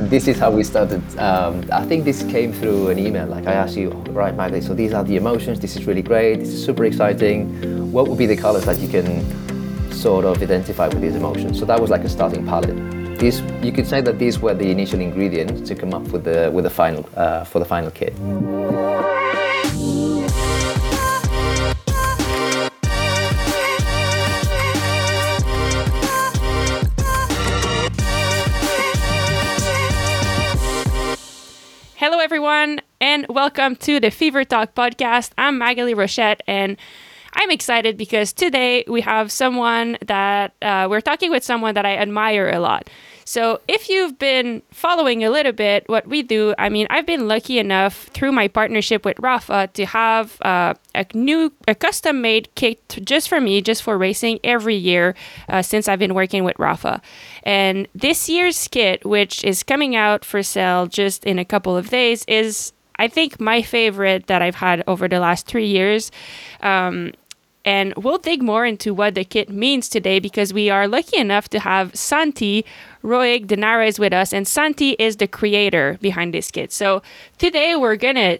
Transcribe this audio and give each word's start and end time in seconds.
this 0.00 0.28
is 0.28 0.38
how 0.38 0.50
we 0.50 0.62
started. 0.62 1.02
Um, 1.18 1.64
I 1.72 1.84
think 1.84 2.04
this 2.04 2.22
came 2.24 2.52
through 2.52 2.88
an 2.88 2.98
email. 2.98 3.26
Like 3.26 3.46
I 3.46 3.54
asked 3.54 3.76
you, 3.76 3.90
right, 4.10 4.34
Maggie, 4.34 4.60
so 4.60 4.74
these 4.74 4.92
are 4.92 5.04
the 5.04 5.16
emotions. 5.16 5.60
This 5.60 5.76
is 5.76 5.86
really 5.86 6.02
great. 6.02 6.36
This 6.40 6.48
is 6.48 6.64
super 6.64 6.84
exciting. 6.84 7.92
What 7.92 8.08
would 8.08 8.18
be 8.18 8.26
the 8.26 8.36
colors 8.36 8.64
that 8.66 8.78
you 8.78 8.88
can 8.88 9.24
sort 9.92 10.24
of 10.24 10.42
identify 10.42 10.88
with 10.88 11.00
these 11.00 11.14
emotions? 11.14 11.58
So 11.58 11.64
that 11.66 11.80
was 11.80 11.90
like 11.90 12.04
a 12.04 12.08
starting 12.08 12.46
palette. 12.46 13.18
These, 13.18 13.40
you 13.62 13.72
could 13.72 13.86
say 13.86 14.00
that 14.02 14.18
these 14.18 14.38
were 14.38 14.54
the 14.54 14.70
initial 14.70 15.00
ingredients 15.00 15.66
to 15.68 15.74
come 15.74 15.94
up 15.94 16.06
with 16.08 16.24
the 16.24 16.50
with 16.52 16.64
the 16.64 16.70
final 16.70 17.08
uh, 17.16 17.44
for 17.44 17.58
the 17.58 17.64
final 17.64 17.90
kit. 17.90 18.14
And 33.16 33.26
welcome 33.30 33.76
to 33.76 33.98
the 33.98 34.10
Fever 34.10 34.44
Talk 34.44 34.74
podcast. 34.74 35.30
I'm 35.38 35.58
Maghalie 35.58 35.94
Rochette, 35.94 36.42
and 36.46 36.76
I'm 37.32 37.50
excited 37.50 37.96
because 37.96 38.34
today 38.34 38.84
we 38.88 39.00
have 39.00 39.32
someone 39.32 39.96
that 40.04 40.52
uh, 40.60 40.86
we're 40.90 41.00
talking 41.00 41.30
with 41.30 41.42
someone 41.42 41.72
that 41.76 41.86
I 41.86 41.96
admire 41.96 42.50
a 42.50 42.60
lot. 42.60 42.90
So, 43.24 43.62
if 43.68 43.88
you've 43.88 44.18
been 44.18 44.62
following 44.70 45.24
a 45.24 45.30
little 45.30 45.52
bit 45.52 45.88
what 45.88 46.06
we 46.06 46.22
do, 46.22 46.54
I 46.58 46.68
mean, 46.68 46.86
I've 46.90 47.06
been 47.06 47.26
lucky 47.26 47.58
enough 47.58 48.04
through 48.12 48.32
my 48.32 48.48
partnership 48.48 49.06
with 49.06 49.16
Rapha 49.16 49.72
to 49.72 49.86
have 49.86 50.36
uh, 50.42 50.74
a 50.94 51.06
new, 51.14 51.54
a 51.66 51.74
custom 51.74 52.20
made 52.20 52.54
kit 52.54 53.00
just 53.02 53.30
for 53.30 53.40
me, 53.40 53.62
just 53.62 53.82
for 53.82 53.96
racing 53.96 54.40
every 54.44 54.76
year 54.76 55.14
uh, 55.48 55.62
since 55.62 55.88
I've 55.88 55.98
been 55.98 56.14
working 56.14 56.44
with 56.44 56.56
Rapha. 56.58 57.00
And 57.44 57.88
this 57.94 58.28
year's 58.28 58.68
kit, 58.68 59.06
which 59.06 59.42
is 59.42 59.62
coming 59.62 59.96
out 59.96 60.22
for 60.22 60.42
sale 60.42 60.86
just 60.86 61.24
in 61.24 61.38
a 61.38 61.46
couple 61.46 61.76
of 61.78 61.88
days, 61.88 62.22
is 62.28 62.74
I 62.98 63.08
think 63.08 63.40
my 63.40 63.62
favorite 63.62 64.26
that 64.26 64.42
I've 64.42 64.54
had 64.56 64.82
over 64.86 65.08
the 65.08 65.20
last 65.20 65.46
three 65.46 65.66
years. 65.66 66.10
Um, 66.60 67.12
and 67.64 67.92
we'll 67.96 68.18
dig 68.18 68.42
more 68.42 68.64
into 68.64 68.94
what 68.94 69.16
the 69.16 69.24
kit 69.24 69.50
means 69.50 69.88
today 69.88 70.20
because 70.20 70.54
we 70.54 70.70
are 70.70 70.86
lucky 70.86 71.16
enough 71.16 71.48
to 71.48 71.58
have 71.58 71.94
Santi 71.96 72.64
Roig 73.02 73.46
Denares 73.46 73.98
with 73.98 74.12
us. 74.12 74.32
And 74.32 74.46
Santi 74.46 74.90
is 75.00 75.16
the 75.16 75.26
creator 75.26 75.98
behind 76.00 76.32
this 76.32 76.52
kit. 76.52 76.70
So 76.72 77.02
today 77.38 77.74
we're 77.74 77.96
gonna 77.96 78.38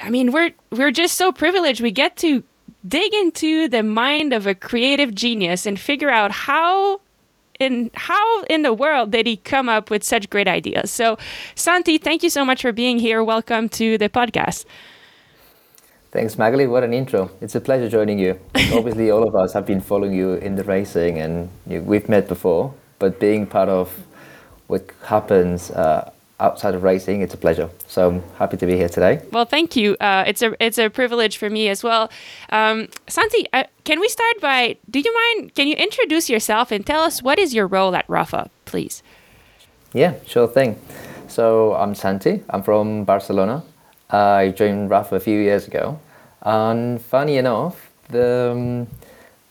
I 0.00 0.10
mean, 0.10 0.32
we're 0.32 0.52
we're 0.70 0.90
just 0.90 1.16
so 1.16 1.32
privileged. 1.32 1.80
We 1.80 1.90
get 1.90 2.16
to 2.18 2.42
dig 2.86 3.12
into 3.14 3.68
the 3.68 3.82
mind 3.82 4.32
of 4.32 4.46
a 4.46 4.54
creative 4.54 5.14
genius 5.14 5.66
and 5.66 5.78
figure 5.78 6.10
out 6.10 6.32
how 6.32 7.00
in 7.62 7.90
how 7.94 8.42
in 8.44 8.62
the 8.62 8.74
world 8.74 9.12
did 9.12 9.26
he 9.26 9.36
come 9.36 9.68
up 9.68 9.90
with 9.90 10.04
such 10.04 10.28
great 10.28 10.48
ideas. 10.48 10.90
So 10.90 11.16
Santi, 11.54 11.96
thank 11.98 12.22
you 12.22 12.30
so 12.30 12.44
much 12.44 12.62
for 12.62 12.72
being 12.72 12.98
here. 12.98 13.24
Welcome 13.24 13.68
to 13.80 13.96
the 13.96 14.08
podcast. 14.08 14.66
Thanks, 16.10 16.36
Maghalie. 16.36 16.68
What 16.68 16.84
an 16.84 16.92
intro. 16.92 17.30
It's 17.40 17.54
a 17.54 17.60
pleasure 17.60 17.88
joining 17.88 18.18
you. 18.18 18.38
Obviously, 18.74 19.10
all 19.10 19.26
of 19.26 19.34
us 19.34 19.54
have 19.54 19.64
been 19.64 19.80
following 19.80 20.12
you 20.12 20.34
in 20.34 20.56
the 20.56 20.64
racing, 20.64 21.18
and 21.18 21.48
you, 21.66 21.80
we've 21.80 22.06
met 22.06 22.28
before, 22.28 22.74
but 22.98 23.18
being 23.18 23.46
part 23.46 23.70
of 23.70 23.88
what 24.66 24.84
happens 25.04 25.70
uh, 25.70 26.10
outside 26.42 26.74
of 26.74 26.82
racing, 26.82 27.22
it's 27.22 27.32
a 27.32 27.36
pleasure. 27.36 27.70
So 27.86 28.08
I'm 28.08 28.22
happy 28.36 28.56
to 28.56 28.66
be 28.66 28.76
here 28.76 28.88
today. 28.88 29.22
Well, 29.30 29.44
thank 29.44 29.76
you. 29.76 29.96
Uh, 30.00 30.24
it's 30.26 30.42
a 30.42 30.50
it's 30.64 30.78
a 30.78 30.90
privilege 30.90 31.38
for 31.38 31.48
me 31.48 31.68
as 31.68 31.82
well. 31.82 32.10
Um, 32.50 32.88
Santi, 33.06 33.46
uh, 33.52 33.64
can 33.84 34.00
we 34.00 34.08
start 34.08 34.40
by? 34.40 34.76
Do 34.90 34.98
you 35.00 35.14
mind? 35.22 35.54
Can 35.54 35.68
you 35.68 35.76
introduce 35.76 36.28
yourself 36.28 36.72
and 36.72 36.84
tell 36.84 37.02
us 37.02 37.22
what 37.22 37.38
is 37.38 37.54
your 37.54 37.66
role 37.66 37.94
at 37.94 38.06
Rapha, 38.08 38.50
please? 38.64 39.02
Yeah, 39.94 40.14
sure 40.26 40.48
thing. 40.48 40.76
So 41.28 41.74
I'm 41.74 41.94
Santi. 41.94 42.42
I'm 42.50 42.62
from 42.62 43.04
Barcelona. 43.04 43.62
I 44.10 44.52
joined 44.56 44.90
Rapha 44.90 45.12
a 45.12 45.20
few 45.20 45.38
years 45.40 45.66
ago, 45.66 45.98
and 46.42 47.00
funny 47.00 47.36
enough, 47.38 47.90
the 48.10 48.50
um, 48.52 48.86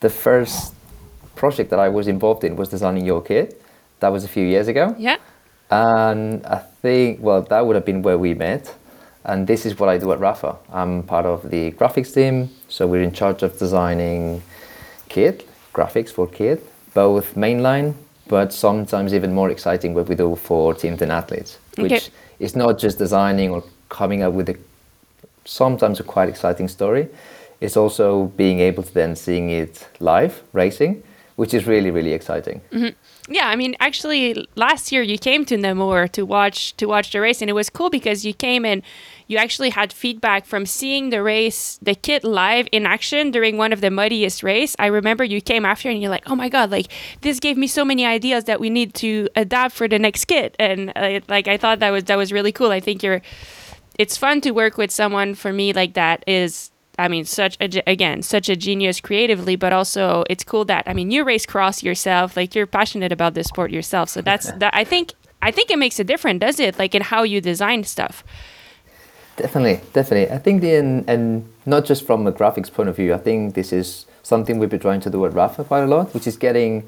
the 0.01 0.09
first 0.09 0.73
project 1.35 1.69
that 1.69 1.79
I 1.79 1.89
was 1.89 2.07
involved 2.07 2.43
in 2.43 2.55
was 2.55 2.69
designing 2.69 3.05
your 3.05 3.21
kit. 3.21 3.61
That 4.01 4.11
was 4.11 4.23
a 4.23 4.27
few 4.27 4.45
years 4.45 4.67
ago. 4.67 4.95
Yeah. 4.97 5.17
And 5.71 6.45
I 6.45 6.57
think, 6.81 7.19
well, 7.21 7.41
that 7.43 7.65
would 7.65 7.75
have 7.75 7.85
been 7.85 8.01
where 8.01 8.17
we 8.17 8.33
met. 8.33 8.75
And 9.23 9.47
this 9.47 9.65
is 9.65 9.79
what 9.79 9.87
I 9.89 9.97
do 9.97 10.11
at 10.11 10.19
Rapha. 10.19 10.57
I'm 10.71 11.03
part 11.03 11.25
of 11.25 11.49
the 11.49 11.71
graphics 11.71 12.13
team, 12.13 12.49
so 12.67 12.87
we're 12.87 13.03
in 13.03 13.13
charge 13.13 13.43
of 13.43 13.57
designing 13.57 14.41
kit, 15.09 15.47
graphics 15.73 16.09
for 16.09 16.27
kit, 16.27 16.61
both 16.93 17.35
mainline, 17.35 17.93
but 18.27 18.51
sometimes 18.51 19.13
even 19.13 19.33
more 19.33 19.49
exciting 19.49 19.93
what 19.93 20.07
we 20.09 20.15
do 20.15 20.35
for 20.35 20.73
teams 20.73 21.01
and 21.01 21.11
athletes, 21.11 21.57
which 21.77 21.91
Okay. 21.91 22.05
is 22.39 22.55
not 22.55 22.79
just 22.79 22.97
designing 22.97 23.51
or 23.51 23.63
coming 23.89 24.23
up 24.23 24.33
with 24.33 24.49
a 24.49 24.55
sometimes 25.45 25.99
a 25.99 26.03
quite 26.03 26.29
exciting 26.29 26.67
story. 26.67 27.07
It's 27.61 27.77
also 27.77 28.25
being 28.37 28.59
able 28.59 28.83
to 28.83 28.93
then 28.93 29.15
seeing 29.15 29.49
it 29.49 29.87
live 29.99 30.41
racing, 30.53 31.03
which 31.35 31.53
is 31.53 31.65
really 31.67 31.91
really 31.91 32.13
exciting. 32.13 32.61
Yeah, 33.29 33.47
I 33.47 33.55
mean, 33.55 33.75
actually, 33.79 34.47
last 34.55 34.91
year 34.91 35.03
you 35.03 35.17
came 35.17 35.45
to 35.45 35.55
Namur 35.55 36.07
to 36.09 36.23
watch 36.23 36.75
to 36.77 36.85
watch 36.85 37.11
the 37.11 37.21
race, 37.21 37.39
and 37.41 37.49
it 37.49 37.53
was 37.53 37.69
cool 37.69 37.89
because 37.89 38.25
you 38.25 38.33
came 38.33 38.65
and 38.65 38.81
you 39.27 39.37
actually 39.37 39.69
had 39.69 39.93
feedback 39.93 40.45
from 40.45 40.65
seeing 40.65 41.11
the 41.11 41.23
race, 41.23 41.79
the 41.81 41.95
kit 41.95 42.23
live 42.23 42.67
in 42.71 42.85
action 42.85 43.31
during 43.31 43.57
one 43.57 43.71
of 43.71 43.79
the 43.79 43.89
muddiest 43.89 44.43
race. 44.43 44.75
I 44.79 44.87
remember 44.87 45.23
you 45.23 45.39
came 45.39 45.65
after 45.65 45.89
and 45.89 46.01
you're 46.01 46.09
like, 46.09 46.29
"Oh 46.29 46.35
my 46.35 46.49
god, 46.49 46.71
like 46.71 46.87
this 47.21 47.39
gave 47.39 47.57
me 47.57 47.67
so 47.67 47.85
many 47.85 48.05
ideas 48.05 48.45
that 48.45 48.59
we 48.59 48.69
need 48.69 48.93
to 48.95 49.29
adapt 49.35 49.75
for 49.75 49.87
the 49.87 49.99
next 49.99 50.25
kit," 50.25 50.55
and 50.59 50.91
uh, 50.95 51.21
like 51.29 51.47
I 51.47 51.57
thought 51.57 51.79
that 51.79 51.91
was 51.91 52.05
that 52.05 52.17
was 52.17 52.33
really 52.33 52.51
cool. 52.51 52.71
I 52.71 52.79
think 52.79 53.03
you're, 53.03 53.21
it's 53.97 54.17
fun 54.17 54.41
to 54.41 54.51
work 54.51 54.77
with 54.77 54.91
someone 54.91 55.35
for 55.35 55.53
me 55.53 55.73
like 55.73 55.93
that 55.93 56.23
is 56.27 56.71
I 56.99 57.07
mean, 57.07 57.25
such 57.25 57.57
a 57.61 57.81
again, 57.89 58.21
such 58.21 58.49
a 58.49 58.55
genius 58.55 58.99
creatively, 58.99 59.55
but 59.55 59.73
also 59.73 60.23
it's 60.29 60.43
cool 60.43 60.65
that 60.65 60.83
I 60.87 60.93
mean, 60.93 61.11
you 61.11 61.23
race 61.23 61.45
cross 61.45 61.83
yourself, 61.83 62.35
like 62.35 62.53
you're 62.55 62.67
passionate 62.67 63.11
about 63.11 63.33
this 63.33 63.47
sport 63.47 63.71
yourself. 63.71 64.09
So 64.09 64.21
that's 64.21 64.51
that. 64.59 64.73
I 64.73 64.83
think 64.83 65.13
I 65.41 65.51
think 65.51 65.71
it 65.71 65.79
makes 65.79 65.99
a 65.99 66.03
difference, 66.03 66.39
does 66.39 66.59
it? 66.59 66.77
Like 66.77 66.93
in 66.93 67.01
how 67.01 67.23
you 67.23 67.41
design 67.41 67.83
stuff. 67.83 68.23
Definitely, 69.37 69.81
definitely. 69.93 70.35
I 70.35 70.37
think 70.37 70.61
the 70.61 70.75
and, 70.75 71.09
and 71.09 71.49
not 71.65 71.85
just 71.85 72.05
from 72.05 72.27
a 72.27 72.31
graphics 72.31 72.71
point 72.71 72.89
of 72.89 72.95
view. 72.95 73.13
I 73.13 73.17
think 73.17 73.55
this 73.55 73.71
is 73.71 74.05
something 74.23 74.59
we've 74.59 74.69
been 74.69 74.79
trying 74.79 75.01
to 75.01 75.09
do 75.09 75.25
at 75.25 75.31
Rapha 75.31 75.65
quite 75.65 75.83
a 75.83 75.87
lot, 75.87 76.13
which 76.13 76.27
is 76.27 76.37
getting 76.37 76.87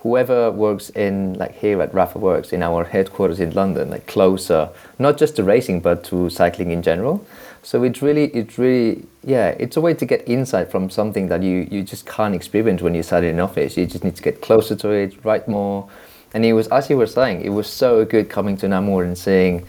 whoever 0.00 0.50
works 0.50 0.90
in 0.90 1.34
like 1.34 1.54
here 1.54 1.80
at 1.80 1.92
Rapha 1.92 2.16
works 2.16 2.52
in 2.52 2.62
our 2.62 2.84
headquarters 2.84 3.38
in 3.38 3.52
London, 3.52 3.90
like 3.90 4.06
closer, 4.06 4.68
not 4.98 5.16
just 5.16 5.36
to 5.36 5.44
racing 5.44 5.80
but 5.80 6.02
to 6.04 6.28
cycling 6.28 6.70
in 6.72 6.82
general. 6.82 7.24
So 7.62 7.84
it's 7.84 8.02
really, 8.02 8.24
it's 8.34 8.58
really, 8.58 9.06
yeah, 9.22 9.50
it's 9.50 9.76
a 9.76 9.80
way 9.80 9.94
to 9.94 10.04
get 10.04 10.28
insight 10.28 10.70
from 10.70 10.90
something 10.90 11.28
that 11.28 11.42
you 11.42 11.68
you 11.70 11.82
just 11.84 12.06
can't 12.06 12.34
experience 12.34 12.82
when 12.82 12.94
you 12.94 13.02
sat 13.02 13.22
in 13.22 13.30
an 13.34 13.40
office. 13.40 13.76
You 13.76 13.86
just 13.86 14.02
need 14.02 14.16
to 14.16 14.22
get 14.22 14.42
closer 14.42 14.74
to 14.74 14.90
it, 14.90 15.24
write 15.24 15.46
more. 15.46 15.88
And 16.34 16.44
it 16.44 16.54
was, 16.54 16.66
as 16.68 16.90
you 16.90 16.96
were 16.96 17.06
saying, 17.06 17.42
it 17.42 17.50
was 17.50 17.68
so 17.68 18.04
good 18.04 18.28
coming 18.28 18.56
to 18.58 18.68
Namur 18.68 19.04
and 19.04 19.16
seeing 19.16 19.66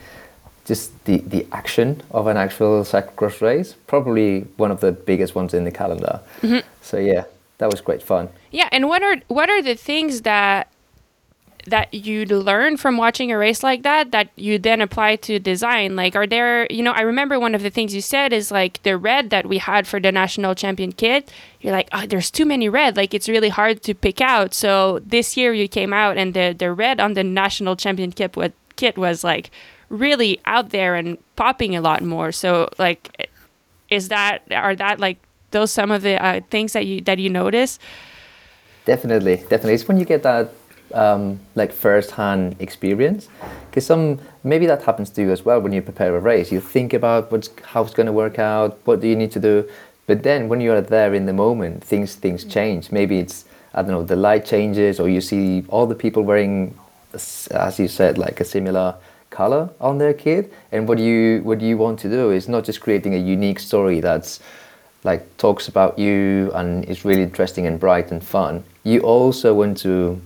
just 0.66 0.92
the, 1.06 1.18
the 1.20 1.46
action 1.52 2.02
of 2.12 2.28
an 2.28 2.38
actual 2.38 2.84
cyclocross 2.84 3.42
race, 3.42 3.76
probably 3.86 4.42
one 4.58 4.72
of 4.72 4.80
the 4.80 4.92
biggest 4.92 5.36
ones 5.36 5.54
in 5.54 5.66
the 5.66 5.72
calendar. 5.72 6.22
Mm-hmm. 6.42 6.68
So 6.82 6.98
yeah, 6.98 7.26
that 7.58 7.70
was 7.70 7.82
great 7.82 8.02
fun. 8.02 8.30
Yeah, 8.52 8.70
and 8.72 8.88
what 8.88 9.04
are 9.04 9.18
what 9.28 9.50
are 9.50 9.62
the 9.62 9.76
things 9.76 10.22
that 10.22 10.73
that 11.68 11.94
you'd 11.94 12.32
learn 12.32 12.78
from 12.78 12.98
watching 12.98 13.32
a 13.32 13.38
race 13.38 13.64
like 13.64 13.84
that 13.84 14.12
that 14.12 14.30
you 14.36 14.60
then 14.60 14.82
apply 14.82 15.16
to 15.18 15.40
design? 15.40 15.96
Like, 15.96 16.16
are 16.16 16.28
there, 16.28 16.68
you 16.70 16.84
know, 16.84 16.92
I 16.92 17.02
remember 17.02 17.40
one 17.40 17.56
of 17.56 17.64
the 17.64 17.70
things 17.70 17.96
you 17.96 18.02
said 18.02 18.34
is 18.34 18.52
like 18.52 18.82
the 18.84 18.98
red 18.98 19.30
that 19.30 19.46
we 19.46 19.58
had 19.60 19.88
for 19.88 20.00
the 20.00 20.12
national 20.12 20.56
champion 20.56 20.92
kit. 20.92 21.32
You're 21.62 21.74
like, 21.74 21.90
oh, 21.94 22.06
there's 22.06 22.30
too 22.30 22.46
many 22.46 22.68
red. 22.70 22.98
Like, 22.98 23.14
it's 23.14 23.30
really 23.30 23.50
hard 23.50 23.82
to 23.84 23.94
pick 23.94 24.20
out. 24.20 24.54
So 24.54 25.00
this 25.06 25.38
year 25.38 25.54
you 25.54 25.68
came 25.68 25.94
out 25.94 26.18
and 26.18 26.34
the 26.34 26.56
the 26.58 26.72
red 26.74 27.00
on 27.00 27.14
the 27.14 27.24
national 27.24 27.76
champion 27.76 28.12
kit 28.12 28.36
was, 28.36 28.52
kit 28.76 28.98
was 28.98 29.24
like 29.24 29.50
really 29.90 30.42
out 30.46 30.70
there 30.70 30.96
and 30.96 31.18
popping 31.36 31.76
a 31.76 31.82
lot 31.82 32.02
more. 32.02 32.32
So 32.32 32.70
like, 32.78 33.30
is 33.90 34.10
that 34.10 34.44
are 34.52 34.76
that 34.76 35.00
like 35.00 35.18
those 35.52 35.72
some 35.72 35.92
of 35.92 36.02
the 36.02 36.22
uh, 36.24 36.42
things 36.50 36.74
that 36.74 36.86
you 36.86 37.02
that 37.02 37.20
you 37.20 37.30
notice? 37.30 37.80
Definitely, 38.86 39.38
definitely. 39.38 39.76
It's 39.76 39.88
when 39.88 39.98
you 39.98 40.06
get 40.06 40.24
that 40.24 40.52
um, 40.94 41.40
like 41.56 41.72
first-hand 41.72 42.56
experience, 42.60 43.28
because 43.70 43.86
some 43.86 44.20
maybe 44.44 44.66
that 44.66 44.84
happens 44.84 45.10
to 45.12 45.22
you 45.22 45.32
as 45.32 45.44
well 45.44 45.60
when 45.60 45.74
you 45.74 45.82
prepare 45.82 46.16
a 46.16 46.20
race. 46.20 46.52
You 46.52 46.62
think 46.62 46.94
about 46.94 47.32
what's 47.32 47.50
how 47.64 47.84
it's 47.84 47.94
going 47.94 48.08
to 48.08 48.14
work 48.14 48.40
out, 48.40 48.80
what 48.86 49.02
do 49.02 49.08
you 49.08 49.16
need 49.16 49.32
to 49.32 49.40
do, 49.40 49.68
but 50.08 50.24
then 50.24 50.50
when 50.50 50.62
you 50.62 50.72
are 50.74 50.82
there 50.82 51.14
in 51.14 51.26
the 51.26 51.34
moment, 51.34 51.84
things 51.84 52.16
things 52.16 52.46
change. 52.46 52.92
Maybe 52.92 53.20
it's 53.20 53.46
I 53.74 53.82
don't 53.82 53.92
know 53.92 54.04
the 54.04 54.16
light 54.16 54.46
changes, 54.46 55.00
or 55.00 55.10
you 55.10 55.22
see 55.22 55.64
all 55.68 55.88
the 55.88 55.96
people 55.96 56.24
wearing, 56.24 56.76
as 57.14 57.80
you 57.80 57.88
said, 57.88 58.18
like 58.18 58.40
a 58.40 58.46
similar 58.46 58.96
color 59.30 59.70
on 59.80 59.98
their 59.98 60.14
kit, 60.14 60.54
and 60.72 60.88
what 60.88 61.00
you 61.00 61.42
what 61.44 61.60
you 61.60 61.78
want 61.78 62.00
to 62.00 62.10
do 62.10 62.32
is 62.32 62.48
not 62.48 62.66
just 62.66 62.82
creating 62.82 63.16
a 63.16 63.18
unique 63.18 63.60
story 63.60 64.00
that's 64.00 64.40
like 65.04 65.22
talks 65.38 65.68
about 65.68 65.98
you 65.98 66.52
and 66.54 66.86
is 66.86 67.04
really 67.04 67.24
interesting 67.24 67.66
and 67.66 67.80
bright 67.80 68.12
and 68.12 68.24
fun. 68.24 68.64
You 68.84 69.02
also 69.02 69.54
want 69.54 69.78
to 69.80 70.22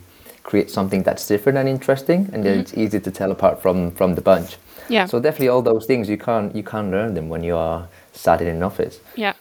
create 0.48 0.70
something 0.72 1.04
that's 1.04 1.28
different 1.28 1.58
and 1.60 1.68
interesting, 1.70 2.22
and 2.34 2.40
then 2.44 2.54
Mm-hmm. 2.54 2.62
it's 2.62 2.74
easy 2.84 3.00
to 3.08 3.12
tell 3.20 3.32
apart 3.32 3.62
from 3.62 3.92
from 4.00 4.16
the 4.16 4.22
bunch. 4.22 4.58
Yeah. 4.90 5.06
So 5.12 5.20
definitely 5.20 5.50
all 5.54 5.62
those 5.72 5.86
things 5.86 6.08
you 6.10 6.18
can't 6.28 6.50
you 6.56 6.64
can't 6.64 6.90
learn 6.96 7.14
them 7.14 7.28
when 7.34 7.44
you 7.44 7.56
are 7.58 7.88
sat 8.14 8.42
in 8.42 8.48
an 8.48 8.64
office. 8.64 8.96
Yeah. 9.16 9.34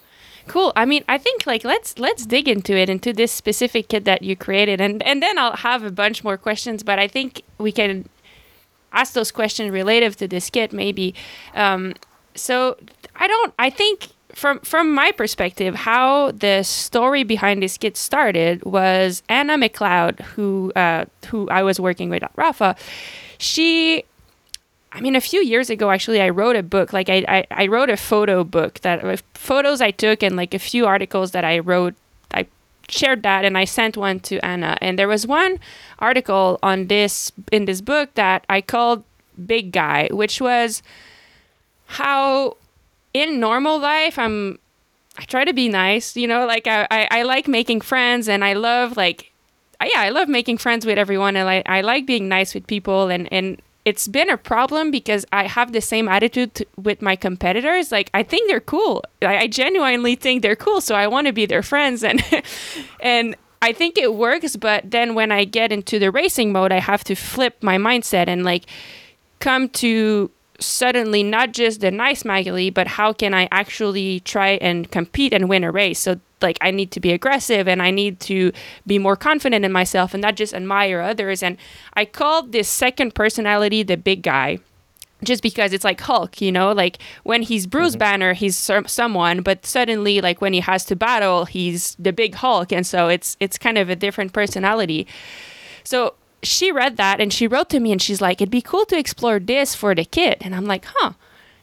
Cool. 0.49 0.73
I 0.82 0.85
mean, 0.85 1.03
I 1.14 1.19
think 1.19 1.47
like 1.53 1.64
let's 1.73 1.99
let's 2.06 2.26
dig 2.26 2.47
into 2.49 2.73
it 2.82 2.88
into 2.88 3.12
this 3.12 3.32
specific 3.32 3.88
kit 3.88 4.05
that 4.05 4.20
you 4.23 4.35
created 4.37 4.81
and 4.81 5.03
and 5.03 5.23
then 5.23 5.38
I'll 5.38 5.56
have 5.70 5.82
a 5.87 5.91
bunch 5.91 6.23
more 6.25 6.37
questions, 6.38 6.82
but 6.85 6.99
I 6.99 7.08
think 7.08 7.43
we 7.58 7.73
can 7.73 8.08
ask 8.93 9.12
those 9.12 9.32
questions 9.32 9.70
relative 9.70 10.14
to 10.17 10.26
this 10.29 10.50
kit 10.50 10.73
maybe. 10.73 11.14
Um, 11.55 11.94
so 12.35 12.76
I 13.17 13.26
don't 13.29 13.53
I 13.58 13.70
think 13.70 14.08
from 14.34 14.61
from 14.61 14.93
my 14.93 15.12
perspective 15.12 15.75
how 15.75 16.31
the 16.32 16.62
story 16.62 17.23
behind 17.23 17.62
this 17.62 17.78
kit 17.78 17.96
started 17.96 18.62
was 18.64 19.23
Anna 19.28 19.56
McLeod 19.56 20.20
who 20.20 20.73
uh, 20.76 21.05
who 21.28 21.49
I 21.49 21.62
was 21.62 21.81
working 21.81 22.11
with 22.11 22.23
at 22.23 22.34
Rapha. 22.37 22.76
She 23.38 24.05
I 24.96 25.00
mean, 25.00 25.14
a 25.14 25.20
few 25.20 25.43
years 25.43 25.69
ago, 25.69 25.90
actually, 25.90 26.23
I 26.23 26.31
wrote 26.31 26.56
a 26.56 26.62
book. 26.62 26.94
Like, 26.94 27.11
I, 27.11 27.23
I, 27.28 27.46
I 27.50 27.67
wrote 27.67 27.90
a 27.90 27.99
photo 27.99 28.44
book 28.44 28.81
that 28.81 29.05
with 29.05 29.23
photos 29.34 29.82
I 29.82 29.90
took 29.90 30.23
and 30.23 30.37
like 30.37 30.55
a 30.55 30.58
few 30.58 30.87
articles 30.87 31.32
that 31.32 31.44
I 31.44 31.58
wrote. 31.58 31.94
I 32.32 32.46
shared 32.88 33.22
that 33.25 33.44
and 33.44 33.58
I 33.58 33.67
sent 33.67 33.99
one 33.99 34.20
to 34.20 34.43
Anna. 34.43 34.79
And 34.81 34.99
there 34.99 35.08
was 35.08 35.26
one 35.26 35.58
article 35.99 36.58
on 36.62 36.87
this 36.87 37.31
in 37.52 37.67
this 37.67 37.82
book 37.82 38.14
that 38.14 38.46
I 38.49 38.62
called 38.62 39.05
"Big 39.44 39.70
Guy," 39.70 40.08
which 40.11 40.40
was 40.40 40.82
how 41.87 42.56
in 43.16 43.40
normal 43.40 43.78
life 43.78 44.18
I'm. 44.18 44.58
I 45.18 45.24
try 45.24 45.46
to 45.46 45.54
be 45.54 45.70
nice, 45.70 46.14
you 46.14 46.28
know. 46.28 46.44
Like 46.44 46.66
I, 46.66 46.86
I, 46.90 47.08
I 47.10 47.22
like 47.22 47.48
making 47.48 47.80
friends, 47.80 48.28
and 48.28 48.44
I 48.44 48.52
love 48.52 48.96
like 48.98 49.32
yeah, 49.84 50.00
I 50.00 50.08
love 50.08 50.28
making 50.28 50.58
friends 50.58 50.86
with 50.86 50.98
everyone, 50.98 51.36
and 51.36 51.48
I, 51.48 51.62
I 51.66 51.80
like 51.82 52.06
being 52.06 52.28
nice 52.28 52.54
with 52.54 52.66
people, 52.66 53.08
and 53.08 53.30
and 53.32 53.60
it's 53.84 54.08
been 54.08 54.30
a 54.30 54.36
problem 54.36 54.90
because 54.90 55.24
I 55.32 55.46
have 55.46 55.72
the 55.72 55.80
same 55.80 56.08
attitude 56.08 56.66
with 56.76 57.02
my 57.02 57.14
competitors. 57.14 57.92
Like 57.92 58.10
I 58.14 58.22
think 58.22 58.48
they're 58.48 58.60
cool. 58.60 59.04
I, 59.22 59.38
I 59.38 59.46
genuinely 59.46 60.16
think 60.16 60.42
they're 60.42 60.56
cool, 60.56 60.80
so 60.80 60.94
I 60.94 61.06
want 61.06 61.26
to 61.26 61.32
be 61.32 61.46
their 61.46 61.62
friends, 61.62 62.02
and 62.02 62.22
and 63.00 63.36
I 63.62 63.72
think 63.72 63.98
it 63.98 64.14
works. 64.14 64.56
But 64.56 64.90
then 64.90 65.14
when 65.14 65.30
I 65.30 65.44
get 65.44 65.72
into 65.72 65.98
the 65.98 66.10
racing 66.10 66.52
mode, 66.52 66.72
I 66.72 66.80
have 66.80 67.04
to 67.04 67.14
flip 67.14 67.62
my 67.62 67.76
mindset 67.76 68.28
and 68.28 68.44
like 68.44 68.64
come 69.40 69.69
to 69.69 70.30
suddenly 70.61 71.23
not 71.23 71.53
just 71.53 71.81
the 71.81 71.91
nice 71.91 72.23
Maghalie, 72.23 72.73
but 72.73 72.87
how 72.87 73.12
can 73.12 73.35
I 73.35 73.49
actually 73.50 74.20
try 74.20 74.50
and 74.61 74.91
compete 74.91 75.32
and 75.32 75.49
win 75.49 75.64
a 75.64 75.70
race? 75.70 75.99
So 76.00 76.20
like 76.43 76.58
I 76.61 76.70
need 76.70 76.91
to 76.93 77.00
be 77.00 77.12
aggressive 77.12 77.67
and 77.67 77.82
I 77.82 77.91
need 77.91 78.20
to 78.20 78.53
be 78.87 78.99
more 78.99 79.17
confident 79.17 79.64
in 79.64 79.73
myself 79.73 80.14
and 80.14 80.23
not 80.23 80.37
just 80.37 80.55
admire 80.55 81.00
others. 81.00 81.43
And 81.43 81.56
I 81.94 82.05
called 82.05 82.53
this 82.53 82.69
second 82.69 83.14
personality 83.14 83.82
the 83.82 83.97
big 83.97 84.23
guy. 84.23 84.58
Just 85.25 85.43
because 85.43 85.73
it's 85.73 85.82
like 85.82 85.99
Hulk, 86.03 86.43
you 86.43 86.53
know, 86.53 86.73
like 86.73 86.99
when 87.23 87.41
he's 87.41 87.67
Bruce 87.67 87.97
mhm. 87.97 88.00
Banner, 88.00 88.32
he's 88.35 88.55
some- 88.55 88.87
someone, 88.87 89.41
but 89.41 89.64
suddenly, 89.64 90.20
like 90.20 90.43
when 90.43 90.53
he 90.53 90.61
has 90.61 90.85
to 90.85 90.94
battle, 90.94 91.47
he's 91.47 91.97
the 91.99 92.12
big 92.12 92.35
Hulk, 92.35 92.70
and 92.70 92.87
so 92.87 93.08
it's 93.08 93.35
it's 93.41 93.56
kind 93.56 93.79
of 93.79 93.88
a 93.88 93.97
different 93.97 94.35
personality. 94.35 95.06
So 95.85 96.14
she 96.46 96.72
read 96.72 96.96
that 96.96 97.20
and 97.20 97.32
she 97.32 97.46
wrote 97.46 97.70
to 97.70 97.81
me 97.81 97.93
and 97.93 98.00
she's 98.00 98.20
like, 98.20 98.40
it'd 98.40 98.50
be 98.50 98.62
cool 98.62 98.84
to 98.87 98.98
explore 98.98 99.38
this 99.38 99.75
for 99.75 99.94
the 99.94 100.04
kid. 100.04 100.38
And 100.40 100.54
I'm 100.54 100.66
like, 100.66 100.84
huh, 100.87 101.12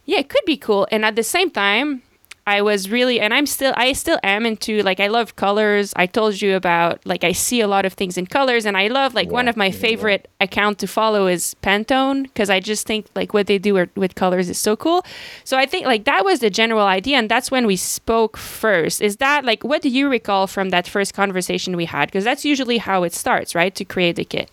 yeah, 0.06 0.20
it 0.20 0.30
could 0.30 0.46
be 0.46 0.58
cool. 0.58 0.88
And 0.92 1.06
at 1.06 1.16
the 1.16 1.24
same 1.24 1.50
time, 1.50 2.04
I 2.46 2.62
was 2.62 2.90
really, 2.90 3.22
and 3.22 3.34
I'm 3.34 3.46
still, 3.46 3.74
I 3.78 3.94
still 3.94 4.20
am 4.22 4.46
into 4.46 4.82
like, 4.82 5.00
I 5.00 5.08
love 5.08 5.38
colors. 5.38 5.94
I 5.96 6.08
told 6.08 6.42
you 6.42 6.58
about 6.58 7.00
like, 7.06 7.24
I 7.24 7.32
see 7.32 7.62
a 7.62 7.68
lot 7.68 7.86
of 7.86 7.94
things 7.94 8.18
in 8.18 8.28
colors 8.28 8.66
and 8.66 8.76
I 8.76 8.88
love 8.90 9.14
like 9.14 9.32
one 9.32 9.48
of 9.48 9.56
my 9.56 9.68
yeah, 9.68 9.74
yeah. 9.74 9.80
favorite 9.80 10.28
account 10.42 10.80
to 10.80 10.88
follow 10.88 11.28
is 11.28 11.56
Pantone 11.64 12.24
because 12.24 12.50
I 12.50 12.60
just 12.60 12.86
think 12.86 13.08
like 13.16 13.34
what 13.34 13.48
they 13.48 13.58
do 13.58 13.76
with, 13.76 13.96
with 13.96 14.16
colors 14.16 14.50
is 14.50 14.58
so 14.58 14.76
cool. 14.76 15.06
So 15.46 15.58
I 15.58 15.66
think 15.66 15.86
like 15.86 16.04
that 16.04 16.26
was 16.26 16.42
the 16.42 16.50
general 16.50 16.86
idea. 16.86 17.18
And 17.18 17.32
that's 17.32 17.50
when 17.50 17.66
we 17.66 17.78
spoke 17.78 18.36
first. 18.36 19.02
Is 19.02 19.18
that 19.18 19.46
like, 19.46 19.64
what 19.64 19.82
do 19.82 19.88
you 19.88 20.10
recall 20.10 20.46
from 20.46 20.70
that 20.72 20.86
first 20.86 21.14
conversation 21.14 21.78
we 21.78 21.86
had? 21.86 22.08
Because 22.08 22.26
that's 22.26 22.44
usually 22.44 22.78
how 22.78 23.04
it 23.04 23.14
starts, 23.14 23.56
right? 23.56 23.74
To 23.74 23.86
create 23.86 24.18
the 24.18 24.26
kit. 24.26 24.52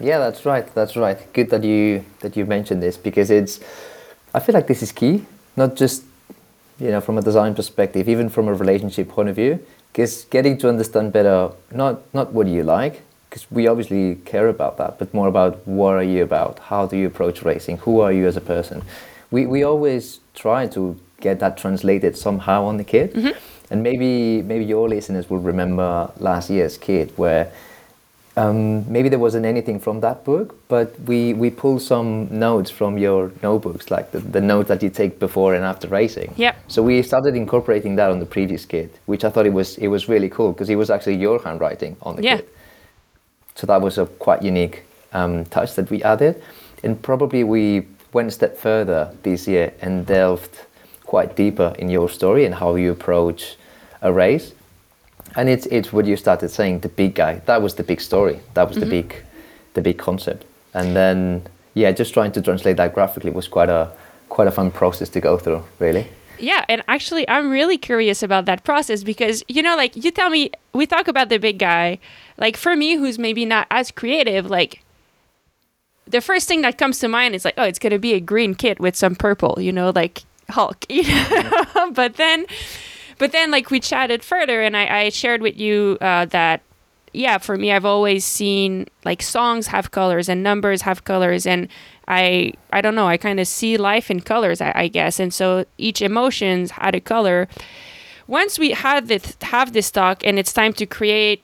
Yeah, 0.00 0.18
that's 0.18 0.44
right. 0.44 0.72
That's 0.74 0.96
right. 0.96 1.18
Good 1.32 1.50
that 1.50 1.64
you 1.64 2.04
that 2.20 2.36
you 2.36 2.44
mentioned 2.44 2.82
this 2.82 2.96
because 2.96 3.30
it's. 3.30 3.60
I 4.34 4.40
feel 4.40 4.54
like 4.54 4.66
this 4.66 4.82
is 4.82 4.92
key, 4.92 5.24
not 5.56 5.76
just 5.76 6.04
you 6.78 6.90
know 6.90 7.00
from 7.00 7.18
a 7.18 7.22
design 7.22 7.54
perspective, 7.54 8.08
even 8.08 8.28
from 8.28 8.48
a 8.48 8.54
relationship 8.54 9.08
point 9.08 9.28
of 9.28 9.36
view. 9.36 9.58
Because 9.92 10.26
getting 10.26 10.58
to 10.58 10.68
understand 10.68 11.12
better, 11.12 11.50
not 11.72 12.02
not 12.12 12.32
what 12.32 12.46
you 12.46 12.62
like, 12.62 13.02
because 13.30 13.50
we 13.50 13.66
obviously 13.66 14.16
care 14.26 14.48
about 14.48 14.76
that, 14.76 14.98
but 14.98 15.12
more 15.14 15.28
about 15.28 15.66
what 15.66 15.94
are 15.94 16.02
you 16.02 16.22
about? 16.22 16.58
How 16.58 16.86
do 16.86 16.96
you 16.96 17.06
approach 17.06 17.42
racing? 17.42 17.78
Who 17.78 18.00
are 18.00 18.12
you 18.12 18.26
as 18.26 18.36
a 18.36 18.42
person? 18.42 18.82
We 19.30 19.46
we 19.46 19.62
always 19.62 20.20
try 20.34 20.66
to 20.68 20.98
get 21.20 21.40
that 21.40 21.56
translated 21.56 22.16
somehow 22.16 22.64
on 22.64 22.76
the 22.76 22.84
kit, 22.84 23.14
mm-hmm. 23.14 23.38
and 23.70 23.82
maybe 23.82 24.42
maybe 24.42 24.64
your 24.66 24.88
listeners 24.88 25.30
will 25.30 25.40
remember 25.40 26.10
last 26.18 26.50
year's 26.50 26.76
kit 26.76 27.16
where 27.16 27.50
um, 28.36 28.90
maybe 28.92 29.08
there 29.08 29.18
wasn't 29.18 29.46
anything 29.46 29.80
from 29.80 30.00
that 30.00 30.24
book, 30.24 30.54
but 30.68 30.98
we, 31.00 31.32
we 31.32 31.48
pulled 31.50 31.80
some 31.80 32.28
notes 32.30 32.70
from 32.70 32.98
your 32.98 33.32
notebooks, 33.42 33.90
like 33.90 34.12
the, 34.12 34.18
the 34.18 34.40
notes 34.42 34.68
that 34.68 34.82
you 34.82 34.90
take 34.90 35.18
before 35.18 35.54
and 35.54 35.64
after 35.64 35.88
racing. 35.88 36.34
Yep. 36.36 36.56
So 36.68 36.82
we 36.82 37.02
started 37.02 37.34
incorporating 37.34 37.96
that 37.96 38.10
on 38.10 38.18
the 38.20 38.26
previous 38.26 38.66
kit, 38.66 38.94
which 39.06 39.24
I 39.24 39.30
thought 39.30 39.46
it 39.46 39.52
was 39.54 39.78
it 39.78 39.88
was 39.88 40.08
really 40.08 40.28
cool 40.28 40.52
because 40.52 40.68
it 40.68 40.76
was 40.76 40.90
actually 40.90 41.16
your 41.16 41.42
handwriting 41.42 41.96
on 42.02 42.16
the 42.16 42.22
Yeah. 42.22 42.36
kit. 42.36 42.48
So 43.54 43.66
that 43.66 43.80
was 43.80 43.96
a 43.96 44.04
quite 44.04 44.42
unique 44.42 44.82
um, 45.14 45.46
touch 45.46 45.74
that 45.76 45.88
we 45.90 46.02
added, 46.02 46.42
and 46.84 47.00
probably 47.00 47.42
we 47.42 47.86
went 48.12 48.28
a 48.28 48.32
step 48.32 48.58
further 48.58 49.10
this 49.22 49.48
year 49.48 49.72
and 49.80 50.04
delved 50.04 50.66
quite 51.06 51.36
deeper 51.36 51.74
in 51.78 51.88
your 51.88 52.08
story 52.10 52.44
and 52.44 52.54
how 52.54 52.74
you 52.74 52.92
approach 52.92 53.56
a 54.02 54.12
race. 54.12 54.52
And 55.36 55.48
it's 55.48 55.66
it's 55.66 55.92
what 55.92 56.06
you 56.06 56.16
started 56.16 56.48
saying, 56.48 56.80
the 56.80 56.88
big 56.88 57.14
guy. 57.14 57.34
That 57.46 57.62
was 57.62 57.74
the 57.74 57.82
big 57.82 58.00
story. 58.00 58.40
That 58.54 58.68
was 58.68 58.76
the 58.76 58.82
mm-hmm. 58.82 58.90
big 58.90 59.14
the 59.74 59.82
big 59.82 59.98
concept. 59.98 60.44
And 60.74 60.96
then 60.96 61.46
yeah, 61.74 61.92
just 61.92 62.14
trying 62.14 62.32
to 62.32 62.42
translate 62.42 62.78
that 62.78 62.94
graphically 62.94 63.30
was 63.30 63.48
quite 63.48 63.68
a 63.68 63.92
quite 64.28 64.48
a 64.48 64.50
fun 64.50 64.70
process 64.70 65.08
to 65.10 65.20
go 65.20 65.38
through, 65.38 65.62
really. 65.78 66.08
Yeah, 66.38 66.64
and 66.68 66.82
actually, 66.88 67.28
I'm 67.28 67.50
really 67.50 67.78
curious 67.78 68.22
about 68.22 68.44
that 68.46 68.64
process 68.64 69.02
because 69.02 69.44
you 69.48 69.62
know, 69.62 69.76
like 69.76 69.96
you 69.96 70.10
tell 70.10 70.30
me, 70.30 70.50
we 70.72 70.86
talk 70.86 71.08
about 71.08 71.28
the 71.28 71.38
big 71.38 71.58
guy. 71.58 71.98
Like 72.38 72.56
for 72.56 72.76
me, 72.76 72.96
who's 72.96 73.18
maybe 73.18 73.44
not 73.44 73.66
as 73.70 73.90
creative, 73.90 74.50
like 74.50 74.82
the 76.06 76.20
first 76.20 76.48
thing 76.48 76.62
that 76.62 76.78
comes 76.78 76.98
to 77.00 77.08
mind 77.08 77.34
is 77.34 77.44
like, 77.44 77.54
oh, 77.56 77.64
it's 77.64 77.78
gonna 77.78 77.98
be 77.98 78.14
a 78.14 78.20
green 78.20 78.54
kit 78.54 78.80
with 78.80 78.96
some 78.96 79.14
purple, 79.14 79.58
you 79.58 79.72
know, 79.72 79.90
like 79.94 80.24
Hulk. 80.50 80.84
You 80.90 81.02
know? 81.04 81.90
but 81.92 82.16
then, 82.16 82.46
but 83.18 83.32
then, 83.32 83.50
like 83.50 83.70
we 83.70 83.80
chatted 83.80 84.22
further, 84.22 84.62
and 84.62 84.76
I, 84.76 85.02
I 85.04 85.08
shared 85.10 85.42
with 85.42 85.58
you 85.58 85.98
uh, 86.00 86.26
that 86.26 86.62
yeah, 87.12 87.38
for 87.38 87.56
me, 87.56 87.72
I've 87.72 87.86
always 87.86 88.24
seen 88.24 88.86
like 89.04 89.22
songs 89.22 89.68
have 89.68 89.90
colors 89.90 90.28
and 90.28 90.42
numbers 90.42 90.82
have 90.82 91.04
colors, 91.04 91.46
and 91.46 91.68
I 92.06 92.52
I 92.72 92.80
don't 92.80 92.94
know, 92.94 93.08
I 93.08 93.16
kind 93.16 93.40
of 93.40 93.48
see 93.48 93.76
life 93.76 94.10
in 94.10 94.20
colors, 94.20 94.60
I, 94.60 94.72
I 94.74 94.88
guess, 94.88 95.18
and 95.18 95.32
so 95.32 95.64
each 95.78 96.02
emotions 96.02 96.72
had 96.72 96.94
a 96.94 97.00
color. 97.00 97.48
Once 98.26 98.58
we 98.58 98.72
had 98.72 99.08
this 99.08 99.36
have 99.42 99.72
this 99.72 99.90
talk, 99.90 100.24
and 100.26 100.38
it's 100.38 100.52
time 100.52 100.72
to 100.74 100.84
create 100.86 101.42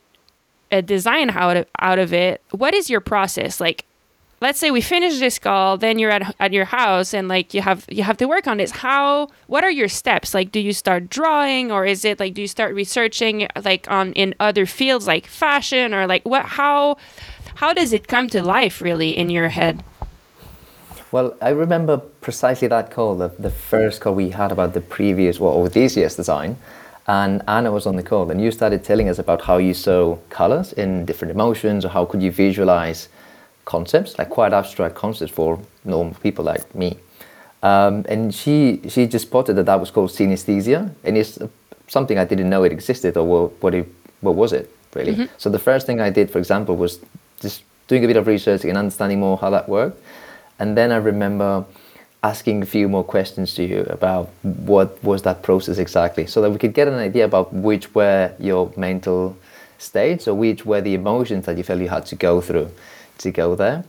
a 0.70 0.82
design 0.82 1.30
out 1.30 1.56
of 1.56 1.66
out 1.80 1.98
of 1.98 2.12
it. 2.12 2.42
What 2.50 2.74
is 2.74 2.90
your 2.90 3.00
process 3.00 3.60
like? 3.60 3.86
Let's 4.42 4.58
say 4.58 4.72
we 4.72 4.80
finish 4.80 5.20
this 5.20 5.38
call, 5.38 5.78
then 5.78 6.00
you're 6.00 6.10
at 6.10 6.34
at 6.40 6.52
your 6.52 6.64
house, 6.64 7.14
and 7.14 7.28
like 7.28 7.54
you 7.54 7.62
have 7.62 7.84
you 7.88 8.02
have 8.02 8.16
to 8.16 8.26
work 8.26 8.48
on 8.48 8.56
this. 8.56 8.72
How? 8.72 9.28
What 9.46 9.62
are 9.62 9.70
your 9.70 9.86
steps? 9.86 10.34
Like, 10.34 10.50
do 10.50 10.58
you 10.58 10.72
start 10.72 11.08
drawing, 11.08 11.70
or 11.70 11.86
is 11.86 12.04
it 12.04 12.18
like 12.18 12.34
do 12.34 12.40
you 12.40 12.48
start 12.48 12.74
researching 12.74 13.46
like 13.64 13.88
on 13.88 14.12
in 14.14 14.34
other 14.40 14.66
fields 14.66 15.06
like 15.06 15.28
fashion, 15.28 15.94
or 15.94 16.08
like 16.08 16.24
what? 16.26 16.44
How? 16.58 16.96
How 17.54 17.72
does 17.72 17.92
it 17.92 18.08
come 18.08 18.26
to 18.30 18.42
life 18.42 18.82
really 18.82 19.16
in 19.16 19.30
your 19.30 19.48
head? 19.48 19.84
Well, 21.12 21.36
I 21.40 21.50
remember 21.50 21.98
precisely 21.98 22.66
that 22.66 22.90
call, 22.90 23.14
the, 23.14 23.28
the 23.38 23.50
first 23.50 24.00
call 24.00 24.14
we 24.14 24.30
had 24.30 24.50
about 24.50 24.74
the 24.74 24.80
previous, 24.80 25.38
well, 25.38 25.52
or 25.52 25.68
this 25.68 25.96
year's 25.96 26.16
design. 26.16 26.56
And 27.06 27.42
Anna 27.46 27.70
was 27.70 27.86
on 27.86 27.94
the 27.94 28.02
call, 28.02 28.28
and 28.30 28.40
you 28.40 28.50
started 28.50 28.82
telling 28.82 29.08
us 29.08 29.20
about 29.20 29.42
how 29.42 29.58
you 29.58 29.74
saw 29.74 30.16
colors 30.30 30.72
in 30.72 31.04
different 31.04 31.30
emotions, 31.30 31.84
or 31.84 31.90
how 31.90 32.04
could 32.06 32.22
you 32.22 32.32
visualize 32.32 33.08
concepts, 33.64 34.18
like 34.18 34.30
quite 34.30 34.52
abstract 34.52 34.94
concepts 34.94 35.32
for 35.32 35.58
normal 35.84 36.14
people 36.14 36.44
like 36.44 36.74
me. 36.74 36.98
Um, 37.62 38.04
and 38.08 38.34
she 38.34 38.80
she 38.88 39.06
just 39.06 39.28
spotted 39.28 39.54
that 39.54 39.66
that 39.66 39.78
was 39.78 39.90
called 39.90 40.10
synesthesia, 40.10 40.90
and 41.04 41.16
it's 41.16 41.38
something 41.86 42.18
I 42.18 42.24
didn't 42.24 42.50
know 42.50 42.64
it 42.64 42.72
existed, 42.72 43.16
or 43.16 43.24
what 43.24 43.62
what, 43.62 43.74
it, 43.74 43.86
what 44.20 44.34
was 44.34 44.52
it 44.52 44.68
really. 44.94 45.28
So 45.38 45.48
the 45.48 45.58
first 45.58 45.86
thing 45.86 46.00
I 46.00 46.10
did, 46.10 46.30
for 46.30 46.38
example, 46.38 46.76
was 46.76 46.98
just 47.40 47.62
doing 47.88 48.04
a 48.04 48.06
bit 48.06 48.16
of 48.16 48.26
research 48.26 48.64
and 48.64 48.76
understanding 48.76 49.20
more 49.20 49.38
how 49.38 49.50
that 49.50 49.68
worked. 49.68 50.02
And 50.58 50.76
then 50.76 50.92
I 50.92 50.96
remember 50.96 51.64
asking 52.22 52.62
a 52.62 52.66
few 52.66 52.88
more 52.88 53.04
questions 53.04 53.54
to 53.54 53.64
you 53.64 53.82
about 53.90 54.30
what 54.42 55.02
was 55.02 55.22
that 55.22 55.42
process 55.42 55.78
exactly, 55.78 56.26
so 56.26 56.40
that 56.42 56.50
we 56.50 56.58
could 56.58 56.74
get 56.74 56.88
an 56.88 56.94
idea 56.94 57.24
about 57.24 57.52
which 57.52 57.94
were 57.94 58.32
your 58.38 58.72
mental 58.76 59.36
states 59.78 60.28
or 60.28 60.34
which 60.34 60.64
were 60.64 60.80
the 60.80 60.94
emotions 60.94 61.46
that 61.46 61.56
you 61.56 61.64
felt 61.64 61.80
you 61.80 61.88
had 61.88 62.06
to 62.06 62.16
go 62.16 62.40
through 62.40 62.70
to 63.22 63.30
go 63.30 63.54
there. 63.54 63.84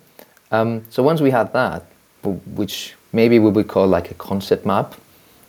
Um, 0.51 0.83
so 0.89 1.03
once 1.03 1.21
we 1.21 1.31
had 1.31 1.51
that, 1.53 1.85
which 2.23 2.95
maybe 3.11 3.39
we 3.39 3.49
would 3.51 3.67
call 3.67 3.87
like 3.87 4.11
a 4.11 4.13
concept 4.15 4.65
map, 4.65 4.95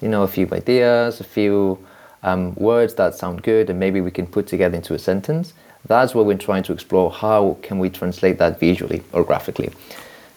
you 0.01 0.09
know, 0.09 0.23
a 0.23 0.29
few 0.29 0.49
ideas, 0.53 1.21
a 1.21 1.25
few 1.25 1.79
um, 2.23 2.55
words 2.55 2.95
that 2.95 3.15
sound 3.15 3.43
good, 3.43 3.71
and 3.71 3.79
maybe 3.79 4.01
we 4.01 4.11
can 4.11 4.27
put 4.27 4.47
together 4.47 4.77
into 4.77 4.95
a 4.95 4.99
sentence. 4.99 5.53
That's 5.87 6.15
what 6.15 6.25
we're 6.27 6.39
trying 6.39 6.63
to 6.65 6.73
explore. 6.73 7.11
How 7.11 7.59
can 7.63 7.79
we 7.79 7.91
translate 7.91 8.39
that 8.39 8.59
visually 8.59 9.03
or 9.13 9.23
graphically? 9.25 9.71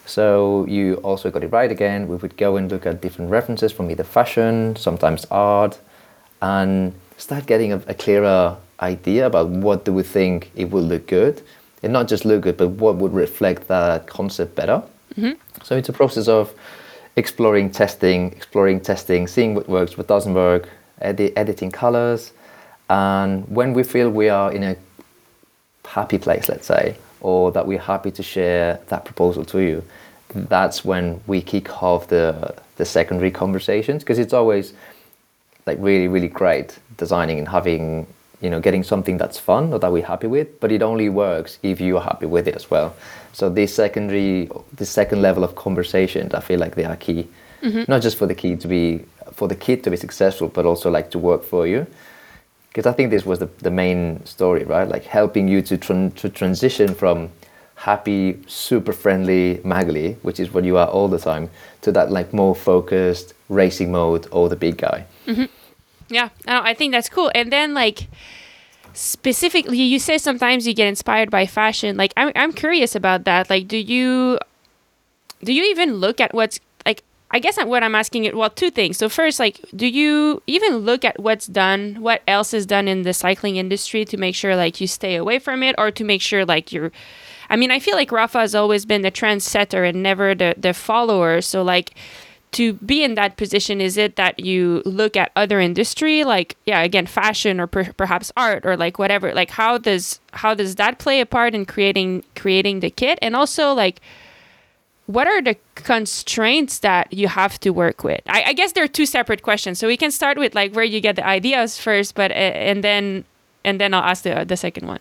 So 0.04 0.66
you 0.66 0.94
also 0.96 1.30
got 1.30 1.42
it 1.42 1.48
right 1.48 1.70
again. 1.70 2.08
We 2.08 2.16
would 2.16 2.36
go 2.36 2.56
and 2.56 2.70
look 2.70 2.86
at 2.86 3.00
different 3.00 3.30
references 3.30 3.72
from 3.72 3.90
either 3.90 4.04
fashion, 4.04 4.76
sometimes 4.76 5.26
art, 5.30 5.78
and 6.40 6.94
start 7.16 7.46
getting 7.46 7.72
a, 7.72 7.82
a 7.88 7.94
clearer 7.94 8.56
idea 8.80 9.26
about 9.26 9.48
what 9.48 9.84
do 9.84 9.92
we 9.92 10.02
think 10.02 10.50
it 10.54 10.70
will 10.70 10.82
look 10.82 11.06
good, 11.06 11.42
and 11.82 11.92
not 11.92 12.08
just 12.08 12.24
look 12.24 12.42
good, 12.42 12.56
but 12.56 12.68
what 12.68 12.96
would 12.96 13.12
reflect 13.12 13.68
that 13.68 14.06
concept 14.06 14.54
better. 14.54 14.82
Mm-hmm. 15.16 15.32
So 15.62 15.76
it's 15.76 15.88
a 15.88 15.92
process 15.92 16.28
of 16.28 16.52
exploring, 17.16 17.70
testing, 17.70 18.32
exploring, 18.32 18.80
testing, 18.80 19.26
seeing 19.26 19.54
what 19.54 19.68
works, 19.68 19.96
what 19.96 20.06
doesn't 20.06 20.34
work, 20.34 20.68
edi- 21.04 21.36
editing 21.36 21.70
colors, 21.70 22.32
and 22.88 23.46
when 23.48 23.74
we 23.74 23.82
feel 23.82 24.10
we 24.10 24.28
are 24.28 24.52
in 24.52 24.62
a 24.62 24.76
happy 25.84 26.18
place, 26.18 26.48
let's 26.48 26.66
say, 26.66 26.96
or 27.20 27.52
that 27.52 27.66
we're 27.66 27.78
happy 27.78 28.10
to 28.12 28.22
share 28.22 28.80
that 28.88 29.04
proposal 29.04 29.44
to 29.46 29.58
you, 29.60 29.84
that's 30.34 30.84
when 30.84 31.20
we 31.26 31.40
kick 31.40 31.82
off 31.82 32.08
the 32.08 32.54
the 32.76 32.84
secondary 32.84 33.30
conversations 33.30 34.04
because 34.04 34.18
it's 34.18 34.32
always 34.32 34.72
like 35.66 35.76
really 35.80 36.06
really 36.06 36.28
great 36.28 36.78
designing 36.96 37.38
and 37.38 37.48
having 37.48 38.06
you 38.40 38.50
know 38.50 38.60
getting 38.60 38.82
something 38.82 39.16
that's 39.16 39.38
fun 39.38 39.72
or 39.72 39.78
that 39.78 39.90
we're 39.90 40.04
happy 40.04 40.26
with 40.26 40.60
but 40.60 40.70
it 40.70 40.82
only 40.82 41.08
works 41.08 41.58
if 41.62 41.80
you 41.80 41.96
are 41.96 42.02
happy 42.02 42.26
with 42.26 42.46
it 42.46 42.54
as 42.54 42.70
well 42.70 42.94
so 43.32 43.48
this 43.48 43.74
secondary 43.74 44.50
this 44.72 44.90
second 44.90 45.22
level 45.22 45.42
of 45.42 45.54
conversations 45.56 46.34
i 46.34 46.40
feel 46.40 46.58
like 46.58 46.74
they 46.74 46.84
are 46.84 46.96
key 46.96 47.26
mm-hmm. 47.62 47.84
not 47.88 48.00
just 48.02 48.16
for 48.16 48.26
the 48.26 48.34
kid 48.34 48.60
to 48.60 48.68
be 48.68 49.04
for 49.32 49.48
the 49.48 49.56
kid 49.56 49.82
to 49.82 49.90
be 49.90 49.96
successful 49.96 50.48
but 50.48 50.64
also 50.64 50.90
like 50.90 51.10
to 51.10 51.18
work 51.18 51.42
for 51.42 51.66
you 51.66 51.86
because 52.78 52.86
I 52.86 52.92
think 52.92 53.10
this 53.10 53.26
was 53.26 53.40
the, 53.40 53.46
the 53.58 53.72
main 53.72 54.24
story, 54.24 54.62
right? 54.62 54.86
Like 54.86 55.04
helping 55.04 55.48
you 55.48 55.62
to, 55.62 55.76
to 56.10 56.28
transition 56.28 56.94
from 56.94 57.30
happy, 57.74 58.40
super 58.46 58.92
friendly 58.92 59.56
Maghalie, 59.64 60.16
which 60.22 60.38
is 60.38 60.52
what 60.52 60.62
you 60.64 60.76
are 60.76 60.86
all 60.86 61.08
the 61.08 61.18
time, 61.18 61.50
to 61.80 61.90
that 61.90 62.12
like 62.12 62.32
more 62.32 62.54
focused 62.54 63.34
racing 63.48 63.90
mode 63.90 64.28
or 64.30 64.48
the 64.48 64.54
big 64.54 64.76
guy. 64.76 65.04
Mm-hmm. 65.26 65.44
Yeah, 66.10 66.30
I 66.46 66.74
think 66.74 66.92
that's 66.92 67.08
cool. 67.08 67.30
And 67.34 67.52
then 67.52 67.74
like 67.74 68.08
specifically, 68.94 69.78
you 69.78 69.98
say 69.98 70.18
sometimes 70.18 70.66
you 70.66 70.74
get 70.74 70.88
inspired 70.88 71.30
by 71.30 71.46
fashion. 71.46 71.96
Like 71.96 72.12
I'm, 72.16 72.32
I'm 72.34 72.52
curious 72.52 72.94
about 72.94 73.24
that. 73.24 73.50
Like, 73.50 73.68
do 73.68 73.76
you 73.76 74.38
do 75.44 75.52
you 75.52 75.64
even 75.64 75.94
look 75.96 76.20
at 76.20 76.34
what's 76.34 76.58
like 76.86 77.04
I 77.30 77.38
guess 77.40 77.62
what 77.62 77.82
I'm 77.82 77.94
asking 77.94 78.24
it, 78.24 78.34
well, 78.34 78.48
two 78.48 78.70
things. 78.70 78.96
So 78.96 79.10
first, 79.10 79.38
like, 79.38 79.60
do 79.76 79.86
you 79.86 80.42
even 80.46 80.78
look 80.78 81.04
at 81.04 81.20
what's 81.20 81.46
done, 81.46 81.96
what 82.00 82.22
else 82.26 82.54
is 82.54 82.64
done 82.64 82.88
in 82.88 83.02
the 83.02 83.12
cycling 83.12 83.56
industry 83.56 84.06
to 84.06 84.16
make 84.16 84.34
sure 84.34 84.56
like 84.56 84.80
you 84.80 84.86
stay 84.86 85.14
away 85.14 85.38
from 85.38 85.62
it, 85.62 85.74
or 85.76 85.90
to 85.90 86.04
make 86.04 86.22
sure 86.22 86.46
like 86.46 86.72
you're, 86.72 86.90
I 87.50 87.56
mean, 87.56 87.70
I 87.70 87.80
feel 87.80 87.96
like 87.96 88.08
Rapha 88.08 88.40
has 88.40 88.54
always 88.54 88.86
been 88.86 89.02
the 89.02 89.10
trendsetter 89.10 89.86
and 89.86 90.02
never 90.02 90.34
the 90.34 90.54
the 90.56 90.72
follower. 90.72 91.42
So 91.42 91.62
like, 91.62 91.94
to 92.52 92.74
be 92.74 93.04
in 93.04 93.14
that 93.14 93.36
position, 93.36 93.80
is 93.80 93.96
it 93.96 94.16
that 94.16 94.40
you 94.40 94.82
look 94.84 95.16
at 95.16 95.30
other 95.36 95.60
industry, 95.60 96.24
like 96.24 96.56
yeah, 96.66 96.80
again, 96.82 97.06
fashion 97.06 97.60
or 97.60 97.66
per- 97.66 97.92
perhaps 97.92 98.32
art 98.36 98.64
or 98.64 98.76
like 98.76 98.98
whatever? 98.98 99.34
Like, 99.34 99.50
how 99.50 99.78
does 99.78 100.20
how 100.32 100.54
does 100.54 100.76
that 100.76 100.98
play 100.98 101.20
a 101.20 101.26
part 101.26 101.54
in 101.54 101.66
creating 101.66 102.24
creating 102.34 102.80
the 102.80 102.90
kit, 102.90 103.18
and 103.20 103.36
also 103.36 103.72
like 103.72 104.00
what 105.08 105.26
are 105.26 105.40
the 105.40 105.56
constraints 105.74 106.80
that 106.80 107.10
you 107.10 107.28
have 107.28 107.58
to 107.60 107.70
work 107.70 108.04
with? 108.04 108.20
I, 108.28 108.42
I, 108.48 108.52
guess 108.52 108.72
there 108.72 108.84
are 108.84 108.88
two 108.88 109.06
separate 109.06 109.40
questions. 109.40 109.78
So 109.78 109.86
we 109.86 109.96
can 109.96 110.10
start 110.10 110.36
with 110.36 110.54
like 110.54 110.74
where 110.74 110.84
you 110.84 111.00
get 111.00 111.16
the 111.16 111.26
ideas 111.26 111.78
first, 111.78 112.14
but 112.14 112.30
uh, 112.30 112.34
and 112.34 112.84
then 112.84 113.24
and 113.64 113.80
then 113.80 113.94
I'll 113.94 114.02
ask 114.02 114.22
the 114.22 114.44
the 114.44 114.56
second 114.56 114.86
one. 114.86 115.00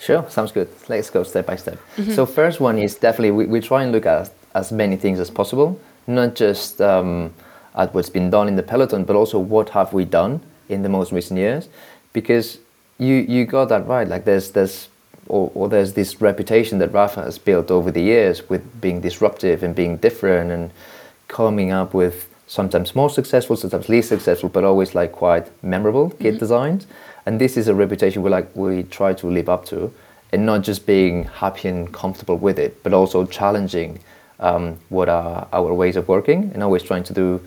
Sure, 0.00 0.24
sounds 0.30 0.52
good. 0.52 0.68
Let's 0.88 1.10
go 1.10 1.24
step 1.24 1.46
by 1.46 1.56
step. 1.56 1.78
Mm-hmm. 1.96 2.12
So 2.12 2.24
first 2.24 2.60
one 2.60 2.78
is 2.78 2.94
definitely 2.94 3.32
we, 3.32 3.46
we 3.46 3.60
try 3.60 3.82
and 3.82 3.92
look 3.92 4.06
at 4.06 4.32
as 4.54 4.72
many 4.72 4.96
things 4.96 5.20
as 5.20 5.30
possible, 5.30 5.78
not 6.08 6.34
just 6.34 6.80
um, 6.80 7.32
at 7.74 7.94
what's 7.94 8.10
been 8.10 8.30
done 8.30 8.48
in 8.48 8.56
the 8.56 8.62
peloton, 8.62 9.04
but 9.04 9.14
also 9.14 9.38
what 9.38 9.68
have 9.70 9.92
we 9.92 10.04
done 10.04 10.40
in 10.68 10.82
the 10.82 10.88
most 10.88 11.12
recent 11.12 11.38
years, 11.38 11.68
because 12.12 12.58
you 12.98 13.14
you 13.14 13.44
got 13.44 13.68
that 13.68 13.86
right. 13.86 14.08
Like 14.08 14.24
there's 14.24 14.50
there's 14.50 14.88
or, 15.28 15.52
or 15.54 15.68
there's 15.68 15.92
this 15.92 16.20
reputation 16.20 16.78
that 16.78 16.90
Rapha 16.92 17.22
has 17.24 17.38
built 17.38 17.70
over 17.70 17.90
the 17.90 18.00
years 18.00 18.48
with 18.48 18.80
being 18.80 19.00
disruptive 19.00 19.62
and 19.62 19.74
being 19.74 19.98
different 19.98 20.50
and 20.50 20.70
coming 21.28 21.70
up 21.70 21.92
with 21.92 22.28
sometimes 22.46 22.94
more 22.94 23.10
successful, 23.10 23.56
sometimes 23.56 23.90
least 23.90 24.08
successful, 24.08 24.48
but 24.48 24.64
always 24.64 24.94
like 24.94 25.12
quite 25.12 25.46
memorable 25.62 26.10
kit 26.10 26.18
mm-hmm. 26.18 26.38
designs. 26.38 26.86
And 27.26 27.38
this 27.38 27.58
is 27.58 27.68
a 27.68 27.74
reputation 27.74 28.22
we 28.22 28.30
like 28.30 28.48
we 28.56 28.84
try 28.84 29.12
to 29.14 29.26
live 29.26 29.50
up 29.50 29.66
to, 29.66 29.92
and 30.32 30.46
not 30.46 30.62
just 30.62 30.86
being 30.86 31.24
happy 31.24 31.68
and 31.68 31.92
comfortable 31.92 32.38
with 32.38 32.58
it, 32.58 32.82
but 32.82 32.94
also 32.94 33.26
challenging 33.26 34.00
um, 34.40 34.78
what 34.88 35.08
are 35.08 35.48
our 35.52 35.72
ways 35.74 35.96
of 35.96 36.08
working 36.08 36.50
and 36.54 36.62
always 36.62 36.82
trying 36.82 37.04
to 37.04 37.12
do 37.12 37.40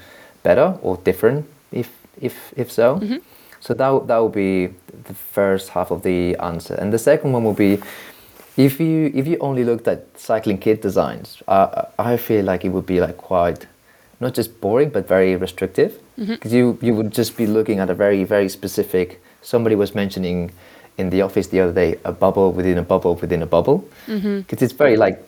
better 0.43 0.77
or 0.81 0.97
different, 0.97 1.45
if 1.71 1.89
if 2.19 2.53
if 2.55 2.71
so. 2.71 2.99
Mm-hmm. 2.99 3.17
So 3.59 3.73
that 3.73 4.07
that 4.07 4.17
would 4.17 4.33
be 4.33 4.73
the 5.03 5.13
first 5.13 5.69
half 5.69 5.91
of 5.91 6.03
the 6.03 6.35
answer, 6.37 6.75
and 6.75 6.91
the 6.91 6.99
second 6.99 7.33
one 7.33 7.43
would 7.43 7.57
be 7.57 7.79
if 8.57 8.79
you 8.79 9.11
if 9.13 9.27
you 9.27 9.37
only 9.39 9.63
looked 9.63 9.87
at 9.87 10.05
cycling 10.17 10.57
kit 10.57 10.81
designs, 10.81 11.41
uh, 11.47 11.85
I 11.97 12.17
feel 12.17 12.45
like 12.45 12.65
it 12.65 12.69
would 12.69 12.85
be 12.85 12.99
like 12.99 13.17
quite 13.17 13.67
not 14.19 14.33
just 14.33 14.61
boring 14.61 14.89
but 14.89 15.07
very 15.07 15.35
restrictive 15.35 15.99
because 16.17 16.51
mm-hmm. 16.51 16.55
you 16.55 16.77
you 16.81 16.95
would 16.95 17.11
just 17.11 17.37
be 17.37 17.47
looking 17.47 17.79
at 17.79 17.89
a 17.89 17.93
very 17.93 18.23
very 18.23 18.49
specific. 18.49 19.21
Somebody 19.41 19.75
was 19.75 19.95
mentioning 19.95 20.51
in 20.97 21.09
the 21.09 21.21
office 21.21 21.47
the 21.47 21.59
other 21.61 21.73
day 21.73 21.97
a 22.03 22.11
bubble 22.11 22.51
within 22.51 22.77
a 22.77 22.83
bubble 22.83 23.15
within 23.15 23.41
a 23.41 23.45
bubble 23.45 23.87
because 24.05 24.21
mm-hmm. 24.23 24.63
it's 24.63 24.73
very 24.73 24.97
like 24.97 25.23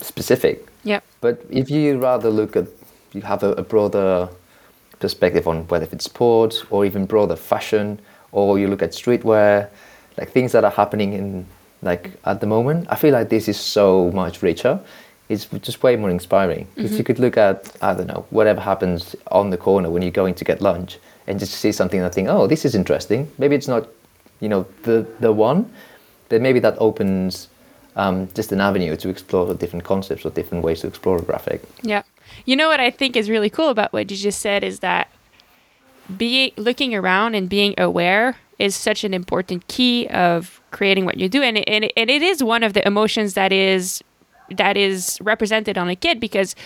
specific. 0.00 0.66
Yeah. 0.84 1.00
But 1.20 1.44
if 1.50 1.70
you 1.70 1.98
rather 1.98 2.30
look 2.30 2.56
at 2.56 2.66
you 3.12 3.22
have 3.22 3.42
a, 3.42 3.52
a 3.52 3.62
broader 3.62 4.28
perspective 5.00 5.46
on 5.48 5.66
whether 5.68 5.88
it's 5.90 6.04
sports 6.04 6.64
or 6.70 6.84
even 6.84 7.06
broader 7.06 7.36
fashion, 7.36 8.00
or 8.32 8.58
you 8.58 8.68
look 8.68 8.82
at 8.82 8.90
streetwear, 8.90 9.68
like 10.16 10.30
things 10.30 10.52
that 10.52 10.64
are 10.64 10.70
happening 10.70 11.12
in 11.12 11.46
like 11.82 12.12
at 12.24 12.40
the 12.40 12.46
moment. 12.46 12.86
I 12.90 12.96
feel 12.96 13.12
like 13.12 13.28
this 13.28 13.48
is 13.48 13.58
so 13.58 14.10
much 14.12 14.42
richer. 14.42 14.80
It's 15.28 15.44
just 15.60 15.82
way 15.82 15.96
more 15.96 16.10
inspiring 16.10 16.66
because 16.74 16.90
mm-hmm. 16.90 16.98
you 16.98 17.04
could 17.04 17.18
look 17.18 17.36
at 17.36 17.76
I 17.82 17.94
don't 17.94 18.06
know 18.06 18.26
whatever 18.30 18.60
happens 18.60 19.14
on 19.30 19.50
the 19.50 19.56
corner 19.56 19.90
when 19.90 20.02
you're 20.02 20.10
going 20.10 20.34
to 20.34 20.44
get 20.44 20.60
lunch 20.60 20.98
and 21.26 21.38
just 21.38 21.52
see 21.52 21.72
something 21.72 22.00
and 22.00 22.12
think, 22.12 22.28
oh, 22.28 22.46
this 22.46 22.64
is 22.64 22.74
interesting. 22.74 23.30
Maybe 23.36 23.54
it's 23.54 23.68
not, 23.68 23.88
you 24.40 24.48
know, 24.48 24.66
the 24.82 25.06
the 25.20 25.32
one, 25.32 25.70
but 26.28 26.40
maybe 26.40 26.60
that 26.60 26.76
opens 26.78 27.48
um, 27.98 28.28
just 28.32 28.52
an 28.52 28.60
avenue 28.60 28.96
to 28.96 29.08
explore 29.08 29.52
different 29.54 29.84
concepts 29.84 30.24
or 30.24 30.30
different 30.30 30.64
ways 30.64 30.80
to 30.80 30.86
explore 30.86 31.18
a 31.18 31.22
graphic. 31.22 31.62
Yeah. 31.82 32.04
You 32.46 32.56
know 32.56 32.68
what 32.68 32.80
I 32.80 32.90
think 32.90 33.16
is 33.16 33.28
really 33.28 33.50
cool 33.50 33.68
about 33.68 33.92
what 33.92 34.10
you 34.10 34.16
just 34.16 34.40
said 34.40 34.62
is 34.62 34.78
that 34.80 35.10
being 36.16 36.52
looking 36.56 36.94
around 36.94 37.34
and 37.34 37.48
being 37.48 37.74
aware 37.76 38.36
is 38.58 38.74
such 38.74 39.04
an 39.04 39.12
important 39.12 39.66
key 39.66 40.06
of 40.08 40.60
creating 40.70 41.04
what 41.04 41.18
you 41.18 41.28
do 41.28 41.42
and 41.42 41.58
and 41.68 41.92
and 41.96 42.10
it 42.10 42.22
is 42.22 42.42
one 42.42 42.62
of 42.62 42.72
the 42.72 42.86
emotions 42.86 43.34
that 43.34 43.52
is 43.52 44.02
that 44.50 44.76
is 44.76 45.18
represented 45.20 45.76
on 45.76 45.88
a 45.88 45.94
kit 45.94 46.18
because 46.18 46.56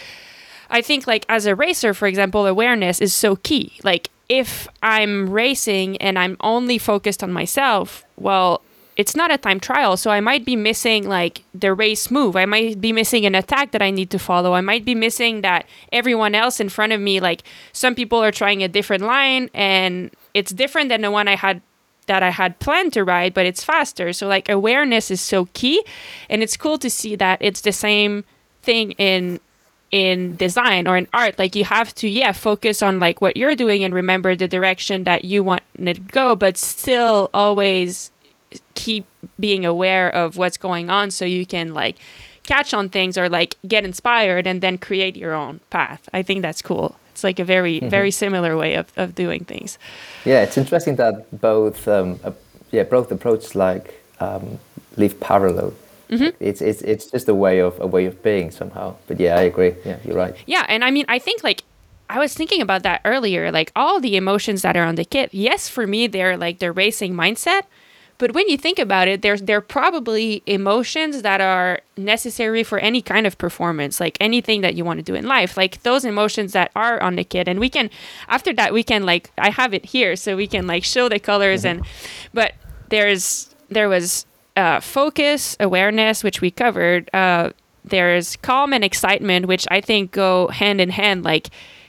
I 0.70 0.80
think 0.80 1.06
like 1.08 1.26
as 1.28 1.46
a 1.46 1.56
racer 1.56 1.92
for 1.92 2.06
example 2.06 2.46
awareness 2.46 3.00
is 3.00 3.12
so 3.12 3.36
key 3.36 3.72
like 3.82 4.10
if 4.28 4.68
I'm 4.82 5.28
racing 5.28 5.96
and 5.96 6.18
I'm 6.18 6.36
only 6.40 6.78
focused 6.78 7.22
on 7.22 7.32
myself 7.32 8.04
well 8.16 8.62
it's 8.96 9.16
not 9.16 9.30
a 9.30 9.38
time 9.38 9.58
trial 9.61 9.96
so 9.96 10.11
i 10.11 10.20
might 10.20 10.44
be 10.44 10.56
missing 10.56 11.08
like 11.08 11.44
the 11.54 11.72
race 11.72 12.11
move. 12.11 12.37
I 12.37 12.46
might 12.46 12.80
be 12.80 12.92
missing 12.92 13.26
an 13.26 13.34
attack 13.34 13.72
that 13.72 13.82
i 13.82 13.90
need 13.90 14.11
to 14.11 14.18
follow. 14.18 14.54
I 14.54 14.61
might 14.61 14.84
be 14.84 14.94
missing 14.94 15.40
that 15.42 15.66
everyone 15.92 16.34
else 16.34 16.61
in 16.61 16.68
front 16.68 16.92
of 16.92 17.00
me 17.00 17.20
like 17.20 17.42
some 17.72 17.94
people 17.94 18.18
are 18.22 18.32
trying 18.32 18.62
a 18.62 18.68
different 18.68 19.04
line 19.04 19.50
and 19.54 20.11
it's 20.34 20.52
different 20.52 20.88
than 20.88 21.02
the 21.02 21.11
one 21.11 21.28
i 21.28 21.37
had 21.37 21.62
that 22.06 22.22
i 22.22 22.30
had 22.30 22.58
planned 22.58 22.92
to 22.92 23.04
ride 23.04 23.34
but 23.34 23.46
it's 23.46 23.64
faster. 23.64 24.12
So 24.12 24.26
like 24.28 24.49
awareness 24.49 25.11
is 25.11 25.20
so 25.20 25.49
key 25.54 25.84
and 26.28 26.42
it's 26.42 26.56
cool 26.56 26.78
to 26.78 26.90
see 26.90 27.16
that 27.16 27.38
it's 27.40 27.62
the 27.62 27.72
same 27.72 28.25
thing 28.62 28.92
in 28.92 29.40
in 29.90 30.37
design 30.37 30.87
or 30.88 30.96
in 30.96 31.06
art. 31.12 31.38
Like 31.38 31.54
you 31.54 31.64
have 31.64 31.94
to 31.96 32.08
yeah 32.08 32.32
focus 32.32 32.82
on 32.82 32.99
like 32.99 33.20
what 33.20 33.37
you're 33.37 33.56
doing 33.56 33.84
and 33.84 33.94
remember 33.94 34.34
the 34.34 34.49
direction 34.49 35.04
that 35.04 35.25
you 35.25 35.44
want 35.44 35.62
it 35.78 35.94
to 35.94 36.00
go 36.00 36.37
but 36.37 36.56
still 36.56 37.30
always 37.34 38.12
keep 38.75 39.06
being 39.38 39.64
aware 39.64 40.09
of 40.14 40.37
what's 40.37 40.56
going 40.56 40.90
on 40.90 41.11
so 41.11 41.25
you 41.25 41.47
can 41.47 41.75
like 41.75 41.97
catch 42.42 42.75
on 42.75 42.88
things 42.88 43.16
or 43.16 43.28
like 43.28 43.56
get 43.66 43.85
inspired 43.85 44.47
and 44.47 44.61
then 44.61 44.78
create 44.78 45.16
your 45.16 45.32
own 45.32 45.61
path. 45.71 46.09
I 46.12 46.23
think 46.23 46.42
that's 46.42 46.62
cool. 46.62 46.97
It's 47.12 47.25
like 47.25 47.38
a 47.38 47.44
very, 47.44 47.78
mm-hmm. 47.78 47.88
very 47.88 48.11
similar 48.11 48.56
way 48.56 48.75
of, 48.75 48.90
of 48.97 49.14
doing 49.14 49.44
things. 49.44 49.78
Yeah, 50.25 50.42
it's 50.42 50.56
interesting 50.56 50.97
that 50.97 51.40
both, 51.40 51.87
um, 51.87 52.18
uh, 52.25 52.32
yeah, 52.71 52.85
both 52.85 53.12
approaches 53.12 53.54
like 53.54 54.02
um, 54.18 54.59
live 54.97 55.21
parallel. 55.21 55.75
Mm-hmm. 56.09 56.37
It's 56.40 56.61
it's 56.61 56.82
it's 56.82 57.06
just 57.06 57.26
a 57.28 57.35
way 57.35 57.61
of 57.61 57.80
a 57.80 57.87
way 57.87 58.04
of 58.04 58.23
being 58.23 58.50
somehow. 58.50 58.97
But 59.06 59.18
yeah, 59.18 59.38
I 59.38 59.42
agree. 59.42 59.75
Yeah, 59.85 59.97
you're 60.04 60.16
right. 60.16 60.35
Yeah, 60.47 60.66
and 60.68 60.85
I 60.85 60.90
mean, 60.90 61.06
I 61.09 61.18
think 61.18 61.42
like 61.42 61.64
I 62.11 62.18
was 62.18 62.35
thinking 62.35 62.61
about 62.61 62.82
that 62.82 63.00
earlier. 63.06 63.50
Like 63.50 63.73
all 63.75 63.99
the 63.99 64.16
emotions 64.16 64.61
that 64.61 64.76
are 64.76 64.85
on 64.85 64.97
the 64.97 65.06
kit, 65.06 65.32
yes, 65.32 65.68
for 65.71 65.87
me 65.87 66.06
they're 66.06 66.37
like 66.37 66.59
the 66.59 66.71
racing 66.71 67.14
mindset. 67.14 67.62
But 68.23 68.35
when 68.35 68.49
you 68.49 68.57
think 68.57 68.79
about 68.79 69.09
it, 69.09 69.21
there's 69.23 69.43
they're 69.43 69.61
probably 69.61 70.45
emotions 70.47 71.23
that 71.23 71.41
are 71.41 71.81
necessary 71.97 72.62
for 72.62 72.79
any 72.79 73.02
kind 73.02 73.26
of 73.26 73.37
performance, 73.37 73.99
like 73.99 74.17
anything 74.21 74.61
that 74.61 74.76
you 74.76 74.85
want 74.85 74.99
to 74.99 75.02
do 75.02 75.17
in 75.17 75.26
life. 75.26 75.57
Like 75.57 75.83
those 75.83 76.05
emotions 76.05 76.52
that 76.52 76.71
are 76.76 77.02
on 77.02 77.17
the 77.17 77.25
kid. 77.25 77.49
And 77.49 77.59
we 77.59 77.69
can 77.69 77.91
after 78.29 78.52
that 78.52 78.73
we 78.73 78.85
can 78.85 79.02
like 79.02 79.33
I 79.38 79.50
have 79.50 79.75
it 79.75 79.87
here 79.87 80.14
so 80.14 80.37
we 80.37 80.47
can 80.47 80.69
like 80.69 80.85
show 80.85 81.09
the 81.09 81.19
colors 81.19 81.64
and 81.64 81.85
but 82.33 82.52
there's 82.91 83.52
there 83.71 83.88
was 83.88 84.25
uh, 84.57 84.79
focus, 84.79 85.57
awareness, 85.59 86.23
which 86.23 86.41
we 86.41 86.52
covered. 86.52 87.12
Uh, 87.12 87.50
there's 87.85 88.37
calm 88.37 88.73
and 88.73 88.85
excitement, 88.85 89.47
which 89.47 89.67
I 89.69 89.81
think 89.81 90.12
go 90.12 90.47
hand 90.47 90.81
in 90.81 90.91
hand. 90.91 91.25
Like 91.25 91.49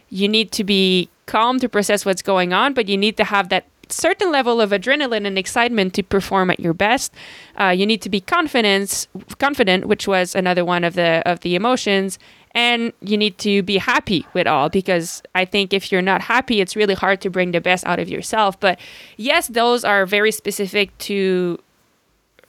you 0.10 0.28
need 0.28 0.52
to 0.54 0.64
be 0.64 1.10
calm 1.28 1.60
to 1.60 1.70
process 1.70 2.08
what's 2.08 2.24
going 2.24 2.54
on, 2.54 2.74
but 2.74 2.90
you 2.90 2.98
need 2.98 3.18
to 3.18 3.24
have 3.24 3.50
that 3.50 3.66
certain 3.90 4.32
level 4.32 4.62
of 4.62 4.72
adrenaline 4.72 5.26
and 5.26 5.38
excitement 5.38 5.94
to 5.96 6.04
perform 6.04 6.50
at 6.50 6.60
your 6.60 6.74
best. 6.74 7.14
Uh, 7.60 7.70
you 7.70 7.86
need 7.86 8.02
to 8.02 8.10
be 8.10 8.22
confident, 8.22 9.08
confident, 9.40 9.88
which 9.88 10.08
was 10.08 10.36
another 10.36 10.66
one 10.66 10.84
of 10.84 10.96
the 10.96 11.22
of 11.26 11.42
the 11.42 11.56
emotions, 11.56 12.20
and 12.52 12.94
you 13.02 13.18
need 13.18 13.38
to 13.40 13.64
be 13.64 13.78
happy 13.78 14.26
with 14.34 14.48
all 14.48 14.70
because 14.70 15.22
I 15.34 15.46
think 15.46 15.74
if 15.74 15.92
you're 15.92 16.02
not 16.02 16.22
happy, 16.22 16.62
it's 16.62 16.76
really 16.76 16.94
hard 16.94 17.22
to 17.22 17.30
bring 17.30 17.52
the 17.52 17.62
best 17.62 17.86
out 17.86 18.00
of 18.00 18.10
yourself. 18.10 18.60
But 18.60 18.80
yes, 19.18 19.48
those 19.48 19.84
are 19.84 20.06
very 20.06 20.32
specific 20.32 20.96
to 21.00 21.60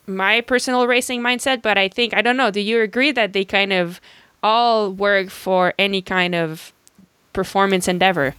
my 0.07 0.41
personal 0.41 0.87
racing 0.87 1.21
mindset. 1.21 1.61
But 1.61 1.77
I 1.77 1.87
think 1.87 2.13
I 2.13 2.21
don't 2.21 2.37
know. 2.37 2.51
Do 2.51 2.61
you 2.61 2.81
agree 2.81 3.11
that 3.11 3.33
they 3.33 3.45
kind 3.45 3.73
of 3.73 3.99
all 4.43 4.91
work 4.91 5.29
for 5.29 5.73
any 5.79 6.01
kind 6.01 6.35
of 6.35 6.71
performance 7.33 7.87
endeavor? 7.87 8.35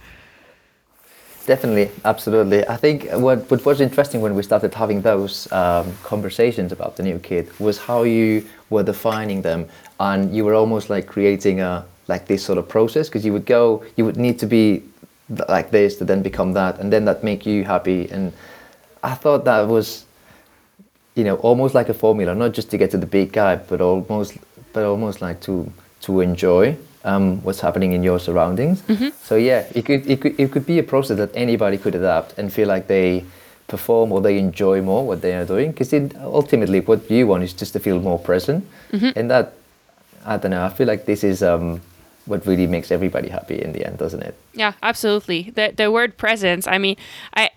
Definitely, 1.47 1.89
absolutely. 2.03 2.67
I 2.67 2.75
think 2.75 3.09
what, 3.13 3.49
what 3.49 3.63
was 3.63 3.79
interesting 3.79 4.19
when 4.19 4.35
we 4.35 4.43
started 4.43 4.73
having 4.73 5.01
those 5.01 5.49
um, 5.53 5.93
conversations 6.03 6.73
about 6.73 6.97
the 6.97 7.03
new 7.03 7.19
kid 7.19 7.49
was 7.57 7.77
how 7.77 8.03
you 8.03 8.45
were 8.69 8.83
defining 8.83 9.41
them, 9.41 9.69
and 10.01 10.35
you 10.35 10.43
were 10.43 10.53
almost 10.53 10.89
like 10.89 11.07
creating 11.07 11.61
a 11.61 11.85
like 12.09 12.25
this 12.27 12.43
sort 12.43 12.57
of 12.57 12.67
process 12.67 13.07
because 13.07 13.25
you 13.25 13.31
would 13.31 13.45
go, 13.45 13.81
you 13.95 14.03
would 14.03 14.17
need 14.17 14.37
to 14.39 14.45
be 14.45 14.83
like 15.47 15.71
this 15.71 15.95
to 15.99 16.03
then 16.03 16.21
become 16.21 16.51
that, 16.51 16.79
and 16.79 16.91
then 16.91 17.05
that 17.05 17.23
make 17.23 17.45
you 17.45 17.63
happy. 17.63 18.09
And 18.11 18.33
I 19.01 19.13
thought 19.13 19.45
that 19.45 19.69
was, 19.69 20.03
you 21.15 21.23
know, 21.23 21.37
almost 21.37 21.73
like 21.73 21.87
a 21.87 21.93
formula, 21.93 22.35
not 22.35 22.51
just 22.51 22.69
to 22.71 22.77
get 22.77 22.91
to 22.91 22.97
the 22.97 23.07
big 23.07 23.31
guy, 23.31 23.55
but 23.55 23.79
almost, 23.79 24.37
but 24.73 24.83
almost 24.83 25.21
like 25.21 25.39
to 25.41 25.71
to 26.01 26.19
enjoy 26.19 26.75
um, 27.07 27.41
what's 27.43 27.61
happening 27.61 27.93
in 27.93 28.03
your 28.03 28.19
surroundings. 28.19 28.83
So 29.23 29.35
yeah, 29.35 29.65
it 29.73 29.85
could, 29.85 30.05
it 30.09 30.21
could 30.21 30.39
it 30.39 30.51
could 30.51 30.65
be 30.65 30.77
a 30.79 30.83
process 30.83 31.17
that 31.17 31.31
anybody 31.35 31.77
could 31.77 31.95
adapt 31.95 32.37
and 32.37 32.51
feel 32.51 32.67
like 32.67 32.87
they 32.87 33.25
perform 33.67 34.11
or 34.11 34.21
they 34.21 34.37
enjoy 34.37 34.81
more 34.81 35.05
what 35.07 35.21
they 35.21 35.33
are 35.33 35.45
doing. 35.45 35.71
Because 35.71 35.93
ultimately, 36.39 36.79
what 36.81 37.09
you 37.09 37.27
want 37.27 37.43
is 37.43 37.53
just 37.53 37.73
to 37.73 37.79
feel 37.79 37.99
more 37.99 38.19
present, 38.19 38.65
and 39.15 39.31
that 39.31 39.53
I 40.25 40.37
don't 40.37 40.51
know. 40.51 40.63
I 40.65 40.69
feel 40.69 40.87
like 40.87 41.05
this 41.05 41.23
is 41.23 41.41
um, 41.41 41.81
what 42.25 42.45
really 42.45 42.67
makes 42.67 42.91
everybody 42.91 43.29
happy 43.29 43.61
in 43.61 43.71
the 43.71 43.85
end, 43.87 43.97
doesn't 43.97 44.21
it? 44.21 44.35
Yeah, 44.53 44.73
absolutely. 44.83 45.51
The 45.55 45.73
the 45.75 45.89
word 45.91 46.17
presence. 46.17 46.67
I 46.67 46.77
mean, 46.77 46.97
I 47.33 47.49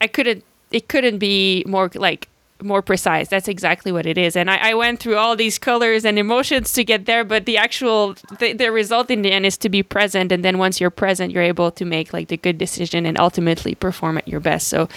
I 0.00 0.08
couldn't. 0.08 0.42
It 0.70 0.88
couldn't 0.88 1.18
be 1.18 1.64
more 1.66 1.90
like 1.94 2.28
more 2.62 2.82
precise. 2.82 3.28
That's 3.28 3.48
exactly 3.48 3.92
what 3.92 4.06
it 4.06 4.18
is. 4.18 4.36
And 4.36 4.50
I, 4.50 4.70
I 4.70 4.74
went 4.74 5.00
through 5.00 5.16
all 5.16 5.36
these 5.36 5.58
colors 5.58 6.04
and 6.04 6.18
emotions 6.18 6.72
to 6.72 6.84
get 6.84 7.06
there, 7.06 7.24
but 7.24 7.46
the 7.46 7.56
actual 7.56 8.14
the, 8.38 8.52
the 8.52 8.72
result 8.72 9.10
in 9.10 9.22
the 9.22 9.30
end 9.30 9.46
is 9.46 9.56
to 9.58 9.68
be 9.68 9.82
present. 9.82 10.32
And 10.32 10.44
then 10.44 10.58
once 10.58 10.80
you're 10.80 10.90
present, 10.90 11.32
you're 11.32 11.42
able 11.42 11.70
to 11.72 11.84
make 11.84 12.12
like 12.12 12.28
the 12.28 12.36
good 12.36 12.58
decision 12.58 13.06
and 13.06 13.18
ultimately 13.18 13.74
perform 13.74 14.18
at 14.18 14.26
your 14.26 14.40
best. 14.40 14.68
So, 14.68 14.88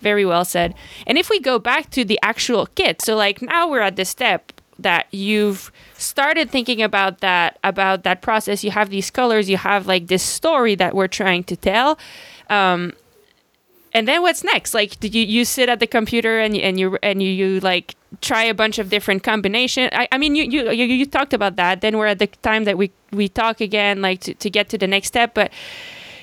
very 0.00 0.24
well 0.24 0.44
said. 0.44 0.74
And 1.06 1.18
if 1.18 1.30
we 1.30 1.40
go 1.40 1.58
back 1.58 1.90
to 1.90 2.04
the 2.04 2.18
actual 2.22 2.66
kit, 2.74 3.02
so 3.02 3.14
like 3.14 3.40
now 3.42 3.68
we're 3.68 3.80
at 3.80 3.96
the 3.96 4.04
step 4.04 4.52
that 4.78 5.06
you've 5.12 5.70
started 5.94 6.50
thinking 6.50 6.82
about 6.82 7.20
that 7.20 7.60
about 7.62 8.02
that 8.02 8.20
process 8.22 8.64
you 8.64 8.72
have 8.72 8.90
these 8.90 9.08
colors 9.08 9.48
you 9.48 9.56
have 9.56 9.86
like 9.86 10.08
this 10.08 10.22
story 10.22 10.74
that 10.74 10.96
we're 10.96 11.06
trying 11.06 11.44
to 11.44 11.56
tell 11.56 11.96
um, 12.50 12.92
and 13.94 14.08
then 14.08 14.22
what's 14.22 14.44
next? 14.44 14.74
Like 14.74 14.98
do 15.00 15.08
you 15.08 15.24
you 15.24 15.44
sit 15.44 15.68
at 15.68 15.80
the 15.80 15.86
computer 15.86 16.38
and 16.38 16.56
you 16.56 16.62
and 16.62 16.78
you 16.78 16.98
and 17.02 17.22
you, 17.22 17.30
you 17.30 17.60
like 17.60 17.94
try 18.20 18.44
a 18.44 18.54
bunch 18.54 18.78
of 18.78 18.90
different 18.90 19.22
combination 19.24 19.90
I, 19.92 20.06
I 20.12 20.18
mean 20.18 20.36
you, 20.36 20.44
you 20.44 20.70
you 20.70 20.84
you 20.84 21.06
talked 21.06 21.32
about 21.32 21.56
that. 21.56 21.80
Then 21.80 21.96
we're 21.96 22.06
at 22.06 22.18
the 22.18 22.26
time 22.42 22.64
that 22.64 22.76
we 22.76 22.90
we 23.12 23.28
talk 23.28 23.60
again 23.60 24.02
like 24.02 24.20
to, 24.20 24.34
to 24.34 24.50
get 24.50 24.68
to 24.70 24.78
the 24.78 24.86
next 24.86 25.08
step. 25.08 25.34
But 25.34 25.52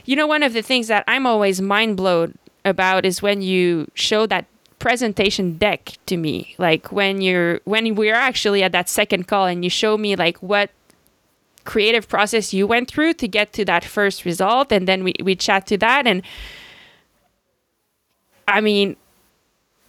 you 0.06 0.16
know 0.16 0.28
one 0.28 0.44
of 0.44 0.54
the 0.54 0.64
things 0.64 0.88
that 0.88 1.04
i'm 1.08 1.28
always 1.28 1.62
mind 1.62 1.96
blown 1.96 2.36
about 2.66 3.06
is 3.06 3.22
when 3.22 3.44
you 3.44 3.88
show 3.94 4.26
that 4.26 4.46
presentation 4.82 5.58
deck 5.58 5.94
to 6.08 6.18
me. 6.18 6.56
Like 6.58 6.92
when 6.92 7.22
you're 7.22 7.62
when 7.66 7.96
we're 7.96 8.16
actually 8.16 8.64
at 8.64 8.72
that 8.74 8.90
second 8.90 9.28
call 9.28 9.46
and 9.46 9.64
you 9.64 9.70
show 9.70 9.96
me 9.98 10.16
like 10.16 10.38
what 10.42 10.72
creative 11.64 12.10
process 12.10 12.52
you 12.52 12.66
went 12.66 12.90
through 12.90 13.14
to 13.14 13.28
get 13.28 13.54
to 13.54 13.64
that 13.66 13.86
first 13.86 14.26
result 14.26 14.72
and 14.72 14.88
then 14.88 15.04
we, 15.04 15.14
we 15.24 15.36
chat 15.36 15.68
to 15.68 15.78
that. 15.78 16.08
And 16.08 16.24
i 18.52 18.62
mean 18.62 18.96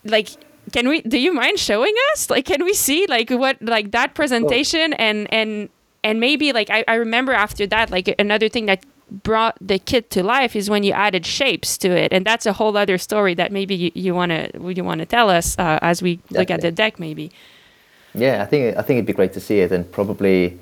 like 0.05 0.29
can 0.73 0.89
we 0.89 1.03
do 1.03 1.19
you 1.19 1.33
mind 1.33 1.59
showing 1.59 1.95
us? 2.13 2.31
Like 2.31 2.45
can 2.45 2.65
we 2.65 2.73
see 2.73 3.07
like 3.09 3.31
what 3.31 3.61
like 3.61 3.91
that 3.91 4.15
presentation 4.15 4.93
and 4.95 5.33
and 5.33 5.69
and 6.05 6.21
maybe 6.21 6.53
like 6.53 6.71
I, 6.71 6.85
I 6.87 6.95
remember 6.95 7.33
after 7.33 7.67
that 7.67 7.91
like 7.91 8.15
another 8.19 8.49
thing 8.49 8.67
that 8.67 8.85
brought 9.11 9.57
the 9.61 9.79
kit 9.79 10.11
to 10.11 10.23
life 10.23 10.57
is 10.57 10.71
when 10.71 10.83
you 10.83 10.93
added 10.93 11.27
shapes 11.27 11.77
to 11.79 11.89
it. 11.91 12.13
And 12.13 12.25
that's 12.25 12.47
a 12.47 12.53
whole 12.55 12.77
other 12.77 12.97
story 12.97 13.35
that 13.35 13.53
maybe 13.53 13.75
you, 13.75 13.91
you 13.95 14.15
want 14.15 14.31
to 14.31 14.73
you 14.73 14.85
want 14.85 15.01
to 15.01 15.07
tell 15.07 15.29
us 15.29 15.59
uh, 15.59 15.79
as 15.83 16.03
we 16.03 16.21
look 16.31 16.51
at 16.51 16.61
the 16.61 16.71
deck 16.71 16.99
maybe. 16.99 17.31
Yeah, 18.15 18.43
I 18.43 18.47
think 18.47 18.77
I 18.77 18.83
think 18.83 18.99
it'd 18.99 19.07
be 19.07 19.13
great 19.13 19.33
to 19.35 19.41
see 19.41 19.61
it, 19.61 19.73
and 19.73 19.91
probably 19.91 20.59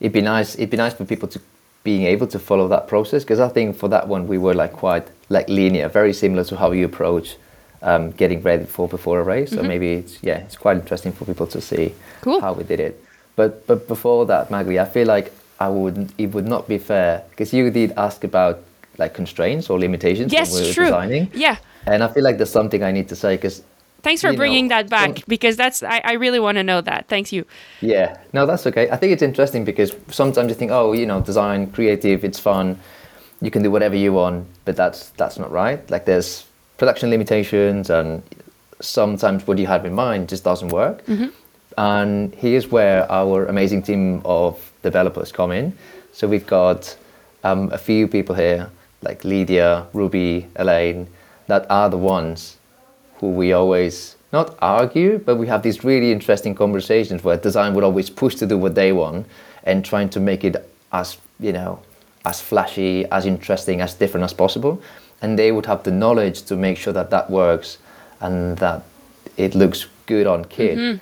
it'd 0.00 0.12
be 0.12 0.20
nice. 0.20 0.54
It'd 0.56 0.70
be 0.70 0.76
nice 0.76 0.94
for 0.94 1.04
people 1.04 1.28
to 1.28 1.40
being 1.84 2.04
able 2.04 2.26
to 2.26 2.38
follow 2.38 2.68
that 2.68 2.88
process 2.88 3.22
because 3.24 3.40
I 3.40 3.48
think 3.48 3.76
for 3.76 3.88
that 3.88 4.08
one 4.08 4.26
we 4.26 4.36
were 4.36 4.54
like 4.54 4.72
quite 4.72 5.08
like 5.28 5.48
linear, 5.48 5.88
very 5.88 6.12
similar 6.12 6.44
to 6.44 6.56
how 6.56 6.72
you 6.72 6.84
approach 6.86 7.36
um, 7.82 8.10
getting 8.12 8.42
ready 8.42 8.64
for 8.64 8.88
before 8.88 9.20
a 9.20 9.22
race. 9.22 9.50
So 9.50 9.62
maybe 9.62 9.92
it's 9.94 10.18
yeah, 10.22 10.38
it's 10.38 10.56
quite 10.56 10.76
interesting 10.76 11.12
for 11.12 11.24
people 11.24 11.46
to 11.48 11.60
see 11.60 11.94
Cool. 12.22 12.40
how 12.40 12.52
we 12.54 12.64
did 12.64 12.80
it. 12.80 13.02
But 13.36 13.66
but 13.66 13.86
before 13.88 14.26
that, 14.26 14.50
Maggie, 14.50 14.80
I 14.80 14.84
feel 14.84 15.06
like 15.06 15.32
I 15.60 15.68
would 15.68 16.12
it 16.18 16.32
would 16.34 16.46
not 16.46 16.66
be 16.68 16.78
fair 16.78 17.22
because 17.30 17.52
you 17.52 17.70
did 17.70 17.92
ask 17.96 18.24
about 18.24 18.60
like 18.98 19.14
constraints 19.14 19.70
or 19.70 19.78
limitations 19.78 20.32
yes 20.32 20.50
when 20.52 20.62
we 20.62 20.68
were 20.68 20.74
true 20.74 20.84
designing, 20.86 21.30
yeah 21.32 21.56
and 21.86 22.02
I 22.02 22.08
feel 22.08 22.24
like 22.24 22.36
there's 22.36 22.50
something 22.50 22.82
I 22.82 22.90
need 22.90 23.08
to 23.10 23.14
say 23.16 23.36
because 23.36 23.62
thanks 24.02 24.20
for 24.22 24.28
you 24.28 24.32
know, 24.32 24.38
bringing 24.38 24.68
that 24.68 24.90
back 24.90 25.18
some- 25.18 25.24
because 25.28 25.56
that's 25.56 25.82
I, 25.84 26.00
I 26.04 26.12
really 26.14 26.40
want 26.40 26.56
to 26.58 26.64
know 26.64 26.80
that 26.80 27.06
thanks 27.08 27.32
you 27.32 27.44
Yeah, 27.80 28.16
no, 28.32 28.44
that's 28.44 28.66
okay. 28.66 28.90
I 28.90 28.96
think 28.96 29.12
it's 29.12 29.22
interesting 29.22 29.64
because 29.64 29.94
sometimes 30.10 30.48
you 30.48 30.54
think, 30.56 30.72
oh, 30.72 30.92
you 30.94 31.06
know, 31.06 31.20
design, 31.20 31.70
creative, 31.70 32.24
it's 32.24 32.40
fun, 32.40 32.76
you 33.40 33.50
can 33.50 33.62
do 33.62 33.70
whatever 33.70 33.96
you 33.96 34.12
want, 34.12 34.46
but 34.64 34.76
that's 34.76 35.10
that's 35.10 35.38
not 35.38 35.50
right. 35.50 35.88
Like 35.90 36.04
there's 36.04 36.46
production 36.76 37.10
limitations, 37.10 37.90
and 37.90 38.22
sometimes 38.80 39.46
what 39.46 39.58
you 39.58 39.66
have 39.66 39.84
in 39.84 39.94
mind 39.94 40.28
just 40.28 40.44
doesn't 40.44 40.68
work. 40.68 41.02
And 41.76 42.34
here's 42.34 42.68
where 42.68 43.10
our 43.10 43.46
amazing 43.46 43.82
team 43.82 44.20
of 44.24 44.58
developers 44.82 45.30
come 45.30 45.52
in. 45.52 45.72
So 46.12 46.26
we've 46.26 46.46
got 46.46 46.96
um, 47.44 47.70
a 47.72 47.78
few 47.78 48.08
people 48.08 48.34
here, 48.34 48.68
like 49.02 49.24
Lydia, 49.24 49.86
Ruby, 49.92 50.48
Elaine, 50.56 51.06
that 51.46 51.66
are 51.70 51.88
the 51.88 51.96
ones 51.98 52.56
who 53.20 53.28
we 53.30 53.52
always 53.52 54.16
not 54.32 54.56
argue, 54.60 55.18
but 55.18 55.36
we 55.36 55.46
have 55.46 55.62
these 55.62 55.84
really 55.84 56.12
interesting 56.12 56.54
conversations 56.54 57.22
where 57.24 57.36
design 57.36 57.74
would 57.74 57.84
always 57.84 58.10
push 58.10 58.34
to 58.36 58.46
do 58.46 58.58
what 58.58 58.74
they 58.74 58.92
want 58.92 59.26
and 59.64 59.84
trying 59.84 60.08
to 60.10 60.20
make 60.20 60.44
it 60.44 60.56
as 60.92 61.16
you 61.38 61.52
know 61.52 61.78
as 62.28 62.40
flashy, 62.40 63.06
as 63.10 63.26
interesting, 63.26 63.80
as 63.80 63.94
different 63.94 64.24
as 64.24 64.34
possible. 64.34 64.80
And 65.22 65.38
they 65.38 65.50
would 65.50 65.66
have 65.66 65.82
the 65.82 65.90
knowledge 65.90 66.42
to 66.42 66.56
make 66.56 66.76
sure 66.78 66.92
that 66.92 67.10
that 67.10 67.30
works 67.30 67.78
and 68.20 68.56
that 68.58 68.82
it 69.36 69.54
looks 69.54 69.86
good 70.06 70.26
on 70.26 70.44
kit. 70.44 71.00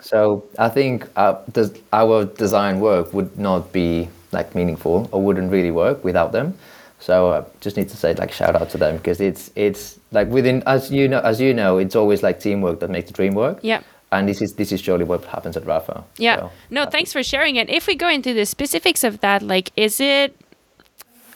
So 0.00 0.44
I 0.58 0.68
think 0.68 1.08
uh, 1.16 1.36
des- 1.52 1.80
our 1.92 2.24
design 2.24 2.80
work 2.80 3.12
would 3.14 3.38
not 3.38 3.72
be 3.72 4.08
like 4.32 4.54
meaningful 4.54 5.08
or 5.12 5.22
wouldn't 5.22 5.50
really 5.50 5.70
work 5.70 6.04
without 6.04 6.32
them. 6.32 6.54
So 6.98 7.30
uh, 7.30 7.44
just 7.60 7.76
need 7.76 7.88
to 7.88 7.96
say 7.96 8.14
like 8.14 8.32
shout 8.32 8.54
out 8.54 8.70
to 8.70 8.78
them 8.78 8.96
because 8.96 9.20
it's 9.20 9.50
it's 9.56 9.98
like 10.12 10.28
within 10.28 10.62
as 10.66 10.90
you 10.90 11.08
know 11.08 11.20
as 11.20 11.40
you 11.40 11.54
know 11.54 11.78
it's 11.78 11.96
always 11.96 12.22
like 12.22 12.40
teamwork 12.40 12.80
that 12.80 12.90
makes 12.90 13.08
the 13.10 13.14
dream 13.14 13.34
work. 13.34 13.58
Yeah. 13.62 13.80
And 14.12 14.28
this 14.28 14.40
is 14.42 14.54
this 14.54 14.72
is 14.72 14.80
surely 14.80 15.04
what 15.04 15.24
happens 15.24 15.56
at 15.56 15.64
Rapha. 15.64 16.04
Yeah. 16.18 16.36
So, 16.36 16.50
no, 16.70 16.86
thanks 16.86 17.12
for 17.12 17.22
sharing 17.22 17.56
it. 17.56 17.68
If 17.68 17.86
we 17.86 17.94
go 17.96 18.08
into 18.08 18.32
the 18.34 18.46
specifics 18.46 19.04
of 19.04 19.20
that, 19.20 19.42
like, 19.42 19.70
is 19.76 20.00
it 20.00 20.36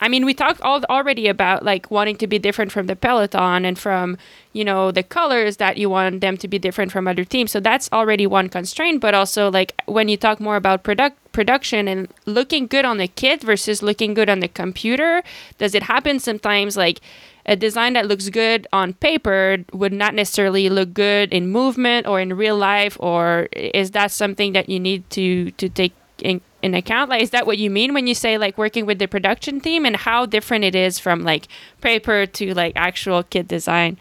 I 0.00 0.08
mean, 0.08 0.24
we 0.24 0.34
talked 0.34 0.60
all, 0.60 0.82
already 0.88 1.28
about 1.28 1.64
like 1.64 1.90
wanting 1.90 2.16
to 2.18 2.26
be 2.26 2.38
different 2.38 2.72
from 2.72 2.86
the 2.86 2.96
peloton 2.96 3.64
and 3.64 3.78
from 3.78 4.16
you 4.52 4.64
know 4.64 4.90
the 4.90 5.02
colors 5.02 5.56
that 5.56 5.76
you 5.76 5.90
want 5.90 6.20
them 6.20 6.36
to 6.38 6.48
be 6.48 6.58
different 6.58 6.92
from 6.92 7.08
other 7.08 7.24
teams. 7.24 7.50
So 7.50 7.60
that's 7.60 7.90
already 7.92 8.26
one 8.26 8.48
constraint. 8.48 9.00
But 9.00 9.14
also 9.14 9.50
like 9.50 9.74
when 9.86 10.08
you 10.08 10.16
talk 10.16 10.40
more 10.40 10.56
about 10.56 10.82
product 10.82 11.16
production 11.32 11.88
and 11.88 12.08
looking 12.26 12.66
good 12.66 12.84
on 12.84 12.98
the 12.98 13.08
kit 13.08 13.42
versus 13.42 13.82
looking 13.82 14.14
good 14.14 14.28
on 14.28 14.40
the 14.40 14.48
computer, 14.48 15.22
does 15.58 15.74
it 15.74 15.84
happen 15.84 16.20
sometimes 16.20 16.76
like? 16.76 17.00
A 17.46 17.56
design 17.56 17.94
that 17.94 18.04
looks 18.04 18.28
good 18.28 18.66
on 18.74 18.92
paper 18.92 19.64
would 19.72 19.94
not 19.94 20.14
necessarily 20.14 20.68
look 20.68 20.92
good 20.92 21.32
in 21.32 21.48
movement 21.48 22.06
or 22.06 22.20
in 22.20 22.36
real 22.36 22.58
life, 22.58 22.94
or 23.00 23.48
is 23.52 23.92
that 23.92 24.10
something 24.10 24.52
that 24.52 24.68
you 24.68 24.78
need 24.78 25.08
to 25.16 25.50
to 25.52 25.70
take 25.70 25.94
in, 26.20 26.42
in 26.62 26.74
account? 26.74 27.10
Like 27.10 27.22
is 27.22 27.30
that 27.30 27.46
what 27.46 27.58
you 27.58 27.70
mean 27.70 27.94
when 27.94 28.06
you 28.06 28.14
say 28.14 28.38
like 28.38 28.58
working 28.58 28.86
with 28.86 28.98
the 28.98 29.08
production 29.08 29.60
team 29.60 29.84
and 29.84 29.96
how 29.96 30.26
different 30.26 30.64
it 30.64 30.74
is 30.74 30.98
from 30.98 31.22
like 31.22 31.48
paper 31.80 32.26
to 32.26 32.54
like 32.54 32.72
actual 32.76 33.22
kit 33.22 33.48
design? 33.48 33.98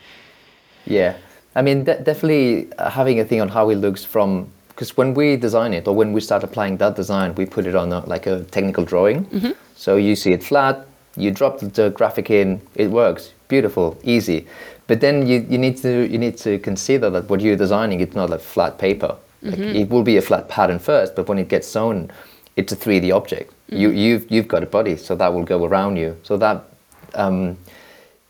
Yeah. 0.86 1.17
I 1.56 1.62
mean 1.62 1.84
de- 1.84 2.00
definitely 2.00 2.72
uh, 2.74 2.89
having 2.89 3.20
a 3.20 3.26
thing 3.26 3.41
on 3.41 3.50
how 3.50 3.70
it 3.70 3.76
looks 3.76 4.04
from 4.04 4.50
because 4.70 4.96
when 4.96 5.13
we 5.13 5.38
design 5.38 5.74
it 5.74 5.88
or 5.88 5.96
when 5.96 6.13
we 6.13 6.22
start 6.22 6.43
applying 6.43 6.78
that 6.78 6.96
design 6.96 7.34
we 7.36 7.46
put 7.46 7.65
it 7.65 7.76
on 7.76 7.91
a, 7.91 8.06
like 8.06 8.28
a 8.28 8.43
technical 8.46 8.86
drawing. 8.86 9.26
Mm-hmm. 9.26 9.52
so 9.76 9.96
you 9.96 10.15
see 10.15 10.34
it 10.34 10.43
flat 10.43 10.88
you 11.15 11.32
drop 11.32 11.60
the 11.60 11.89
graphic 11.89 12.30
in 12.30 12.62
it 12.76 12.89
works. 12.91 13.34
Beautiful 13.48 13.98
easy. 14.04 14.48
But 14.88 15.02
then 15.02 15.28
you, 15.28 15.46
you 15.50 15.58
need 15.58 15.78
to 15.78 16.08
you 16.08 16.17
need 16.17 16.38
to 16.38 16.60
consider 16.60 17.10
that 17.10 17.30
what 17.30 17.41
you're 17.41 17.56
designing 17.56 18.00
it's 18.00 18.15
not 18.15 18.30
like 18.30 18.41
flat 18.41 18.78
paper. 18.78 19.15
Like 19.41 19.56
mm-hmm. 19.56 19.76
It 19.76 19.89
will 19.89 20.04
be 20.04 20.17
a 20.17 20.22
flat 20.22 20.50
pattern 20.50 20.80
first, 20.80 21.15
but 21.15 21.28
when 21.28 21.38
it 21.38 21.48
gets 21.48 21.67
sewn, 21.67 22.12
it's 22.58 22.74
a 22.74 22.76
3D 22.76 23.15
object. 23.15 23.52
Mm-hmm. 23.52 23.78
You, 23.78 23.89
you've, 23.91 24.32
you've 24.32 24.48
got 24.48 24.63
a 24.63 24.65
body, 24.65 24.98
so 24.98 25.15
that 25.15 25.34
will 25.34 25.43
go 25.43 25.63
around 25.63 25.96
you. 25.96 26.17
So 26.24 26.36
that 26.38 26.65
um, 27.13 27.58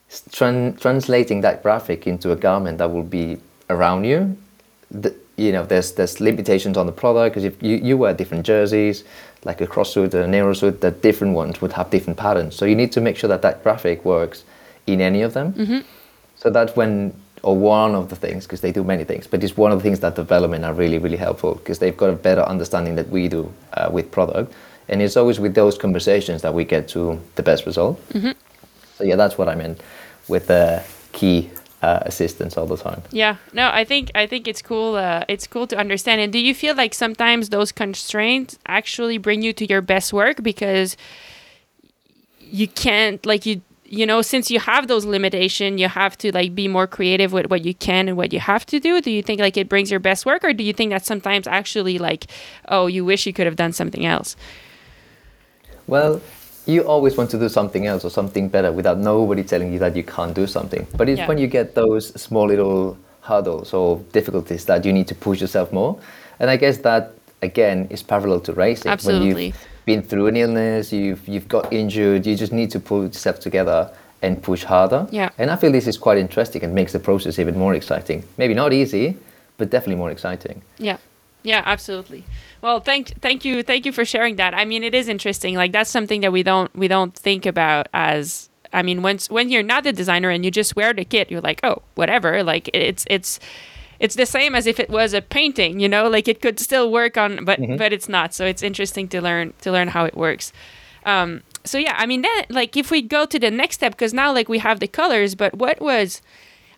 tran- 0.09 0.79
translating 0.79 1.41
that 1.41 1.63
graphic 1.63 2.05
into 2.05 2.31
a 2.31 2.35
garment 2.35 2.77
that 2.77 2.91
will 2.91 3.03
be 3.03 3.39
around 3.69 4.03
you, 4.03 4.37
the, 4.91 5.15
you 5.37 5.51
know, 5.51 5.65
there's 5.65 5.91
there's 5.91 6.19
limitations 6.19 6.77
on 6.77 6.85
the 6.87 6.91
product 6.91 7.35
because 7.35 7.43
if 7.43 7.61
you, 7.61 7.77
you 7.77 7.97
wear 7.97 8.13
different 8.13 8.45
jerseys, 8.45 9.03
like 9.43 9.61
a 9.61 9.67
cross 9.67 9.93
suit, 9.93 10.13
a 10.13 10.27
narrow 10.27 10.53
suit, 10.53 10.81
the 10.81 10.91
different 10.91 11.35
ones 11.35 11.61
would 11.61 11.73
have 11.73 11.89
different 11.89 12.17
patterns. 12.17 12.55
So 12.55 12.65
you 12.65 12.75
need 12.75 12.91
to 12.93 13.01
make 13.01 13.17
sure 13.17 13.27
that 13.27 13.41
that 13.43 13.63
graphic 13.63 14.03
works 14.03 14.43
in 14.87 14.99
any 14.99 15.21
of 15.21 15.33
them. 15.33 15.53
Mm-hmm. 15.53 15.79
So 16.37 16.49
that's 16.49 16.75
when 16.75 17.13
or 17.47 17.55
one 17.55 17.95
of 17.95 18.09
the 18.09 18.15
things, 18.17 18.45
because 18.45 18.59
they 18.59 18.73
do 18.73 18.83
many 18.83 19.05
things, 19.05 19.25
but 19.25 19.41
it's 19.41 19.55
one 19.55 19.71
of 19.71 19.77
the 19.79 19.83
things 19.83 20.01
that 20.01 20.15
development 20.15 20.65
are 20.65 20.73
really, 20.73 20.97
really 20.97 21.15
helpful 21.15 21.55
because 21.55 21.79
they've 21.79 21.95
got 21.95 22.09
a 22.09 22.19
better 22.27 22.41
understanding 22.41 22.95
that 22.95 23.07
we 23.07 23.29
do 23.29 23.49
uh, 23.73 23.89
with 23.89 24.11
product. 24.11 24.53
And 24.89 25.01
it's 25.01 25.15
always 25.15 25.39
with 25.39 25.55
those 25.55 25.77
conversations 25.77 26.41
that 26.41 26.53
we 26.53 26.65
get 26.65 26.89
to 26.89 27.17
the 27.35 27.43
best 27.43 27.65
result. 27.65 27.95
Mm-hmm. 28.09 28.31
So 28.95 29.05
yeah, 29.05 29.15
that's 29.15 29.37
what 29.37 29.47
I 29.47 29.55
meant 29.55 29.79
with 30.27 30.47
the 30.47 30.83
key 31.13 31.49
uh, 31.81 31.99
assistance 32.01 32.57
all 32.57 32.65
the 32.65 32.75
time. 32.75 33.01
Yeah, 33.11 33.37
no, 33.53 33.69
I 33.71 33.85
think 33.85 34.11
I 34.13 34.27
think 34.27 34.45
it's 34.45 34.61
cool. 34.61 34.95
Uh, 34.95 35.23
it's 35.29 35.47
cool 35.47 35.67
to 35.67 35.77
understand. 35.77 36.19
And 36.19 36.33
do 36.33 36.39
you 36.39 36.53
feel 36.53 36.75
like 36.75 36.93
sometimes 36.93 37.47
those 37.47 37.71
constraints 37.71 38.59
actually 38.67 39.17
bring 39.19 39.41
you 39.41 39.53
to 39.53 39.65
your 39.65 39.81
best 39.81 40.11
work 40.11 40.43
because 40.43 40.97
you 42.39 42.67
can't 42.67 43.25
like 43.25 43.45
you 43.45 43.61
you 43.89 44.05
know 44.05 44.21
since 44.21 44.51
you 44.51 44.59
have 44.59 44.87
those 44.87 45.05
limitation 45.05 45.77
you 45.77 45.87
have 45.87 46.17
to 46.17 46.31
like 46.31 46.53
be 46.53 46.67
more 46.67 46.87
creative 46.87 47.33
with 47.33 47.49
what 47.49 47.63
you 47.63 47.73
can 47.73 48.07
and 48.07 48.17
what 48.17 48.33
you 48.33 48.39
have 48.39 48.65
to 48.65 48.79
do. 48.79 49.01
Do 49.01 49.11
you 49.11 49.21
think 49.21 49.39
like 49.39 49.57
it 49.57 49.69
brings 49.69 49.89
your 49.89 49.99
best 49.99 50.25
work 50.25 50.43
or 50.43 50.53
do 50.53 50.63
you 50.63 50.73
think 50.73 50.91
that 50.91 51.05
sometimes 51.05 51.47
actually 51.47 51.97
like 51.97 52.27
oh 52.69 52.87
you 52.87 53.05
wish 53.05 53.25
you 53.25 53.33
could 53.33 53.45
have 53.45 53.55
done 53.55 53.73
something 53.73 54.05
else? 54.05 54.35
Well 55.87 56.21
you 56.65 56.81
always 56.81 57.15
want 57.15 57.29
to 57.31 57.39
do 57.39 57.47
something 57.47 57.85
else 57.85 58.03
or 58.03 58.09
something 58.09 58.49
better 58.49 58.71
without 58.73 58.97
nobody 58.97 59.43
telling 59.43 59.71
you 59.71 59.79
that 59.79 59.95
you 59.95 60.03
can't 60.03 60.33
do 60.33 60.45
something. 60.45 60.85
But 60.97 61.07
it's 61.07 61.19
yeah. 61.19 61.27
when 61.27 61.37
you 61.37 61.47
get 61.47 61.75
those 61.75 62.09
small 62.21 62.47
little 62.47 62.97
hurdles 63.21 63.73
or 63.73 63.99
difficulties 64.11 64.65
that 64.65 64.83
you 64.83 64.91
need 64.91 65.07
to 65.07 65.15
push 65.15 65.39
yourself 65.41 65.71
more. 65.71 65.99
And 66.39 66.49
i 66.49 66.57
guess 66.57 66.77
that 66.79 67.13
again 67.41 67.87
is 67.89 68.03
parallel 68.03 68.41
to 68.41 68.53
racing. 68.53 68.91
Absolutely. 68.91 69.33
when 69.33 69.45
you've 69.45 69.55
been 69.87 70.03
through 70.03 70.27
an 70.27 70.35
illness, 70.35 70.93
you've 70.93 71.27
you've 71.27 71.47
got 71.47 71.73
injured, 71.73 72.27
you 72.27 72.35
just 72.35 72.53
need 72.53 72.69
to 72.75 72.79
pull 72.79 73.03
yourself 73.05 73.39
together 73.39 73.89
and 74.21 74.43
push 74.43 74.63
harder. 74.63 75.07
Yeah. 75.09 75.29
And 75.39 75.49
I 75.49 75.55
feel 75.55 75.71
this 75.71 75.87
is 75.87 75.97
quite 75.97 76.17
interesting 76.17 76.63
and 76.63 76.75
makes 76.75 76.91
the 76.91 76.99
process 76.99 77.39
even 77.39 77.57
more 77.57 77.73
exciting. 77.73 78.23
Maybe 78.37 78.53
not 78.53 78.73
easy, 78.73 79.17
but 79.57 79.69
definitely 79.69 79.95
more 79.95 80.11
exciting. 80.11 80.61
Yeah. 80.77 80.97
Yeah, 81.43 81.61
absolutely. 81.65 82.25
Well, 82.61 82.81
thank 82.81 83.21
thank 83.21 83.45
you 83.45 83.63
thank 83.63 83.85
you 83.85 83.93
for 83.93 84.03
sharing 84.03 84.35
that. 84.35 84.53
I 84.53 84.65
mean, 84.65 84.83
it 84.83 84.93
is 84.93 85.07
interesting. 85.07 85.55
Like 85.55 85.71
that's 85.71 85.89
something 85.89 86.21
that 86.21 86.33
we 86.33 86.43
don't 86.43 86.69
we 86.75 86.87
don't 86.87 87.15
think 87.15 87.45
about 87.45 87.87
as 87.93 88.49
I 88.73 88.81
mean, 88.83 89.01
once 89.01 89.29
when 89.29 89.49
you're 89.49 89.63
not 89.63 89.83
the 89.83 89.93
designer 89.93 90.29
and 90.29 90.43
you 90.43 90.51
just 90.51 90.75
wear 90.75 90.93
the 90.93 91.05
kit, 91.05 91.31
you're 91.31 91.47
like, 91.49 91.61
"Oh, 91.63 91.83
whatever." 91.95 92.43
Like 92.43 92.69
it's 92.73 93.05
it's 93.09 93.39
it's 93.99 94.15
the 94.15 94.25
same 94.25 94.55
as 94.55 94.67
if 94.67 94.79
it 94.79 94.89
was 94.89 95.13
a 95.13 95.21
painting 95.21 95.79
you 95.79 95.89
know 95.89 96.07
like 96.07 96.27
it 96.27 96.41
could 96.41 96.59
still 96.59 96.91
work 96.91 97.17
on 97.17 97.45
but 97.45 97.59
mm-hmm. 97.59 97.77
but 97.77 97.93
it's 97.93 98.09
not. 98.09 98.33
So 98.33 98.45
it's 98.45 98.63
interesting 98.63 99.07
to 99.09 99.21
learn 99.21 99.53
to 99.61 99.71
learn 99.71 99.89
how 99.89 100.05
it 100.05 100.15
works. 100.15 100.53
Um, 101.05 101.43
so 101.67 101.77
yeah 101.77 101.95
i 101.97 102.05
mean 102.05 102.21
then 102.21 102.45
like 102.49 102.75
if 102.75 102.89
we 102.89 103.01
go 103.01 103.25
to 103.25 103.37
the 103.37 103.51
next 103.51 103.75
step 103.75 103.91
because 103.91 104.13
now 104.13 104.33
like 104.33 104.49
we 104.49 104.59
have 104.59 104.79
the 104.79 104.87
colors 104.87 105.35
but 105.35 105.53
what 105.55 105.79
was 105.79 106.21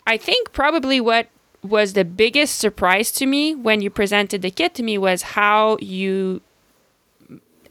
i 0.08 0.18
think 0.18 0.52
probably 0.52 1.00
what 1.00 1.28
was 1.62 1.94
the 1.94 2.06
biggest 2.06 2.58
surprise 2.58 3.12
to 3.12 3.26
me 3.26 3.54
when 3.54 3.82
you 3.82 3.90
presented 3.90 4.42
the 4.42 4.52
kit 4.52 4.74
to 4.74 4.84
me 4.84 4.98
was 4.98 5.22
how 5.22 5.78
you 5.80 6.42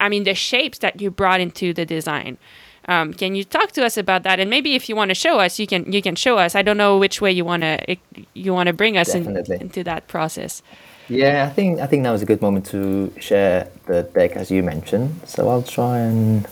i 0.01 0.09
mean 0.09 0.25
the 0.25 0.35
shapes 0.35 0.79
that 0.79 1.01
you 1.01 1.11
brought 1.11 1.41
into 1.41 1.75
the 1.75 1.85
design 1.85 2.39
um, 2.89 3.13
can 3.13 3.35
you 3.35 3.45
talk 3.45 3.73
to 3.73 3.85
us 3.85 3.97
about 3.97 4.23
that? 4.23 4.41
And 4.41 4.49
maybe 4.49 4.75
if 4.75 4.89
you 4.89 4.97
want 4.97 5.11
to 5.11 5.15
show 5.15 5.39
us, 5.39 5.59
you 5.59 5.67
can 5.67 5.93
you 5.93 6.01
can 6.01 6.17
show 6.17 6.39
us. 6.39 6.55
I 6.55 6.63
don't 6.63 6.79
know 6.79 6.97
which 6.97 7.21
way 7.21 7.31
you 7.31 7.45
want 7.45 7.63
to 7.63 7.97
you 8.35 8.55
want 8.55 8.67
to 8.69 8.73
bring 8.73 8.97
us 8.97 9.15
in, 9.15 9.37
into 9.61 9.85
that 9.85 10.09
process. 10.09 10.63
Yeah, 11.09 11.47
I 11.47 11.55
think 11.55 11.81
I 11.81 11.87
think 11.87 12.03
now 12.03 12.15
is 12.15 12.23
a 12.23 12.27
good 12.27 12.41
moment 12.41 12.67
to 12.67 13.13
share 13.21 13.69
the 13.87 14.03
deck 14.03 14.33
as 14.33 14.51
you 14.51 14.63
mentioned. 14.63 15.21
So 15.27 15.49
I'll 15.49 15.63
try 15.63 15.99
and 15.99 16.49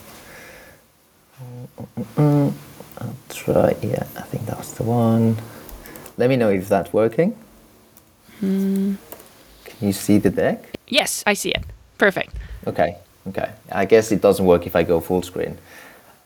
I'll 2.19 3.17
try. 3.31 3.75
Yeah, 3.83 4.05
I 4.17 4.23
think 4.23 4.45
that's 4.45 4.73
the 4.73 4.85
one. 4.85 5.37
Let 6.19 6.29
me 6.29 6.37
know 6.37 6.51
if 6.51 6.69
that's 6.69 6.93
working. 6.93 7.37
Hmm. 8.41 8.95
Can 9.65 9.89
you 9.89 9.93
see 9.93 10.19
the 10.19 10.31
deck? 10.31 10.79
Yes, 10.89 11.25
I 11.27 11.35
see 11.35 11.51
it. 11.51 11.65
Perfect. 11.97 12.35
Okay. 12.67 12.97
Okay. 13.29 13.51
I 13.73 13.85
guess 13.85 14.13
it 14.13 14.21
doesn't 14.21 14.45
work 14.45 14.67
if 14.67 14.77
I 14.77 14.83
go 14.83 15.01
full 15.01 15.23
screen. 15.23 15.59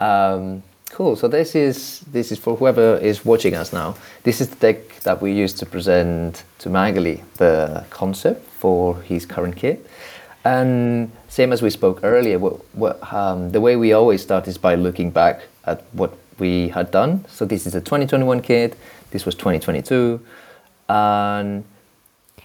Um, 0.00 0.62
cool. 0.90 1.16
So 1.16 1.28
this 1.28 1.54
is 1.54 2.00
this 2.12 2.32
is 2.32 2.38
for 2.38 2.56
whoever 2.56 2.96
is 2.96 3.24
watching 3.24 3.54
us 3.54 3.72
now. 3.72 3.94
This 4.22 4.40
is 4.40 4.48
the 4.48 4.56
deck 4.56 5.00
that 5.00 5.20
we 5.22 5.32
used 5.32 5.58
to 5.58 5.66
present 5.66 6.44
to 6.58 6.68
Maghalie 6.68 7.22
the 7.36 7.84
concept 7.90 8.46
for 8.58 9.00
his 9.02 9.26
current 9.26 9.56
kit. 9.56 9.86
And 10.44 11.10
same 11.28 11.52
as 11.52 11.60
we 11.60 11.68
spoke 11.70 12.00
earlier, 12.02 12.38
what, 12.38 12.64
what, 12.74 13.12
um, 13.12 13.52
the 13.52 13.60
way 13.60 13.76
we 13.76 13.92
always 13.92 14.22
start 14.22 14.48
is 14.48 14.56
by 14.56 14.74
looking 14.74 15.10
back 15.10 15.42
at 15.64 15.84
what 15.92 16.16
we 16.38 16.68
had 16.68 16.90
done. 16.90 17.26
So 17.28 17.44
this 17.44 17.66
is 17.66 17.74
a 17.74 17.80
2021 17.80 18.40
kit. 18.40 18.76
This 19.10 19.26
was 19.26 19.34
2022, 19.34 20.20
and 20.88 21.64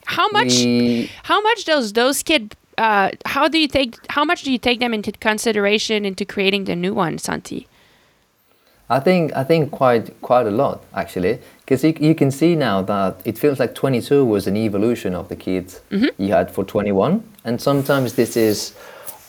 how 0.06 0.28
much? 0.30 0.48
We, 0.48 1.12
how 1.24 1.42
much 1.42 1.66
does 1.66 1.94
those 1.94 2.24
kit 2.24 2.56
uh, 2.78 3.12
how 3.26 3.48
do 3.48 3.58
you 3.58 3.68
take 3.68 3.98
how 4.10 4.24
much 4.24 4.44
do 4.44 4.52
you 4.52 4.58
take 4.58 4.80
them 4.80 4.94
into 4.94 5.12
consideration 5.12 6.06
into 6.06 6.26
creating 6.26 6.66
the 6.66 6.76
new 6.76 6.94
one, 6.94 7.18
Santi? 7.18 7.68
I 8.90 9.00
think 9.00 9.36
I 9.36 9.44
think 9.44 9.72
quite 9.72 10.22
quite 10.22 10.46
a 10.46 10.52
lot 10.52 10.84
actually, 10.94 11.40
because 11.62 11.84
you, 11.84 11.96
you 12.00 12.14
can 12.14 12.30
see 12.30 12.56
now 12.56 12.82
that 12.84 13.20
it 13.26 13.38
feels 13.38 13.60
like 13.60 13.74
22 13.74 14.24
was 14.24 14.46
an 14.46 14.56
evolution 14.56 15.16
of 15.16 15.28
the 15.28 15.36
kit 15.36 15.82
mm-hmm. 15.90 16.22
you 16.22 16.34
had 16.34 16.52
for 16.52 16.64
21, 16.64 17.24
and 17.46 17.60
sometimes 17.60 18.14
this 18.14 18.38
is 18.38 18.76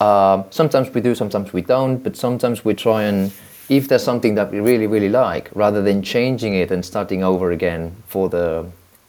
uh, 0.00 0.42
sometimes 0.50 0.90
we 0.90 1.00
do, 1.00 1.14
sometimes 1.14 1.54
we 1.54 1.62
don't, 1.62 2.02
but 2.02 2.16
sometimes 2.16 2.64
we 2.64 2.74
try 2.74 3.04
and 3.04 3.32
if 3.68 3.88
there's 3.88 4.04
something 4.04 4.34
that 4.34 4.52
we 4.52 4.60
really 4.60 4.86
really 4.86 5.08
like, 5.08 5.50
rather 5.54 5.80
than 5.80 6.02
changing 6.02 6.54
it 6.54 6.70
and 6.70 6.84
starting 6.84 7.24
over 7.24 7.50
again 7.50 7.96
for 8.06 8.28
the 8.28 8.66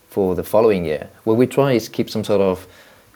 for 0.10 0.34
the 0.34 0.44
following 0.44 0.86
year, 0.86 1.10
what 1.26 1.36
we 1.36 1.46
try 1.46 1.74
is 1.74 1.90
keep 1.90 2.10
some 2.10 2.24
sort 2.24 2.40
of 2.42 2.66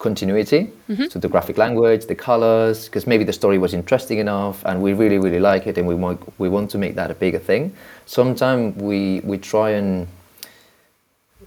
continuity. 0.02 0.62
Mm-hmm. 0.90 1.08
so 1.12 1.20
the 1.20 1.30
graphic 1.30 1.58
language 1.58 2.08
the 2.08 2.16
colors 2.16 2.86
because 2.86 3.06
maybe 3.08 3.24
the 3.24 3.34
story 3.42 3.58
was 3.66 3.74
interesting 3.74 4.18
enough 4.18 4.58
and 4.66 4.82
we 4.82 4.94
really 4.94 5.20
really 5.26 5.40
like 5.52 5.68
it 5.68 5.78
and 5.78 5.88
we 5.88 5.96
want 5.96 6.18
we 6.40 6.50
want 6.50 6.68
to 6.72 6.78
make 6.78 6.96
that 6.96 7.10
a 7.12 7.18
bigger 7.24 7.40
thing. 7.40 7.64
Sometimes 8.06 8.76
we 8.90 9.22
we 9.32 9.38
try 9.38 9.70
and 9.80 10.08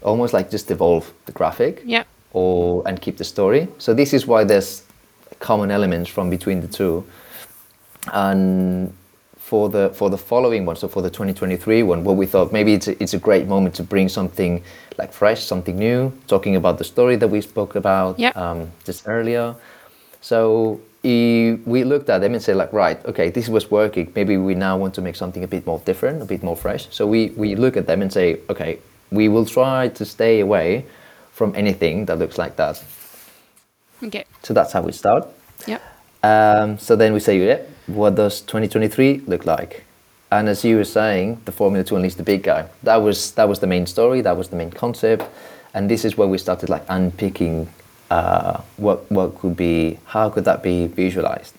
almost 0.02 0.32
like 0.32 0.50
just 0.50 0.70
evolve 0.70 1.12
the 1.26 1.32
graphic 1.32 1.82
yeah. 1.84 2.04
or 2.32 2.86
and 2.86 3.00
keep 3.00 3.16
the 3.16 3.24
story. 3.24 3.66
So 3.78 3.94
this 3.94 4.12
is 4.12 4.26
why 4.26 4.44
there's 4.44 4.82
common 5.40 5.70
elements 5.70 6.08
from 6.10 6.30
between 6.30 6.60
the 6.60 6.68
two. 6.68 7.04
And 8.12 8.92
for 9.54 9.68
the 9.68 9.88
for 9.90 10.10
the 10.10 10.18
following 10.18 10.66
one, 10.66 10.74
so 10.74 10.88
for 10.88 11.00
the 11.00 11.08
2023 11.08 11.84
one, 11.84 12.02
what 12.02 12.16
we 12.16 12.26
thought 12.26 12.52
maybe 12.52 12.72
it's 12.74 12.88
a, 12.88 13.00
it's 13.00 13.14
a 13.14 13.22
great 13.28 13.46
moment 13.46 13.72
to 13.76 13.84
bring 13.84 14.08
something 14.08 14.52
like 14.98 15.12
fresh, 15.12 15.44
something 15.44 15.76
new, 15.78 16.12
talking 16.26 16.56
about 16.56 16.76
the 16.76 16.86
story 16.94 17.14
that 17.14 17.28
we 17.28 17.40
spoke 17.40 17.76
about 17.76 18.18
yep. 18.18 18.36
um, 18.36 18.58
just 18.84 19.06
earlier. 19.06 19.54
So 20.20 20.80
he, 21.04 21.60
we 21.66 21.84
looked 21.84 22.08
at 22.10 22.18
them 22.20 22.32
and 22.34 22.42
said 22.42 22.56
like, 22.56 22.72
right, 22.72 22.98
okay, 23.06 23.30
this 23.30 23.48
was 23.48 23.70
working. 23.70 24.10
Maybe 24.16 24.36
we 24.36 24.56
now 24.56 24.76
want 24.76 24.92
to 24.94 25.02
make 25.02 25.14
something 25.14 25.44
a 25.44 25.50
bit 25.56 25.64
more 25.66 25.80
different, 25.84 26.20
a 26.20 26.24
bit 26.24 26.42
more 26.42 26.56
fresh. 26.56 26.88
So 26.90 27.06
we, 27.06 27.20
we 27.42 27.54
look 27.54 27.76
at 27.76 27.86
them 27.86 28.02
and 28.02 28.12
say, 28.12 28.40
okay, 28.50 28.80
we 29.12 29.28
will 29.28 29.46
try 29.46 29.86
to 29.98 30.04
stay 30.04 30.40
away 30.40 30.84
from 31.30 31.54
anything 31.54 32.06
that 32.06 32.18
looks 32.18 32.38
like 32.38 32.56
that. 32.56 32.82
Okay. 34.02 34.24
So 34.42 34.52
that's 34.52 34.72
how 34.72 34.82
we 34.82 34.90
start. 34.90 35.28
Yep. 35.68 35.80
Um, 36.24 36.78
so 36.78 36.96
then 36.96 37.12
we 37.12 37.20
say, 37.20 37.38
yeah, 37.38 37.60
what 37.86 38.14
does 38.14 38.40
2023 38.42 39.22
look 39.26 39.46
like? 39.46 39.84
And 40.30 40.48
as 40.48 40.64
you 40.64 40.76
were 40.76 40.84
saying, 40.84 41.40
the 41.44 41.52
Formula 41.52 41.84
to 41.84 41.96
unleash 41.96 42.14
the 42.14 42.22
big 42.22 42.42
guy. 42.42 42.66
That 42.82 42.96
was 42.96 43.32
that 43.32 43.48
was 43.48 43.60
the 43.60 43.66
main 43.66 43.86
story. 43.86 44.20
That 44.20 44.36
was 44.36 44.48
the 44.48 44.56
main 44.56 44.70
concept. 44.70 45.24
And 45.74 45.90
this 45.90 46.04
is 46.04 46.16
where 46.16 46.28
we 46.28 46.38
started 46.38 46.68
like 46.68 46.84
unpicking 46.88 47.68
uh, 48.10 48.60
what 48.76 49.10
what 49.10 49.38
could 49.38 49.56
be, 49.56 49.98
how 50.06 50.30
could 50.30 50.44
that 50.44 50.62
be 50.62 50.86
visualized? 50.86 51.54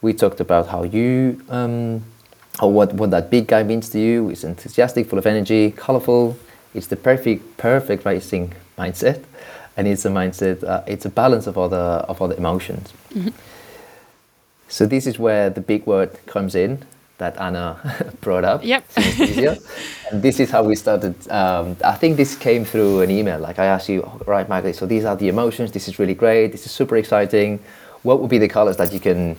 We 0.00 0.12
talked 0.12 0.40
about 0.40 0.68
how 0.68 0.84
you, 0.84 1.42
um, 1.48 2.04
or 2.60 2.72
what 2.72 2.94
what 2.94 3.10
that 3.10 3.30
big 3.30 3.46
guy 3.46 3.62
means 3.62 3.88
to 3.90 3.98
you. 3.98 4.30
It's 4.30 4.44
enthusiastic, 4.44 5.08
full 5.08 5.18
of 5.18 5.26
energy, 5.26 5.70
colorful. 5.70 6.36
It's 6.74 6.86
the 6.86 6.96
perfect 6.96 7.56
perfect 7.56 8.04
racing 8.04 8.54
mindset, 8.76 9.24
and 9.76 9.88
it's 9.88 10.04
a 10.04 10.10
mindset. 10.10 10.62
Uh, 10.64 10.82
it's 10.86 11.04
a 11.04 11.10
balance 11.10 11.46
of 11.46 11.56
other 11.58 12.04
of 12.08 12.20
other 12.22 12.36
emotions. 12.36 12.92
So 14.68 14.86
this 14.86 15.06
is 15.06 15.18
where 15.18 15.50
the 15.50 15.60
big 15.60 15.86
word 15.86 16.18
comes 16.26 16.54
in 16.54 16.84
that 17.18 17.36
Anna 17.40 18.12
brought 18.20 18.44
up. 18.44 18.64
Yep. 18.64 18.84
and 18.96 20.22
this 20.22 20.40
is 20.40 20.50
how 20.50 20.62
we 20.62 20.74
started. 20.76 21.14
Um, 21.30 21.76
I 21.84 21.94
think 21.94 22.16
this 22.16 22.36
came 22.36 22.64
through 22.64 23.02
an 23.02 23.10
email. 23.10 23.38
Like 23.38 23.58
I 23.58 23.66
asked 23.66 23.88
you, 23.88 24.02
"Oh, 24.02 24.20
right, 24.26 24.48
Maggie. 24.48 24.72
So 24.72 24.86
these 24.86 25.04
are 25.04 25.16
the 25.16 25.28
emotions. 25.28 25.72
This 25.72 25.88
is 25.88 25.98
really 25.98 26.14
great. 26.14 26.52
This 26.52 26.64
is 26.64 26.72
super 26.72 26.96
exciting. 26.96 27.58
What 28.02 28.20
would 28.20 28.30
be 28.30 28.38
the 28.38 28.48
colors 28.48 28.76
that 28.76 28.92
you 28.92 29.00
can 29.00 29.36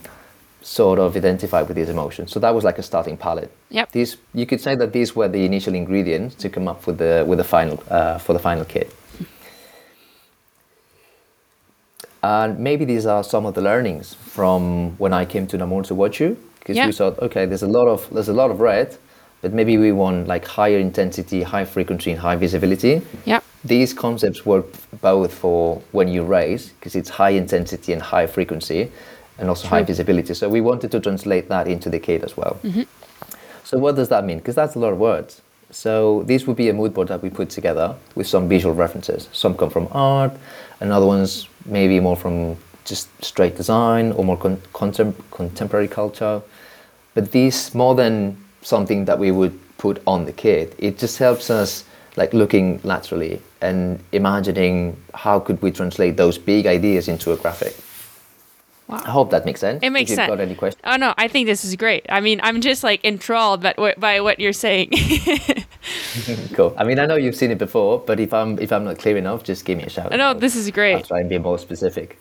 sort 0.62 0.98
of 0.98 1.16
identify 1.16 1.62
with 1.62 1.76
these 1.76 1.88
emotions? 1.88 2.32
So 2.32 2.40
that 2.40 2.54
was 2.54 2.64
like 2.64 2.78
a 2.78 2.82
starting 2.82 3.16
palette. 3.16 3.50
Yep. 3.70 3.92
These 3.92 4.16
you 4.34 4.46
could 4.46 4.60
say 4.60 4.74
that 4.76 4.92
these 4.92 5.16
were 5.16 5.28
the 5.28 5.44
initial 5.44 5.74
ingredients 5.74 6.34
to 6.36 6.48
come 6.50 6.68
up 6.68 6.86
with 6.86 6.98
the 6.98 7.24
with 7.26 7.38
the 7.38 7.44
final 7.44 7.82
uh, 7.88 8.18
for 8.18 8.34
the 8.34 8.40
final 8.40 8.64
kit. 8.64 8.94
And 12.22 12.58
maybe 12.58 12.84
these 12.84 13.06
are 13.06 13.24
some 13.24 13.46
of 13.46 13.54
the 13.54 13.62
learnings 13.62 14.14
from 14.14 14.94
when 14.98 15.12
I 15.12 15.24
came 15.24 15.46
to 15.48 15.56
Namur 15.56 15.82
to 15.84 15.94
watch 15.94 16.20
you, 16.20 16.36
because 16.58 16.76
Yeah. 16.76 16.86
we 16.86 16.92
thought, 16.92 17.18
okay, 17.20 17.46
there's 17.46 17.62
a 17.62 17.68
lot 17.68 17.88
of 17.88 18.08
there's 18.12 18.28
a 18.28 18.34
lot 18.34 18.50
of 18.50 18.60
red, 18.60 18.96
but 19.42 19.52
maybe 19.52 19.78
we 19.78 19.92
want 19.92 20.28
like 20.28 20.46
higher 20.46 20.78
intensity, 20.78 21.42
high 21.42 21.64
frequency, 21.64 22.10
and 22.10 22.20
high 22.20 22.36
visibility. 22.36 23.00
Yeah. 23.24 23.40
These 23.64 23.94
concepts 23.94 24.44
work 24.44 24.66
both 25.00 25.32
for 25.32 25.80
when 25.92 26.08
you 26.08 26.22
race, 26.24 26.72
because 26.78 26.94
it's 26.94 27.10
high 27.10 27.30
intensity 27.30 27.92
and 27.92 28.02
high 28.02 28.26
frequency, 28.26 28.90
and 29.38 29.48
also 29.48 29.68
high 29.68 29.82
visibility. 29.82 30.34
So 30.34 30.48
we 30.48 30.60
wanted 30.60 30.90
to 30.90 31.00
translate 31.00 31.48
that 31.48 31.66
into 31.66 31.88
the 31.90 31.98
kit 31.98 32.22
as 32.22 32.36
well. 32.36 32.58
Mm-hmm. 32.62 32.82
So 33.64 33.78
what 33.78 33.96
does 33.96 34.08
that 34.08 34.24
mean? 34.24 34.38
Because 34.38 34.54
that's 34.54 34.74
a 34.74 34.78
lot 34.78 34.92
of 34.92 34.98
words. 34.98 35.40
So 35.70 36.24
this 36.24 36.46
would 36.46 36.56
be 36.56 36.68
a 36.68 36.72
mood 36.72 36.92
board 36.92 37.08
that 37.08 37.22
we 37.22 37.30
put 37.30 37.48
together 37.48 37.94
with 38.14 38.26
some 38.26 38.48
visual 38.48 38.74
references. 38.74 39.28
Some 39.32 39.54
come 39.54 39.70
from 39.70 39.88
art, 39.92 40.32
and 40.80 40.90
other 40.92 41.06
ones 41.06 41.46
maybe 41.64 42.00
more 42.00 42.16
from 42.16 42.56
just 42.84 43.08
straight 43.24 43.56
design 43.56 44.12
or 44.12 44.24
more 44.24 44.36
con- 44.36 44.62
contem- 44.72 45.14
contemporary 45.30 45.88
culture. 45.88 46.42
But 47.14 47.32
this 47.32 47.74
more 47.74 47.94
than 47.94 48.36
something 48.62 49.04
that 49.06 49.18
we 49.18 49.30
would 49.30 49.58
put 49.78 50.02
on 50.06 50.24
the 50.24 50.32
kit, 50.32 50.74
it 50.78 50.98
just 50.98 51.18
helps 51.18 51.50
us 51.50 51.84
like 52.16 52.32
looking 52.34 52.80
laterally 52.82 53.40
and 53.60 54.00
imagining 54.12 54.96
how 55.14 55.38
could 55.38 55.60
we 55.62 55.70
translate 55.70 56.16
those 56.16 56.38
big 56.38 56.66
ideas 56.66 57.08
into 57.08 57.32
a 57.32 57.36
graphic. 57.36 57.76
Wow. 58.88 59.00
I 59.04 59.10
hope 59.10 59.30
that 59.30 59.44
makes 59.44 59.60
sense. 59.60 59.80
It 59.82 59.90
makes 59.90 60.10
if 60.10 60.18
you've 60.18 60.24
sense. 60.24 60.30
got 60.30 60.40
any 60.40 60.54
questions. 60.56 60.82
Oh 60.84 60.96
no, 60.96 61.14
I 61.16 61.28
think 61.28 61.46
this 61.46 61.64
is 61.64 61.76
great. 61.76 62.04
I 62.08 62.20
mean, 62.20 62.40
I'm 62.42 62.60
just 62.60 62.82
like 62.82 63.04
enthralled 63.04 63.62
by 63.62 63.94
by 63.96 64.20
what 64.20 64.40
you're 64.40 64.52
saying. 64.52 64.90
Cool. 66.54 66.74
I 66.76 66.84
mean, 66.84 66.98
I 66.98 67.06
know 67.06 67.16
you've 67.16 67.36
seen 67.36 67.50
it 67.50 67.58
before, 67.58 68.00
but 68.00 68.20
if 68.20 68.32
I'm 68.34 68.58
if 68.58 68.72
I'm 68.72 68.84
not 68.84 68.98
clear 68.98 69.16
enough, 69.16 69.42
just 69.44 69.64
give 69.64 69.78
me 69.78 69.84
a 69.84 69.90
shout. 69.90 70.12
I 70.12 70.16
know 70.16 70.34
this 70.34 70.54
is 70.56 70.66
I'll 70.66 70.72
great. 70.72 71.06
try 71.06 71.20
and 71.20 71.28
be 71.28 71.38
more 71.38 71.58
specific. 71.58 72.18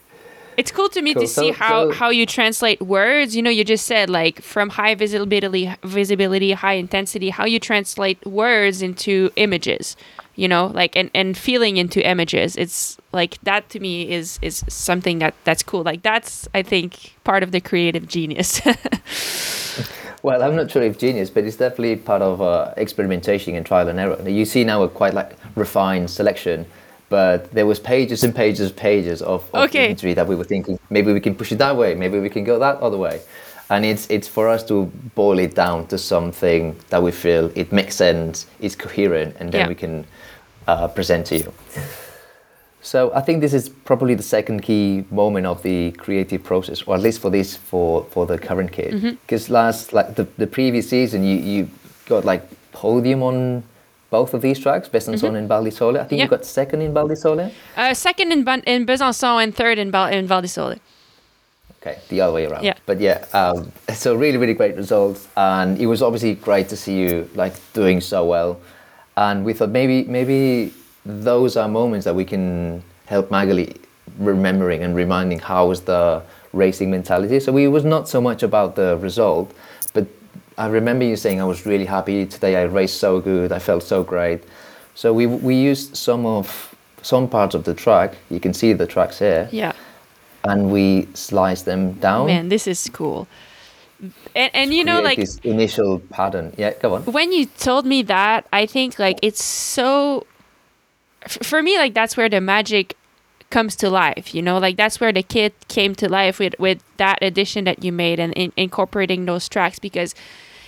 It's 0.58 0.72
cool 0.72 0.90
to 0.90 1.02
me 1.02 1.14
Cool. 1.14 1.22
to 1.24 1.28
see 1.28 1.52
how 1.52 1.90
so- 1.90 1.92
how 1.94 2.10
you 2.10 2.26
translate 2.26 2.82
words. 2.82 3.36
You 3.36 3.42
know, 3.42 3.50
you 3.50 3.64
just 3.64 3.86
said 3.88 4.10
like 4.10 4.42
from 4.42 4.70
high 4.70 4.96
visibility, 4.96 5.74
visibility, 5.84 6.52
high 6.54 6.74
intensity. 6.74 7.30
How 7.30 7.46
you 7.46 7.60
translate 7.60 8.26
words 8.26 8.82
into 8.82 9.32
images. 9.36 9.96
You 10.36 10.48
know, 10.48 10.68
like 10.68 10.96
and 10.96 11.10
and 11.14 11.38
feeling 11.38 11.78
into 11.78 12.00
images. 12.06 12.56
It's 12.56 12.98
like 13.12 13.38
that 13.44 13.70
to 13.72 13.80
me 13.80 14.10
is 14.12 14.40
is 14.42 14.64
something 14.70 15.20
that 15.20 15.34
that's 15.44 15.64
cool. 15.64 15.84
Like 15.84 16.02
that's 16.02 16.48
I 16.54 16.62
think 16.64 17.16
part 17.24 17.44
of 17.44 17.52
the 17.52 17.60
creative 17.62 18.08
genius. 18.08 18.62
Well, 20.22 20.44
I'm 20.44 20.56
not 20.56 20.70
sure 20.70 20.82
if 20.84 20.98
genius, 20.98 21.30
but 21.30 21.46
it's 21.46 21.56
definitely 21.56 21.96
part 21.96 22.22
of 22.22 22.42
uh, 22.42 22.74
experimentation 22.78 23.56
and 23.56 23.66
trial 23.66 23.88
and 23.88 24.00
error. 24.00 24.30
You 24.30 24.46
see 24.46 24.64
now 24.64 24.84
a 24.84 24.90
quite 24.90 25.14
like 25.14 25.32
refined 25.56 26.10
selection, 26.10 26.66
but 27.08 27.50
there 27.52 27.66
was 27.66 27.80
pages 27.80 28.24
and 28.24 28.36
pages 28.36 28.68
and 28.70 28.76
pages 28.76 29.22
of, 29.22 29.44
of 29.54 29.64
Okay. 29.70 29.86
imagery 29.86 30.14
that 30.14 30.28
we 30.28 30.36
were 30.36 30.44
thinking 30.44 30.78
maybe 30.90 31.14
we 31.14 31.22
can 31.22 31.36
push 31.36 31.52
it 31.52 31.58
that 31.60 31.76
way, 31.76 31.96
maybe 31.96 32.20
we 32.20 32.30
can 32.30 32.44
go 32.44 32.60
that 32.60 32.78
other 32.82 32.98
way, 32.98 33.22
and 33.70 33.86
it's 33.86 34.10
it's 34.10 34.28
for 34.28 34.50
us 34.50 34.64
to 34.68 34.86
boil 35.16 35.40
it 35.40 35.56
down 35.56 35.88
to 35.88 35.98
something 35.98 36.76
that 36.90 37.02
we 37.02 37.12
feel 37.12 37.50
it 37.56 37.72
makes 37.72 37.96
sense, 37.96 38.46
is 38.60 38.76
coherent, 38.76 39.36
and 39.40 39.52
then 39.54 39.62
Yeah. 39.62 39.68
we 39.70 39.76
can 39.76 40.06
uh, 40.68 40.88
present 40.90 41.26
to 41.28 41.38
you. 41.38 41.54
So 42.82 43.12
I 43.14 43.22
think 43.22 43.42
this 43.42 43.54
is 43.54 43.68
probably 43.70 44.16
the 44.16 44.24
second 44.24 44.62
key 44.62 45.04
moment 45.12 45.46
of 45.46 45.62
the 45.64 45.92
creative 45.92 46.44
process, 46.44 46.82
or 46.84 46.96
at 46.96 47.02
least 47.02 47.20
for 47.22 47.30
this 47.30 47.58
for 47.58 48.06
for 48.12 48.26
the 48.26 48.38
current 48.38 48.72
kid. 48.72 48.94
Mm-hmm. 48.94 49.10
Because 49.26 49.50
last 49.50 49.92
like 49.94 50.16
the, 50.16 50.26
the 50.38 50.48
previous 50.48 50.90
season, 50.90 51.24
you 51.24 51.36
you 51.38 51.70
got 52.08 52.24
like 52.26 52.44
podium 52.72 53.22
on 53.24 53.64
both 54.12 54.34
of 54.34 54.42
these 54.42 54.58
tracks, 54.60 54.88
Besançon 54.90 55.36
and 55.36 55.48
Val 55.48 55.64
di 55.64 55.70
Sole. 55.72 55.98
I 56.00 56.04
think 56.06 56.22
Mm-hmm. 56.22 56.34
You 56.34 56.38
got 56.38 56.46
second 56.46 56.82
in 56.82 56.94
Val 56.94 57.08
di 57.08 57.16
Sole. 57.16 57.52
uh, 57.78 57.94
second 57.94 58.32
in 58.32 58.44
Ban- 58.44 58.64
in 58.66 58.86
Besançon 58.86 59.44
and 59.44 59.54
third 59.54 59.78
in 59.78 59.92
Val- 59.92 60.12
in 60.12 60.26
Val 60.26 60.42
di 60.42 60.48
Sole. 60.48 60.76
Okay, 61.82 61.98
the 62.10 62.22
other 62.22 62.34
way 62.34 62.46
around. 62.46 62.64
Yeah. 62.64 62.74
But 62.86 63.00
yeah, 63.00 63.24
um, 63.34 63.72
so 63.94 64.16
really, 64.16 64.38
really 64.38 64.54
great 64.56 64.76
results, 64.76 65.28
and 65.38 65.78
it 65.80 65.86
was 65.86 66.02
obviously 66.02 66.36
great 66.36 66.70
to 66.70 66.76
see 66.78 66.96
you 66.98 67.30
like 67.36 67.54
doing 67.74 68.02
so 68.02 68.26
well. 68.26 68.60
And 69.16 69.44
we 69.46 69.54
thought 69.54 69.70
maybe 69.70 70.04
maybe 70.06 70.74
those 71.06 71.58
are 71.58 71.68
moments 71.68 72.06
that 72.06 72.16
we 72.16 72.26
can 72.26 72.84
help 73.06 73.30
Maghalie 73.30 73.78
remembering 74.18 74.84
and 74.84 74.96
reminding 74.96 75.40
how 75.40 75.68
was 75.68 75.82
the 75.82 76.22
racing 76.54 76.92
mentality. 76.92 77.40
So 77.40 77.52
we 77.52 77.68
was 77.68 77.86
not 77.86 78.10
so 78.10 78.20
much 78.22 78.44
about 78.44 78.76
the 78.76 78.98
result, 78.98 79.52
but 79.94 80.08
I 80.58 80.68
remember 80.68 81.06
you 81.06 81.16
saying 81.16 81.40
I 81.40 81.46
was 81.46 81.66
really 81.66 81.86
happy 81.86 82.26
today. 82.26 82.56
I 82.58 82.64
raced 82.64 82.98
so 83.00 83.20
good. 83.20 83.52
I 83.52 83.60
felt 83.60 83.84
so 83.84 84.04
great. 84.04 84.44
So 84.96 85.14
we 85.14 85.26
we 85.28 85.56
used 85.56 85.96
some 85.96 86.26
of 86.26 86.76
some 87.02 87.28
parts 87.28 87.56
of 87.56 87.64
the 87.64 87.74
track. 87.74 88.16
You 88.30 88.40
can 88.40 88.54
see 88.54 88.74
the 88.74 88.86
tracks 88.86 89.20
here 89.20 89.48
Yeah. 89.52 89.72
and 90.44 90.72
we 90.72 91.08
slice 91.14 91.62
them 91.64 91.94
down. 91.94 92.28
Man, 92.28 92.50
this 92.50 92.68
is 92.68 92.90
cool. 92.92 93.28
And 94.36 94.52
and 94.54 94.74
you 94.74 94.84
know 94.84 95.02
like 95.02 95.18
this 95.18 95.38
initial 95.44 96.00
pattern. 96.10 96.54
Yeah, 96.58 96.74
go 96.82 96.96
on. 96.96 97.04
when 97.04 97.32
you 97.32 97.46
told 97.46 97.86
me 97.86 98.02
that, 98.04 98.46
I 98.52 98.66
think 98.66 99.00
like 99.00 99.20
it's 99.22 99.44
so 99.44 100.26
f- 101.24 101.40
for 101.44 101.62
me 101.62 101.78
like 101.78 101.94
that's 101.94 102.18
where 102.18 102.30
the 102.30 102.42
magic 102.42 102.96
comes 103.50 103.76
to 103.78 103.90
life, 103.90 104.36
you 104.36 104.42
know? 104.42 104.58
Like 104.60 104.78
that's 104.78 105.00
where 105.00 105.12
the 105.12 105.24
kid 105.24 105.54
came 105.68 105.96
to 105.96 106.08
life 106.08 106.40
with 106.40 106.56
with 106.60 106.84
that 106.98 107.20
addition 107.22 107.66
that 107.66 107.84
you 107.84 107.92
made 107.92 108.20
and 108.20 108.34
in, 108.34 108.52
incorporating 108.56 109.26
those 109.26 109.50
tracks 109.50 109.80
because 109.80 110.14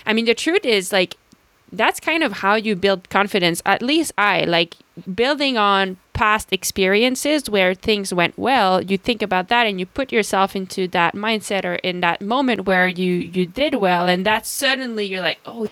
I 0.05 0.13
mean 0.13 0.25
the 0.25 0.33
truth 0.33 0.65
is 0.65 0.91
like 0.91 1.15
that's 1.71 1.99
kind 1.99 2.21
of 2.23 2.33
how 2.33 2.55
you 2.55 2.75
build 2.75 3.09
confidence. 3.09 3.61
At 3.65 3.81
least 3.81 4.11
I 4.17 4.43
like 4.43 4.75
building 5.15 5.57
on 5.57 5.97
past 6.13 6.51
experiences 6.51 7.49
where 7.49 7.73
things 7.73 8.13
went 8.13 8.37
well. 8.37 8.81
You 8.81 8.97
think 8.97 9.21
about 9.21 9.47
that 9.47 9.65
and 9.65 9.79
you 9.79 9.85
put 9.85 10.11
yourself 10.11 10.55
into 10.55 10.87
that 10.89 11.15
mindset 11.15 11.63
or 11.63 11.75
in 11.75 12.01
that 12.01 12.21
moment 12.21 12.65
where 12.65 12.87
you 12.87 13.13
you 13.13 13.45
did 13.45 13.75
well, 13.75 14.07
and 14.07 14.25
that 14.25 14.45
suddenly 14.45 15.05
you're 15.05 15.21
like, 15.21 15.39
oh, 15.45 15.67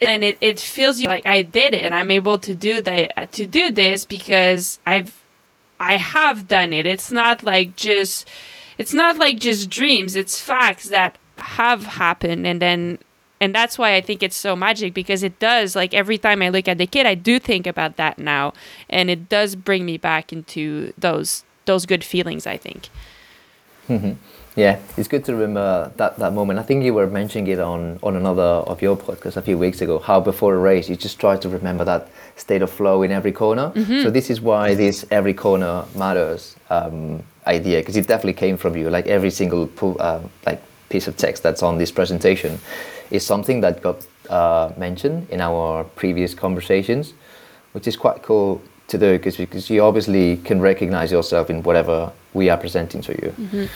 And 0.00 0.24
it, 0.24 0.38
it 0.40 0.58
feels 0.58 1.00
you 1.00 1.08
like 1.08 1.26
I 1.26 1.42
did 1.42 1.74
it, 1.74 1.82
and 1.82 1.94
I'm 1.94 2.10
able 2.10 2.38
to 2.38 2.54
do 2.54 2.82
that 2.82 3.32
to 3.32 3.46
do 3.46 3.70
this 3.70 4.04
because 4.04 4.80
I've 4.84 5.22
I 5.78 5.96
have 5.96 6.48
done 6.48 6.72
it. 6.72 6.86
It's 6.86 7.10
not 7.12 7.42
like 7.42 7.76
just 7.76 8.28
it's 8.78 8.94
not 8.94 9.18
like 9.18 9.38
just 9.38 9.70
dreams. 9.70 10.16
It's 10.16 10.40
facts 10.40 10.88
that 10.88 11.18
have 11.36 11.84
happened 11.84 12.46
and 12.46 12.62
then 12.62 12.98
and 13.40 13.52
that's 13.52 13.76
why 13.76 13.96
I 13.96 14.00
think 14.00 14.22
it's 14.22 14.36
so 14.36 14.54
magic 14.54 14.94
because 14.94 15.24
it 15.24 15.38
does 15.40 15.74
like 15.74 15.92
every 15.92 16.16
time 16.18 16.42
I 16.42 16.48
look 16.48 16.68
at 16.68 16.78
the 16.78 16.86
kid 16.86 17.06
I 17.06 17.14
do 17.14 17.38
think 17.38 17.66
about 17.66 17.96
that 17.96 18.18
now 18.18 18.52
and 18.88 19.10
it 19.10 19.28
does 19.28 19.56
bring 19.56 19.84
me 19.84 19.96
back 19.96 20.32
into 20.32 20.92
those 20.96 21.44
those 21.64 21.86
good 21.86 22.04
feelings 22.04 22.46
I 22.46 22.56
think. 22.56 22.88
Mm-hmm. 23.88 24.12
Yeah, 24.54 24.78
it's 24.98 25.08
good 25.08 25.24
to 25.24 25.32
remember 25.32 25.90
that, 25.96 26.18
that 26.18 26.34
moment. 26.34 26.58
I 26.58 26.62
think 26.62 26.84
you 26.84 26.92
were 26.92 27.06
mentioning 27.06 27.46
it 27.46 27.58
on, 27.58 27.98
on 28.02 28.16
another 28.16 28.42
of 28.42 28.82
your 28.82 28.96
podcasts 28.96 29.36
a 29.38 29.42
few 29.42 29.56
weeks 29.56 29.80
ago, 29.80 29.98
how 29.98 30.20
before 30.20 30.54
a 30.54 30.58
race 30.58 30.90
you 30.90 30.96
just 30.96 31.18
try 31.18 31.38
to 31.38 31.48
remember 31.48 31.84
that 31.84 32.08
state 32.36 32.60
of 32.60 32.70
flow 32.70 33.02
in 33.02 33.12
every 33.12 33.32
corner. 33.32 33.70
Mm-hmm. 33.70 34.02
So 34.02 34.10
this 34.10 34.28
is 34.28 34.42
why 34.42 34.74
this 34.74 35.06
every 35.10 35.32
corner 35.32 35.84
matters 35.94 36.56
um, 36.68 37.22
idea 37.46 37.80
because 37.80 37.96
it 37.96 38.06
definitely 38.06 38.34
came 38.34 38.58
from 38.58 38.76
you. 38.76 38.90
Like 38.90 39.06
every 39.06 39.30
single 39.30 39.68
pu- 39.68 39.96
uh, 39.96 40.22
like 40.44 40.62
piece 40.90 41.08
of 41.08 41.16
text 41.16 41.42
that's 41.42 41.62
on 41.62 41.78
this 41.78 41.90
presentation 41.90 42.58
is 43.10 43.24
something 43.24 43.62
that 43.62 43.82
got 43.82 44.06
uh, 44.28 44.70
mentioned 44.76 45.28
in 45.30 45.40
our 45.40 45.84
previous 45.84 46.34
conversations, 46.34 47.14
which 47.72 47.86
is 47.86 47.96
quite 47.96 48.22
cool 48.22 48.60
to 48.88 48.98
do 48.98 49.12
because 49.12 49.38
because 49.38 49.70
you 49.70 49.82
obviously 49.82 50.36
can 50.38 50.60
recognize 50.60 51.10
yourself 51.10 51.48
in 51.48 51.62
whatever 51.62 52.12
we 52.34 52.50
are 52.50 52.58
presenting 52.58 53.00
to 53.00 53.12
you. 53.22 53.68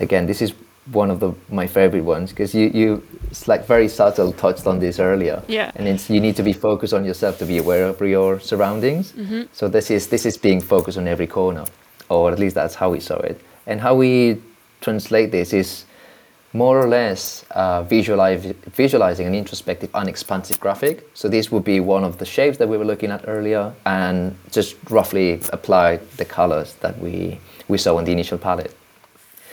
Again, 0.00 0.26
this 0.26 0.42
is 0.42 0.52
one 0.92 1.10
of 1.10 1.20
the 1.20 1.32
my 1.50 1.66
favorite 1.66 2.04
ones 2.04 2.30
because 2.30 2.54
you 2.54 2.70
you 2.74 3.02
it's 3.30 3.46
like 3.46 3.66
very 3.66 3.88
subtle 3.88 4.32
touched 4.32 4.66
on 4.66 4.78
this 4.80 4.98
earlier. 4.98 5.42
Yeah. 5.46 5.70
And 5.76 5.86
it's 5.86 6.10
you 6.10 6.20
need 6.20 6.36
to 6.36 6.42
be 6.42 6.52
focused 6.52 6.94
on 6.94 7.04
yourself 7.04 7.38
to 7.38 7.46
be 7.46 7.58
aware 7.58 7.86
of 7.86 8.00
your 8.00 8.40
surroundings. 8.40 9.14
So 9.52 9.68
this 9.68 9.90
is 9.90 10.08
this 10.08 10.26
is 10.26 10.36
being 10.38 10.60
focused 10.60 10.98
on 10.98 11.06
every 11.06 11.26
corner, 11.26 11.64
or 12.08 12.32
at 12.32 12.38
least 12.38 12.54
that's 12.54 12.74
how 12.74 12.90
we 12.90 13.00
saw 13.00 13.18
it. 13.18 13.40
And 13.66 13.80
how 13.80 13.94
we 13.94 14.40
translate 14.80 15.30
this 15.30 15.52
is 15.52 15.84
more 16.52 16.80
or 16.80 16.88
less 16.88 17.44
uh, 17.52 17.84
visualizing 17.84 19.26
an 19.26 19.34
introspective, 19.34 19.92
unexpansive 19.92 20.58
graphic. 20.58 21.08
So 21.14 21.28
this 21.28 21.52
would 21.52 21.62
be 21.62 21.78
one 21.78 22.02
of 22.02 22.18
the 22.18 22.24
shapes 22.24 22.58
that 22.58 22.68
we 22.68 22.76
were 22.76 22.84
looking 22.84 23.12
at 23.12 23.24
earlier, 23.28 23.72
and 23.86 24.36
just 24.50 24.74
roughly 24.90 25.40
apply 25.52 25.98
the 26.16 26.24
colors 26.24 26.74
that 26.80 26.98
we 26.98 27.38
we 27.68 27.78
saw 27.78 27.98
in 27.98 28.04
the 28.04 28.12
initial 28.12 28.38
palette. 28.38 28.74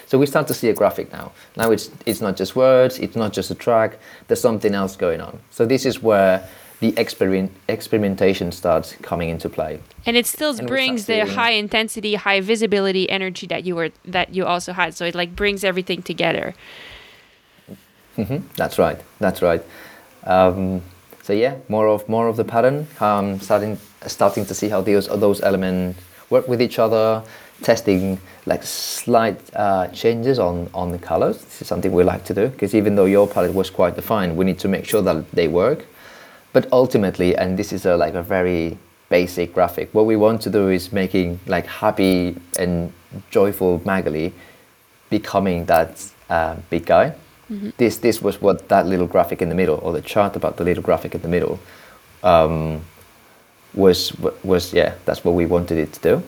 So 0.07 0.17
we 0.17 0.25
start 0.25 0.47
to 0.47 0.53
see 0.53 0.69
a 0.69 0.73
graphic 0.73 1.11
now. 1.11 1.31
Now 1.55 1.71
it's 1.71 1.89
it's 2.05 2.21
not 2.21 2.37
just 2.39 2.55
words, 2.55 2.97
it's 2.99 3.15
not 3.15 3.33
just 3.37 3.51
a 3.51 3.55
track. 3.55 3.99
There's 4.27 4.41
something 4.41 4.73
else 4.73 4.95
going 4.95 5.21
on. 5.21 5.39
So 5.51 5.65
this 5.65 5.85
is 5.85 6.01
where 6.01 6.41
the 6.79 6.93
experiment 6.97 7.51
experimentation 7.67 8.51
starts 8.51 8.95
coming 9.01 9.29
into 9.29 9.49
play. 9.49 9.79
and 10.05 10.15
it 10.15 10.25
still 10.27 10.55
And 10.59 10.67
brings 10.67 11.05
the 11.05 11.25
high 11.25 11.51
intensity 11.57 12.15
high 12.15 12.41
visibility 12.41 13.09
energy 13.09 13.47
that 13.47 13.63
you 13.65 13.75
were 13.75 13.89
that 14.11 14.27
you 14.35 14.45
also 14.45 14.73
had 14.73 14.93
so 14.93 15.05
it 15.05 15.15
like 15.15 15.35
brings 15.35 15.63
everything 15.63 16.01
together 16.03 16.53
hmm 18.15 18.37
That's 18.55 18.77
right. 18.79 18.99
That's 19.19 19.41
right. 19.41 19.63
Um, 20.23 20.81
so 21.23 21.33
yeah, 21.33 21.55
more 21.69 21.87
of 21.87 22.07
more 22.09 22.27
of 22.27 22.35
the 22.37 22.43
pattern. 22.43 22.87
Um, 22.99 23.39
starting 23.39 23.77
starting 24.07 24.45
to 24.45 24.53
see 24.53 24.69
how 24.69 24.81
those 24.81 25.07
those 25.19 25.41
elements 25.41 25.99
work 26.29 26.47
with 26.47 26.61
each 26.61 26.79
other. 26.79 27.23
Testing 27.63 28.19
like 28.45 28.63
slight 28.63 29.39
uh, 29.55 29.87
changes 29.87 30.39
on 30.39 30.69
on 30.73 30.91
the 30.91 30.99
colors. 30.99 31.37
This 31.43 31.61
is 31.61 31.67
something 31.67 31.91
we 31.91 32.03
like 32.03 32.23
to 32.25 32.33
do 32.33 32.47
because 32.49 32.75
even 32.75 32.95
though 32.95 33.05
your 33.05 33.27
palette 33.27 33.53
was 33.53 33.69
quite 33.69 33.95
defined, 33.95 34.37
we 34.37 34.45
need 34.45 34.59
to 34.59 34.67
make 34.67 34.85
sure 34.85 35.01
that 35.01 35.31
they 35.31 35.47
work. 35.47 35.85
But 36.53 36.67
ultimately, 36.71 37.35
and 37.35 37.57
this 37.57 37.73
is 37.73 37.85
a, 37.85 37.97
like 37.97 38.13
a 38.13 38.23
very 38.23 38.77
basic 39.09 39.53
graphic. 39.53 39.93
What 39.93 40.05
we 40.05 40.15
want 40.15 40.41
to 40.41 40.49
do 40.49 40.69
is 40.69 40.91
making 40.91 41.39
like 41.47 41.65
happy 41.65 42.35
and 42.59 42.91
joyful 43.31 43.79
Maghalie 43.79 44.31
becoming 45.09 45.65
that 45.65 46.03
uh, 46.29 46.55
big 46.69 46.85
guy. 46.85 47.13
This 47.77 47.97
this 47.97 48.21
was 48.21 48.41
what 48.41 48.67
that 48.69 48.85
little 48.85 49.07
graphic 49.07 49.41
in 49.41 49.49
the 49.49 49.55
middle, 49.55 49.79
or 49.81 49.93
the 49.93 50.01
chart 50.01 50.35
about 50.35 50.57
the 50.57 50.63
little 50.63 50.83
graphic 50.83 51.15
in 51.15 51.21
the 51.21 51.29
middle, 51.29 51.59
um, 52.23 52.81
was 53.73 54.11
was 54.43 54.73
yeah. 54.73 54.95
That's 55.05 55.23
what 55.23 55.33
we 55.33 55.45
wanted 55.45 55.77
it 55.77 55.93
to 55.93 55.99
do. 56.01 56.23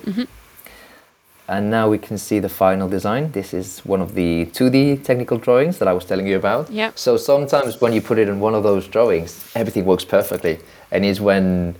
And 1.50 1.70
now 1.72 1.90
we 1.90 1.98
can 1.98 2.18
see 2.18 2.40
the 2.40 2.48
final 2.50 2.88
design. 2.88 3.32
This 3.32 3.54
is 3.54 3.80
one 3.94 4.02
of 4.02 4.14
the 4.14 4.46
2D 4.58 5.04
technical 5.04 5.38
drawings 5.40 5.78
that 5.80 5.88
I 5.88 5.94
was 5.94 6.06
telling 6.06 6.28
you 6.28 6.38
about. 6.38 6.70
Yep. 6.70 6.92
So 6.98 7.18
sometimes 7.18 7.82
when 7.82 7.92
you 7.92 8.02
put 8.02 8.18
it 8.20 8.28
in 8.30 8.40
one 8.40 8.54
of 8.56 8.62
those 8.64 8.88
drawings, 8.88 9.32
everything 9.56 9.86
works 9.86 10.06
perfectly, 10.06 10.60
and 10.92 11.04
it's 11.04 11.20
when 11.20 11.76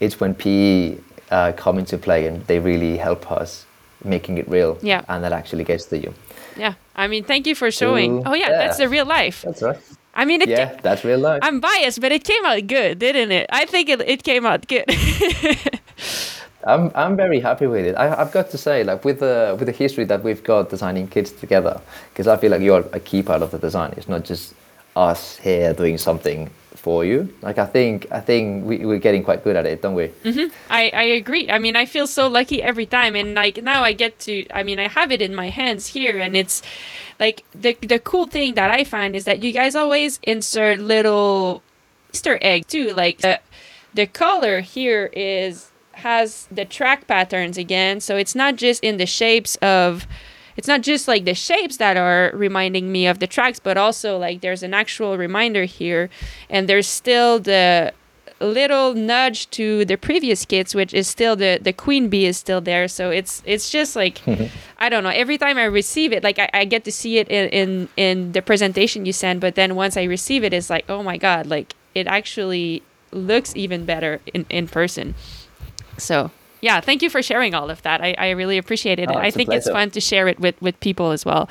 it's 0.00 0.20
when 0.20 0.34
PE 0.34 0.98
uh, 1.30 1.52
come 1.56 1.78
into 1.78 1.96
play 1.96 2.26
and 2.28 2.46
they 2.48 2.58
really 2.58 2.96
help 2.98 3.32
us 3.32 3.64
making 4.04 4.36
it 4.38 4.46
real. 4.48 4.76
Yeah. 4.82 5.00
And 5.08 5.24
that 5.24 5.32
actually 5.32 5.64
gets 5.64 5.86
to 5.86 5.96
you. 5.96 6.12
yeah 6.56 6.74
i 7.02 7.08
mean 7.10 7.24
thank 7.24 7.46
you 7.48 7.54
for 7.56 7.70
showing 7.82 8.10
So, 8.22 8.30
oh 8.30 8.34
yeah, 8.34 8.50
yeah. 8.50 8.58
that's 8.62 8.78
the 8.78 8.88
real 8.96 9.06
life 9.18 9.38
That's 9.46 9.62
right. 9.62 9.78
i 10.14 10.24
mean 10.28 10.40
it 10.42 10.48
Yeah, 10.48 10.66
ca- 10.66 10.80
that's 10.86 11.02
real 11.10 11.18
life. 11.30 11.40
i'm 11.46 11.58
biased 11.60 11.98
but 12.04 12.12
it 12.12 12.22
came 12.30 12.44
out 12.50 12.62
good 12.76 12.92
didn't 13.00 13.32
it 13.32 13.46
i 13.60 13.64
think 13.72 13.88
it, 13.88 14.00
it 14.14 14.20
came 14.22 14.44
out 14.50 14.60
good 14.68 14.86
I'm 16.66 16.90
I'm 16.94 17.16
very 17.16 17.40
happy 17.40 17.66
with 17.66 17.84
it. 17.86 17.94
I, 17.94 18.20
I've 18.20 18.32
got 18.32 18.50
to 18.50 18.58
say, 18.58 18.84
like 18.84 19.04
with 19.04 19.20
the 19.20 19.56
with 19.58 19.66
the 19.66 19.72
history 19.72 20.04
that 20.04 20.22
we've 20.22 20.42
got 20.42 20.70
designing 20.70 21.08
kids 21.08 21.30
together, 21.32 21.80
because 22.10 22.26
I 22.26 22.36
feel 22.36 22.50
like 22.50 22.62
you're 22.62 22.84
a 22.92 23.00
key 23.00 23.22
part 23.22 23.42
of 23.42 23.50
the 23.50 23.58
design. 23.58 23.94
It's 23.96 24.08
not 24.08 24.24
just 24.24 24.54
us 24.96 25.36
here 25.38 25.74
doing 25.74 25.98
something 25.98 26.50
for 26.84 27.04
you. 27.04 27.32
Like 27.42 27.58
I 27.58 27.66
think 27.66 28.06
I 28.12 28.20
think 28.20 28.64
we, 28.64 28.84
we're 28.84 28.98
getting 28.98 29.24
quite 29.24 29.42
good 29.42 29.56
at 29.56 29.66
it, 29.66 29.82
don't 29.82 29.94
we? 29.94 30.08
Mm-hmm. 30.08 30.52
I, 30.70 30.90
I 30.90 31.02
agree. 31.02 31.50
I 31.50 31.58
mean, 31.58 31.76
I 31.76 31.86
feel 31.86 32.06
so 32.06 32.28
lucky 32.28 32.62
every 32.62 32.86
time, 32.86 33.16
and 33.16 33.34
like 33.34 33.62
now 33.62 33.82
I 33.82 33.92
get 33.92 34.18
to. 34.20 34.46
I 34.52 34.62
mean, 34.62 34.78
I 34.78 34.88
have 34.88 35.10
it 35.10 35.22
in 35.22 35.34
my 35.34 35.48
hands 35.48 35.88
here, 35.88 36.18
and 36.18 36.36
it's 36.36 36.62
like 37.18 37.44
the 37.54 37.76
the 37.80 37.98
cool 37.98 38.26
thing 38.26 38.54
that 38.54 38.70
I 38.70 38.84
find 38.84 39.16
is 39.16 39.24
that 39.24 39.42
you 39.42 39.52
guys 39.52 39.74
always 39.74 40.20
insert 40.22 40.78
little 40.78 41.62
Easter 42.12 42.38
egg 42.42 42.66
too. 42.68 42.92
Like 42.92 43.18
the 43.18 43.40
the 43.94 44.06
color 44.06 44.60
here 44.60 45.10
is 45.12 45.70
has 45.98 46.46
the 46.50 46.64
track 46.64 47.06
patterns 47.06 47.58
again, 47.58 48.00
so 48.00 48.16
it's 48.16 48.34
not 48.34 48.56
just 48.56 48.82
in 48.82 48.96
the 48.96 49.06
shapes 49.06 49.56
of. 49.56 50.06
It's 50.56 50.68
not 50.68 50.82
just 50.82 51.08
like 51.08 51.24
the 51.24 51.34
shapes 51.34 51.78
that 51.78 51.96
are 51.96 52.30
reminding 52.32 52.92
me 52.92 53.08
of 53.08 53.18
the 53.18 53.26
tracks, 53.26 53.58
but 53.58 53.76
also 53.76 54.16
like 54.18 54.40
there's 54.40 54.62
an 54.62 54.72
actual 54.72 55.18
reminder 55.18 55.64
here, 55.64 56.10
and 56.48 56.68
there's 56.68 56.86
still 56.86 57.40
the 57.40 57.92
little 58.40 58.94
nudge 58.94 59.48
to 59.50 59.84
the 59.84 59.96
previous 59.96 60.44
kits, 60.44 60.74
which 60.74 60.92
is 60.94 61.08
still 61.08 61.36
the 61.36 61.58
the 61.60 61.72
queen 61.72 62.08
bee 62.08 62.26
is 62.26 62.36
still 62.36 62.60
there. 62.60 62.88
So 62.88 63.10
it's 63.10 63.42
it's 63.44 63.70
just 63.70 63.96
like 63.96 64.18
mm-hmm. 64.18 64.46
I 64.78 64.88
don't 64.88 65.02
know. 65.02 65.10
Every 65.10 65.38
time 65.38 65.58
I 65.58 65.64
receive 65.64 66.12
it, 66.12 66.22
like 66.22 66.38
I, 66.38 66.50
I 66.52 66.64
get 66.64 66.84
to 66.84 66.92
see 66.92 67.18
it 67.18 67.28
in, 67.28 67.48
in 67.48 67.88
in 67.96 68.32
the 68.32 68.42
presentation 68.42 69.06
you 69.06 69.12
send, 69.12 69.40
but 69.40 69.54
then 69.54 69.74
once 69.74 69.96
I 69.96 70.04
receive 70.04 70.44
it, 70.44 70.52
it's 70.52 70.70
like 70.70 70.84
oh 70.88 71.02
my 71.02 71.16
god, 71.16 71.46
like 71.46 71.74
it 71.94 72.06
actually 72.06 72.82
looks 73.12 73.54
even 73.56 73.84
better 73.84 74.20
in 74.32 74.46
in 74.50 74.68
person. 74.68 75.14
So 75.98 76.30
yeah, 76.60 76.80
thank 76.80 77.02
you 77.02 77.10
for 77.10 77.22
sharing 77.22 77.54
all 77.54 77.70
of 77.70 77.82
that. 77.82 78.00
I, 78.00 78.14
I 78.16 78.30
really 78.30 78.58
appreciate 78.58 78.98
it. 78.98 79.10
Oh, 79.10 79.14
I 79.14 79.30
think 79.30 79.52
it's 79.52 79.68
fun 79.68 79.90
to 79.90 80.00
share 80.00 80.28
it 80.28 80.40
with 80.40 80.60
with 80.62 80.78
people 80.80 81.10
as 81.10 81.24
well. 81.24 81.48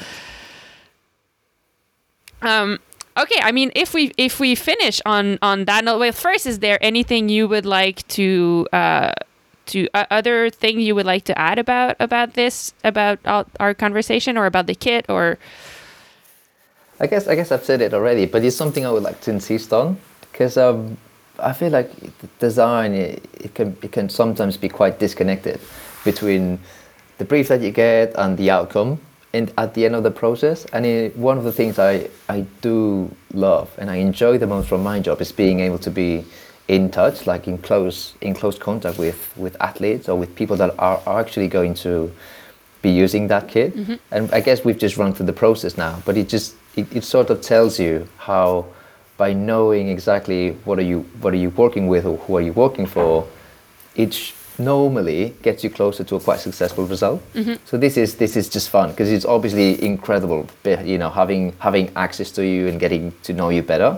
Um, 2.42 2.80
okay, 3.16 3.40
I 3.42 3.52
mean, 3.52 3.72
if 3.76 3.94
we 3.94 4.12
if 4.18 4.40
we 4.40 4.56
finish 4.56 5.02
on 5.06 5.38
on 5.42 5.66
that 5.66 5.84
note, 5.86 6.00
well, 6.00 6.12
first, 6.12 6.46
is 6.46 6.60
there 6.60 6.78
anything 6.82 7.30
you 7.30 7.48
would 7.48 7.66
like 7.66 8.08
to 8.10 8.68
uh, 8.74 9.14
to 9.68 9.88
uh, 9.94 10.06
other 10.10 10.50
thing 10.50 10.80
you 10.80 10.96
would 10.96 11.06
like 11.06 11.24
to 11.26 11.38
add 11.38 11.60
about 11.60 11.96
about 12.00 12.34
this 12.34 12.74
about 12.84 13.20
our, 13.26 13.46
our 13.60 13.74
conversation 13.74 14.38
or 14.38 14.46
about 14.46 14.68
the 14.68 14.76
kit 14.76 15.06
or 15.10 15.38
I 17.00 17.08
guess 17.08 17.28
I 17.28 17.36
guess 17.36 17.52
I've 17.52 17.64
said 17.64 17.82
it 17.82 17.94
already, 17.94 18.26
but 18.26 18.44
it's 18.44 18.56
something 18.56 18.86
I 18.86 18.92
would 18.92 19.04
like 19.04 19.22
to 19.22 19.32
insist 19.32 19.74
on 19.74 19.98
because 20.32 20.58
um, 20.58 20.98
I 21.40 21.54
feel 21.54 21.72
like 21.72 21.92
design 22.40 22.94
it, 22.94 23.26
it 23.34 23.56
can 23.56 23.78
it 23.82 23.92
can 23.92 24.10
sometimes 24.10 24.58
be 24.58 24.70
quite 24.70 25.00
disconnected 25.00 25.60
between 26.04 26.60
the 27.18 27.26
brief 27.26 27.48
that 27.48 27.62
you 27.62 27.72
get 27.72 28.14
and 28.18 28.38
the 28.38 28.52
outcome 28.52 29.00
and 29.34 29.52
at 29.58 29.74
the 29.74 29.86
end 29.86 29.96
of 29.96 30.04
the 30.04 30.12
process. 30.12 30.66
And 30.74 30.86
it, 30.86 31.18
one 31.18 31.38
of 31.38 31.44
the 31.44 31.52
things 31.52 31.80
I 31.80 32.10
I 32.30 32.46
do 32.62 33.10
love 33.34 33.72
and 33.78 33.90
I 33.90 33.96
enjoy 33.96 34.38
the 34.38 34.48
most 34.48 34.70
from 34.70 34.84
my 34.84 35.00
job 35.00 35.22
is 35.22 35.32
being 35.32 35.60
able 35.60 35.80
to 35.80 35.92
be 35.92 36.26
in 36.68 36.90
touch, 36.90 37.28
like 37.28 37.48
in 37.48 37.58
close 37.58 38.14
in 38.22 38.34
close 38.34 38.58
contact 38.58 38.98
with 38.98 39.34
with 39.36 39.58
athletes 39.60 40.08
or 40.08 40.18
with 40.18 40.36
people 40.36 40.56
that 40.58 40.74
are, 40.80 41.02
are 41.06 41.20
actually 41.20 41.48
going 41.48 41.74
to 41.74 42.12
be 42.82 42.92
using 42.92 43.28
that 43.28 43.48
kit. 43.48 43.76
Mm-hmm. 43.76 43.96
And 44.12 44.32
I 44.32 44.40
guess 44.40 44.64
we've 44.64 44.78
just 44.78 44.98
run 44.98 45.14
through 45.14 45.26
the 45.26 45.34
process 45.34 45.78
now, 45.78 46.02
but 46.06 46.16
it 46.16 46.30
just 46.30 46.56
it, 46.76 46.96
it 46.96 47.04
sort 47.04 47.30
of 47.30 47.42
tells 47.42 47.80
you 47.80 48.08
how 48.18 48.66
by 49.24 49.32
knowing 49.32 49.86
exactly 49.88 50.42
what 50.68 50.78
are 50.82 50.88
you 50.92 51.00
what 51.24 51.32
are 51.36 51.42
you 51.46 51.52
working 51.64 51.86
with 51.94 52.04
or 52.10 52.16
who 52.24 52.32
are 52.38 52.46
you 52.50 52.54
working 52.66 52.88
for, 52.96 53.12
it 54.04 54.12
normally 54.58 55.22
gets 55.48 55.60
you 55.64 55.70
closer 55.80 56.04
to 56.10 56.14
a 56.20 56.22
quite 56.28 56.40
successful 56.48 56.86
result. 56.96 57.20
So 57.70 57.78
this 57.86 57.96
is 58.04 58.10
this 58.24 58.34
is 58.40 58.46
just 58.56 58.68
fun 58.76 58.88
because 58.94 59.10
it's 59.16 59.28
obviously 59.36 59.68
incredible, 59.92 60.42
you 60.94 60.98
know, 61.02 61.12
having 61.22 61.44
having 61.68 61.86
access 61.96 62.30
to 62.38 62.42
you 62.54 62.62
and 62.70 62.76
getting 62.86 63.04
to 63.28 63.32
know 63.40 63.50
you 63.58 63.64
better. 63.74 63.92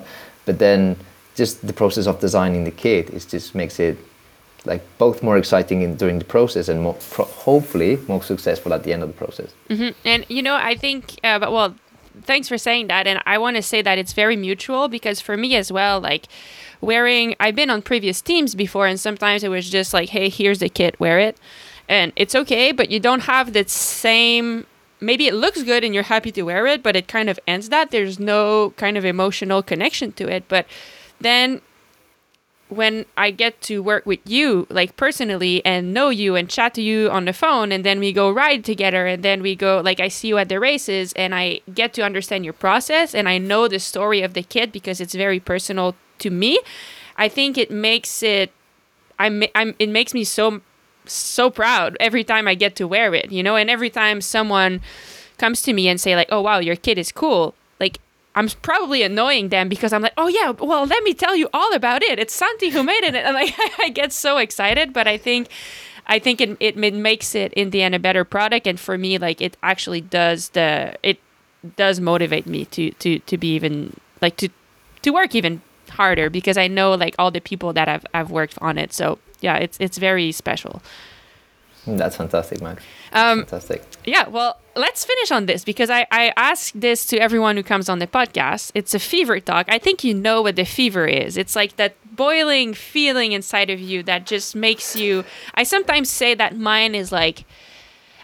But 0.47 0.55
then 0.65 0.95
just 1.39 1.53
the 1.71 1.73
process 1.81 2.05
of 2.11 2.15
designing 2.27 2.63
the 2.69 2.75
kit 2.85 3.09
is 3.17 3.23
just 3.33 3.55
makes 3.55 3.79
it 3.79 3.97
like 4.71 4.81
both 4.97 5.17
more 5.27 5.37
exciting 5.43 5.79
in, 5.85 5.97
during 6.01 6.17
the 6.19 6.29
process 6.35 6.69
and 6.69 6.77
more 6.81 6.97
pro- 7.13 7.31
hopefully 7.47 7.91
more 8.07 8.23
successful 8.23 8.73
at 8.73 8.81
the 8.83 8.91
end 8.93 9.01
of 9.03 9.09
the 9.13 9.17
process. 9.25 9.49
And 10.05 10.25
you 10.29 10.41
know, 10.47 10.55
I 10.71 10.75
think, 10.83 11.01
uh, 11.23 11.39
but 11.39 11.51
well, 11.51 11.73
thanks 12.21 12.47
for 12.47 12.57
saying 12.57 12.87
that. 12.87 13.07
And 13.07 13.21
I 13.25 13.37
want 13.37 13.55
to 13.55 13.61
say 13.61 13.81
that 13.81 13.97
it's 13.97 14.13
very 14.13 14.35
mutual 14.35 14.87
because 14.87 15.19
for 15.19 15.37
me 15.37 15.55
as 15.55 15.71
well, 15.71 15.99
like 15.99 16.27
wearing, 16.81 17.35
I've 17.39 17.55
been 17.55 17.69
on 17.69 17.81
previous 17.81 18.21
teams 18.21 18.55
before, 18.55 18.87
and 18.87 18.99
sometimes 18.99 19.43
it 19.43 19.49
was 19.49 19.69
just 19.69 19.93
like, 19.93 20.09
hey, 20.09 20.29
here's 20.29 20.59
the 20.59 20.69
kit, 20.69 20.99
wear 20.99 21.19
it, 21.19 21.37
and 21.87 22.11
it's 22.15 22.35
okay, 22.35 22.71
but 22.71 22.89
you 22.89 22.99
don't 22.99 23.21
have 23.21 23.53
that 23.53 23.69
same. 23.69 24.65
Maybe 24.99 25.27
it 25.27 25.33
looks 25.33 25.61
good 25.63 25.83
and 25.83 25.93
you're 25.93 26.03
happy 26.03 26.31
to 26.31 26.43
wear 26.43 26.65
it, 26.67 26.81
but 26.81 26.95
it 26.95 27.07
kind 27.07 27.29
of 27.29 27.39
ends 27.47 27.69
that. 27.69 27.91
There's 27.91 28.19
no 28.19 28.71
kind 28.77 28.97
of 28.97 29.05
emotional 29.05 29.61
connection 29.61 30.11
to 30.13 30.27
it. 30.27 30.45
But 30.47 30.65
then 31.19 31.61
when 32.69 33.05
I 33.15 33.31
get 33.31 33.61
to 33.63 33.83
work 33.83 34.05
with 34.05 34.19
you, 34.25 34.65
like 34.69 34.97
personally, 34.97 35.63
and 35.65 35.93
know 35.93 36.09
you 36.09 36.35
and 36.35 36.49
chat 36.49 36.73
to 36.75 36.81
you 36.81 37.09
on 37.09 37.25
the 37.25 37.33
phone, 37.33 37.71
and 37.71 37.85
then 37.85 37.99
we 37.99 38.11
go 38.11 38.31
ride 38.31 38.65
together, 38.65 39.05
and 39.05 39.23
then 39.23 39.41
we 39.41 39.55
go, 39.55 39.81
like, 39.81 39.99
I 39.99 40.07
see 40.07 40.29
you 40.29 40.37
at 40.37 40.49
the 40.49 40.59
races, 40.59 41.13
and 41.13 41.35
I 41.35 41.61
get 41.73 41.93
to 41.93 42.01
understand 42.01 42.43
your 42.43 42.53
process, 42.53 43.13
and 43.13 43.29
I 43.29 43.37
know 43.37 43.67
the 43.67 43.79
story 43.79 44.21
of 44.21 44.33
the 44.33 44.43
kit 44.43 44.71
because 44.71 44.99
it's 44.99 45.13
very 45.13 45.39
personal 45.39 45.95
to 46.19 46.29
me. 46.29 46.59
I 47.17 47.29
think 47.29 47.57
it 47.57 47.69
makes 47.69 48.23
it, 48.23 48.51
I'm, 49.19 49.43
I'm, 49.53 49.75
it 49.77 49.89
makes 49.89 50.13
me 50.13 50.23
so, 50.23 50.61
so 51.05 51.49
proud 51.49 51.95
every 51.99 52.23
time 52.23 52.47
I 52.47 52.55
get 52.55 52.75
to 52.77 52.87
wear 52.87 53.13
it, 53.13 53.31
you 53.31 53.43
know, 53.43 53.55
and 53.55 53.69
every 53.69 53.89
time 53.89 54.21
someone 54.21 54.81
comes 55.37 55.61
to 55.63 55.73
me 55.73 55.87
and 55.87 55.99
say 55.99 56.15
like, 56.15 56.29
"Oh 56.31 56.41
wow, 56.41 56.59
your 56.59 56.75
kit 56.75 56.97
is 56.97 57.11
cool," 57.11 57.55
like 57.79 57.99
I'm 58.35 58.49
probably 58.61 59.01
annoying 59.01 59.49
them 59.49 59.69
because 59.69 59.93
I'm 59.93 60.01
like, 60.01 60.13
oh 60.17 60.27
yeah, 60.27 60.51
well 60.51 60.85
let 60.85 61.03
me 61.03 61.13
tell 61.13 61.35
you 61.35 61.49
all 61.53 61.73
about 61.73 62.03
it. 62.03 62.19
It's 62.19 62.33
Santi 62.33 62.69
who 62.69 62.83
made 62.83 63.03
it, 63.03 63.15
and 63.15 63.33
like 63.33 63.53
I 63.79 63.89
get 63.89 64.11
so 64.11 64.37
excited. 64.37 64.93
But 64.93 65.07
I 65.07 65.17
think, 65.17 65.47
I 66.07 66.19
think 66.19 66.41
it, 66.41 66.57
it 66.59 66.75
makes 66.77 67.33
it 67.33 67.53
in 67.53 67.69
the 67.69 67.81
end 67.81 67.95
a 67.95 67.99
better 67.99 68.25
product, 68.25 68.67
and 68.67 68.79
for 68.79 68.97
me, 68.97 69.17
like 69.17 69.41
it 69.41 69.57
actually 69.63 70.01
does 70.01 70.49
the 70.49 70.97
it 71.01 71.19
does 71.77 71.99
motivate 71.99 72.45
me 72.45 72.65
to 72.65 72.91
to 72.91 73.19
to 73.19 73.37
be 73.37 73.55
even 73.55 73.95
like 74.21 74.35
to 74.37 74.49
to 75.01 75.11
work 75.11 75.33
even 75.33 75.61
harder 75.89 76.29
because 76.29 76.57
I 76.57 76.67
know 76.67 76.93
like 76.93 77.15
all 77.17 77.31
the 77.31 77.41
people 77.41 77.73
that 77.73 77.87
I've 77.87 78.05
I've 78.13 78.31
worked 78.31 78.57
on 78.61 78.77
it. 78.77 78.91
So 78.93 79.19
yeah, 79.39 79.55
it's 79.57 79.77
it's 79.79 79.97
very 79.97 80.31
special. 80.31 80.81
That's 81.87 82.15
fantastic, 82.15 82.61
Max. 82.61 82.83
Um, 83.13 83.39
fantastic. 83.39 83.83
Yeah, 84.05 84.27
well, 84.27 84.57
let's 84.75 85.05
finish 85.05 85.31
on 85.31 85.45
this 85.45 85.63
because 85.63 85.89
I, 85.89 86.07
I 86.11 86.33
ask 86.35 86.73
this 86.73 87.05
to 87.07 87.17
everyone 87.17 87.57
who 87.57 87.63
comes 87.63 87.89
on 87.89 87.99
the 87.99 88.07
podcast. 88.07 88.71
It's 88.73 88.93
a 88.93 88.99
fever 88.99 89.39
talk. 89.39 89.67
I 89.69 89.77
think 89.77 90.03
you 90.03 90.13
know 90.13 90.41
what 90.41 90.55
the 90.55 90.65
fever 90.65 91.05
is. 91.05 91.37
It's 91.37 91.55
like 91.55 91.75
that 91.77 91.95
boiling 92.15 92.73
feeling 92.73 93.33
inside 93.33 93.69
of 93.69 93.79
you 93.79 94.03
that 94.03 94.25
just 94.25 94.55
makes 94.55 94.95
you. 94.95 95.23
I 95.53 95.63
sometimes 95.63 96.09
say 96.09 96.33
that 96.35 96.57
mine 96.57 96.95
is 96.95 97.11
like. 97.11 97.45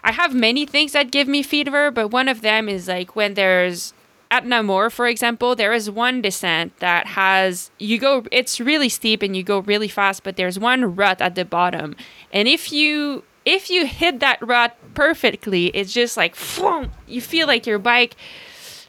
I 0.04 0.14
have 0.14 0.34
many 0.34 0.66
things 0.66 0.94
that 0.94 1.12
give 1.12 1.28
me 1.28 1.44
fever, 1.44 1.92
but 1.92 2.08
one 2.08 2.28
of 2.28 2.42
them 2.42 2.68
is 2.68 2.88
like 2.88 3.16
when 3.16 3.36
there's 3.36 3.94
at 4.32 4.46
Namur, 4.46 4.90
for 4.90 5.08
example, 5.08 5.56
there 5.56 5.74
is 5.74 5.92
one 5.92 6.22
descent 6.22 6.76
that 6.80 7.06
has 7.06 7.70
you 7.78 8.00
go. 8.00 8.24
It's 8.32 8.60
really 8.60 8.90
steep 8.90 9.22
and 9.22 9.36
you 9.36 9.44
go 9.44 9.60
really 9.60 9.90
fast, 9.90 10.24
but 10.24 10.38
there's 10.38 10.58
one 10.58 10.96
rut 10.96 11.22
at 11.22 11.36
the 11.36 11.46
bottom, 11.46 11.96
and 12.32 12.48
if 12.48 12.72
you 12.72 13.24
if 13.46 13.70
you 13.70 13.86
hit 13.86 14.20
that 14.20 14.46
rut 14.46 14.76
perfectly, 14.94 15.68
it's 15.68 15.94
just 15.94 16.18
like 16.18 16.36
you 17.08 17.22
feel 17.22 17.48
like 17.48 17.66
your 17.66 17.80
bike 17.80 18.16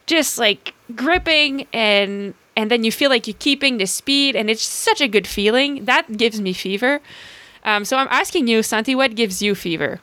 just 0.07 0.39
like 0.39 0.75
gripping 0.95 1.67
and 1.73 2.35
and 2.57 2.71
then 2.71 2.85
you 2.85 2.93
feel 2.93 3.09
like 3.09 3.27
you're 3.27 3.39
keeping 3.39 3.79
the 3.79 3.87
speed 3.87 4.37
and 4.37 4.51
it's 4.51 4.63
such 4.63 5.01
a 5.01 5.09
good 5.09 5.27
feeling. 5.27 5.85
That 5.87 6.17
gives 6.17 6.41
me 6.41 6.53
fever. 6.53 7.01
Um, 7.65 7.85
so 7.85 7.97
i'm 7.97 8.09
asking 8.11 8.49
you 8.49 8.63
santi 8.63 8.95
what 8.95 9.15
gives 9.15 9.41
you 9.41 9.55
fever? 9.55 10.01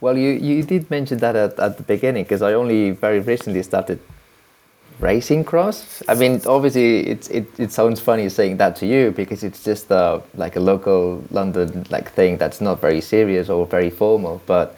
Well 0.00 0.16
you, 0.16 0.30
you 0.30 0.62
did 0.62 0.90
mention 0.90 1.18
that 1.18 1.36
at, 1.36 1.58
at 1.58 1.76
the 1.76 1.82
beginning 1.82 2.24
because 2.24 2.42
i 2.42 2.52
only 2.52 2.92
very 2.92 3.20
recently 3.20 3.62
started 3.62 3.98
racing 5.00 5.44
cross. 5.44 6.02
I 6.08 6.14
mean, 6.14 6.40
obviously, 6.46 7.06
it's 7.06 7.28
it, 7.28 7.46
it 7.58 7.72
sounds 7.72 8.00
funny 8.00 8.28
saying 8.28 8.58
that 8.58 8.76
to 8.76 8.86
you 8.86 9.10
because 9.10 9.42
it's 9.42 9.64
just 9.64 9.90
uh, 9.90 10.20
like 10.34 10.56
a 10.56 10.60
local 10.60 11.24
London 11.30 11.86
like 11.90 12.12
thing 12.12 12.36
that's 12.36 12.60
not 12.60 12.80
very 12.80 13.00
serious 13.00 13.48
or 13.48 13.66
very 13.66 13.90
formal. 13.90 14.42
But 14.46 14.76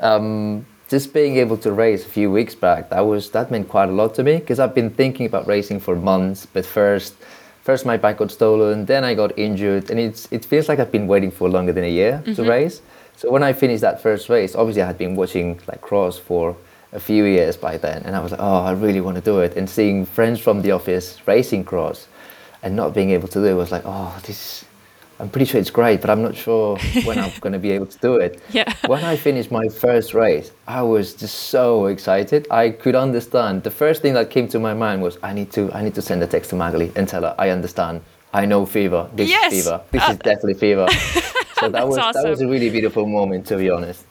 um, 0.00 0.66
just 0.88 1.12
being 1.12 1.36
able 1.36 1.56
to 1.58 1.72
race 1.72 2.06
a 2.06 2.08
few 2.08 2.30
weeks 2.30 2.54
back, 2.54 2.90
that 2.90 3.00
was 3.00 3.30
that 3.30 3.50
meant 3.50 3.68
quite 3.68 3.88
a 3.88 3.92
lot 3.92 4.14
to 4.14 4.22
me 4.22 4.38
because 4.38 4.60
I've 4.60 4.74
been 4.74 4.90
thinking 4.90 5.26
about 5.26 5.46
racing 5.46 5.80
for 5.80 5.96
months. 5.96 6.46
But 6.46 6.64
first, 6.64 7.14
first 7.62 7.84
my 7.86 7.96
bike 7.96 8.18
got 8.18 8.30
stolen, 8.30 8.86
then 8.86 9.04
I 9.04 9.14
got 9.14 9.36
injured, 9.38 9.90
and 9.90 9.98
it's 9.98 10.28
it 10.30 10.44
feels 10.44 10.68
like 10.68 10.78
I've 10.78 10.92
been 10.92 11.06
waiting 11.06 11.30
for 11.30 11.48
longer 11.48 11.72
than 11.72 11.84
a 11.84 11.90
year 11.90 12.22
mm-hmm. 12.24 12.34
to 12.34 12.44
race. 12.44 12.80
So 13.16 13.30
when 13.30 13.42
I 13.42 13.54
finished 13.54 13.80
that 13.80 14.02
first 14.02 14.28
race, 14.28 14.54
obviously 14.54 14.82
I 14.82 14.86
had 14.86 14.98
been 14.98 15.16
watching 15.16 15.58
like 15.66 15.80
cross 15.80 16.18
for 16.18 16.54
a 16.96 17.00
few 17.00 17.24
years 17.24 17.56
by 17.56 17.76
then, 17.76 18.02
and 18.04 18.16
I 18.16 18.20
was 18.20 18.32
like, 18.32 18.40
oh, 18.42 18.62
I 18.64 18.72
really 18.72 19.02
want 19.02 19.16
to 19.16 19.20
do 19.20 19.40
it. 19.40 19.56
And 19.56 19.68
seeing 19.68 20.06
friends 20.06 20.40
from 20.40 20.62
the 20.62 20.72
office 20.72 21.20
racing 21.26 21.64
cross, 21.64 22.08
and 22.62 22.74
not 22.74 22.94
being 22.94 23.10
able 23.10 23.28
to 23.28 23.38
do 23.38 23.44
it 23.44 23.54
was 23.54 23.70
like, 23.70 23.82
oh, 23.84 24.18
this. 24.26 24.64
I'm 25.18 25.30
pretty 25.30 25.46
sure 25.46 25.58
it's 25.58 25.70
great, 25.70 26.02
but 26.02 26.10
I'm 26.10 26.20
not 26.20 26.36
sure 26.36 26.76
when 27.04 27.18
I'm 27.18 27.32
going 27.40 27.54
to 27.54 27.58
be 27.58 27.70
able 27.70 27.86
to 27.86 27.98
do 27.98 28.16
it. 28.16 28.42
Yeah. 28.50 28.70
When 28.86 29.02
I 29.02 29.16
finished 29.16 29.50
my 29.50 29.66
first 29.68 30.12
race, 30.12 30.52
I 30.66 30.82
was 30.82 31.14
just 31.14 31.36
so 31.48 31.86
excited. 31.86 32.46
I 32.50 32.68
could 32.68 32.94
understand. 32.94 33.62
The 33.62 33.70
first 33.70 34.02
thing 34.02 34.12
that 34.12 34.28
came 34.28 34.46
to 34.48 34.58
my 34.58 34.74
mind 34.74 35.00
was, 35.00 35.16
I 35.22 35.32
need 35.32 35.50
to, 35.52 35.72
I 35.72 35.82
need 35.82 35.94
to 35.94 36.02
send 36.02 36.22
a 36.22 36.26
text 36.26 36.50
to 36.50 36.56
Maghalie 36.56 36.94
and 36.96 37.08
tell 37.08 37.22
her 37.22 37.34
I 37.38 37.48
understand. 37.48 38.02
I 38.34 38.44
know 38.44 38.66
fever. 38.66 39.08
This 39.14 39.30
yes. 39.30 39.52
is 39.52 39.64
fever. 39.64 39.80
This 39.90 40.02
uh, 40.02 40.12
is 40.12 40.18
definitely 40.18 40.54
fever. 40.54 40.86
so 41.60 41.70
that 41.70 41.88
was 41.88 41.96
awesome. 41.96 42.22
that 42.22 42.28
was 42.28 42.42
a 42.42 42.46
really 42.46 42.68
beautiful 42.68 43.06
moment, 43.06 43.46
to 43.46 43.56
be 43.56 43.70
honest. 43.70 44.04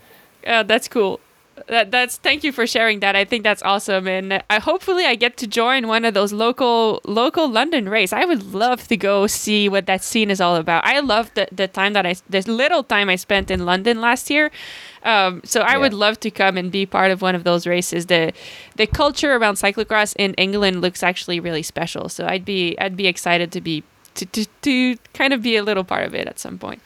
Yeah, 0.44 0.64
that's 0.64 0.88
cool 0.88 1.20
that 1.68 1.92
that's 1.92 2.18
thank 2.18 2.44
you 2.44 2.52
for 2.52 2.68
sharing 2.68 3.00
that. 3.00 3.16
I 3.16 3.26
think 3.26 3.44
that's 3.44 3.64
awesome, 3.64 4.08
and 4.08 4.44
I 4.50 4.60
hopefully 4.60 5.06
I 5.06 5.16
get 5.16 5.38
to 5.38 5.48
join 5.48 5.88
one 5.88 6.06
of 6.06 6.14
those 6.14 6.34
local 6.34 7.02
local 7.06 7.48
London 7.50 7.88
race. 7.90 8.12
I 8.14 8.26
would 8.26 8.54
love 8.54 8.88
to 8.90 8.98
go 8.98 9.28
see 9.28 9.70
what 9.70 9.86
that 9.86 10.04
scene 10.04 10.30
is 10.30 10.42
all 10.42 10.56
about. 10.56 10.86
I 10.86 11.00
love 11.00 11.32
the 11.34 11.48
the 11.52 11.68
time 11.68 11.94
that 11.94 12.06
I 12.06 12.16
the 12.30 12.42
little 12.42 12.84
time 12.84 13.10
I 13.10 13.16
spent 13.16 13.50
in 13.50 13.66
London 13.66 14.02
last 14.02 14.30
year. 14.30 14.52
Um, 15.04 15.42
so 15.46 15.62
I 15.62 15.74
yeah. 15.74 15.78
would 15.78 15.94
love 15.94 16.20
to 16.22 16.32
come 16.32 16.58
and 16.58 16.72
be 16.72 16.86
part 16.86 17.12
of 17.12 17.22
one 17.22 17.36
of 17.36 17.44
those 17.44 17.66
races. 17.66 18.08
The 18.08 18.34
the 18.76 18.88
culture 18.88 19.36
around 19.36 19.56
cyclocross 19.56 20.16
in 20.18 20.34
England 20.34 20.82
looks 20.82 21.04
actually 21.04 21.40
really 21.40 21.64
special. 21.64 22.10
So 22.10 22.26
I'd 22.28 22.44
be 22.46 22.78
I'd 22.80 22.98
be 22.98 23.08
excited 23.08 23.52
to 23.54 23.62
be 23.62 23.84
to, 24.16 24.26
to, 24.26 24.46
to 24.62 24.98
kind 25.14 25.34
of 25.34 25.42
be 25.42 25.56
a 25.56 25.64
little 25.64 25.84
part 25.84 26.06
of 26.06 26.16
it 26.16 26.28
at 26.28 26.40
some 26.40 26.58
point. 26.58 26.82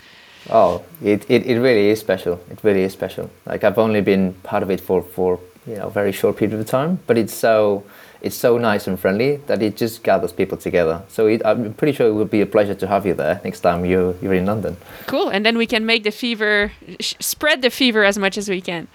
Oh, 0.50 0.84
it, 1.04 1.30
it, 1.30 1.46
it 1.46 1.60
really 1.60 1.90
is 1.90 2.00
special. 2.00 2.40
It 2.50 2.60
really 2.64 2.84
is 2.84 2.94
special. 2.94 3.30
Like 3.46 3.64
I've 3.64 3.78
only 3.78 4.02
been 4.02 4.34
part 4.44 4.64
of 4.64 4.72
it 4.72 4.82
for, 4.82 5.02
for 5.02 5.40
you 5.68 5.76
know 5.76 5.88
a 5.88 5.92
very 5.92 6.12
short 6.12 6.38
period 6.38 6.60
of 6.60 6.66
time, 6.66 7.00
but 7.08 7.18
it's 7.18 7.34
so 7.34 7.84
it's 8.22 8.36
so 8.36 8.58
nice 8.58 8.88
and 8.88 9.00
friendly 9.00 9.38
that 9.48 9.62
it 9.62 9.78
just 9.78 10.04
gathers 10.04 10.34
people 10.34 10.58
together. 10.58 11.02
So 11.08 11.28
it, 11.28 11.42
I'm 11.46 11.74
pretty 11.74 11.94
sure 11.94 12.08
it 12.08 12.14
would 12.14 12.30
be 12.30 12.42
a 12.42 12.46
pleasure 12.46 12.76
to 12.76 12.88
have 12.88 13.06
you 13.06 13.14
there 13.14 13.40
next 13.44 13.62
time 13.62 13.86
you 13.86 14.18
you're 14.22 14.34
in 14.34 14.46
London. 14.46 14.78
Cool, 15.08 15.30
and 15.30 15.46
then 15.46 15.58
we 15.58 15.66
can 15.66 15.86
make 15.86 16.04
the 16.04 16.12
fever 16.12 16.72
spread 17.00 17.62
the 17.62 17.70
fever 17.70 18.04
as 18.04 18.18
much 18.18 18.38
as 18.38 18.50
we 18.50 18.62
can. 18.62 18.88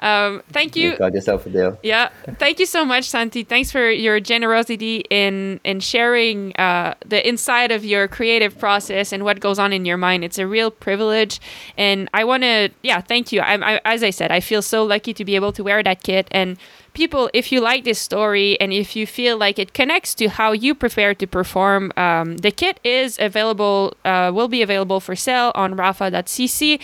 Um, 0.00 0.42
thank 0.50 0.76
you. 0.76 0.90
You 0.90 0.96
got 0.96 1.14
yourself 1.14 1.46
a 1.46 1.50
deal. 1.50 1.78
Yeah. 1.82 2.10
Thank 2.38 2.58
you 2.58 2.66
so 2.66 2.84
much, 2.84 3.04
Santi. 3.04 3.44
Thanks 3.44 3.70
for 3.70 3.90
your 3.90 4.20
generosity 4.20 5.04
in 5.10 5.60
in 5.64 5.80
sharing 5.80 6.54
uh, 6.56 6.94
the 7.04 7.26
inside 7.26 7.72
of 7.72 7.84
your 7.84 8.08
creative 8.08 8.58
process 8.58 9.12
and 9.12 9.24
what 9.24 9.40
goes 9.40 9.58
on 9.58 9.72
in 9.72 9.84
your 9.84 9.96
mind. 9.96 10.24
It's 10.24 10.38
a 10.38 10.46
real 10.46 10.70
privilege, 10.70 11.40
and 11.76 12.08
I 12.14 12.24
want 12.24 12.42
to 12.44 12.70
yeah 12.82 13.00
thank 13.00 13.32
you. 13.32 13.40
I, 13.40 13.54
I, 13.54 13.80
as 13.84 14.02
I 14.02 14.10
said, 14.10 14.30
I 14.30 14.40
feel 14.40 14.62
so 14.62 14.84
lucky 14.84 15.12
to 15.14 15.24
be 15.24 15.34
able 15.34 15.52
to 15.52 15.62
wear 15.64 15.82
that 15.82 16.02
kit 16.02 16.28
and. 16.30 16.56
People, 16.94 17.30
if 17.32 17.52
you 17.52 17.60
like 17.60 17.84
this 17.84 18.00
story 18.00 18.60
and 18.60 18.72
if 18.72 18.96
you 18.96 19.06
feel 19.06 19.36
like 19.36 19.60
it 19.60 19.72
connects 19.72 20.16
to 20.16 20.26
how 20.28 20.50
you 20.50 20.74
prepare 20.74 21.14
to 21.14 21.26
perform, 21.28 21.92
um, 21.96 22.38
the 22.38 22.50
kit 22.50 22.80
is 22.82 23.16
available, 23.20 23.94
uh, 24.04 24.32
will 24.34 24.48
be 24.48 24.62
available 24.62 24.98
for 24.98 25.14
sale 25.14 25.52
on 25.54 25.76
rapha.cc. 25.76 26.80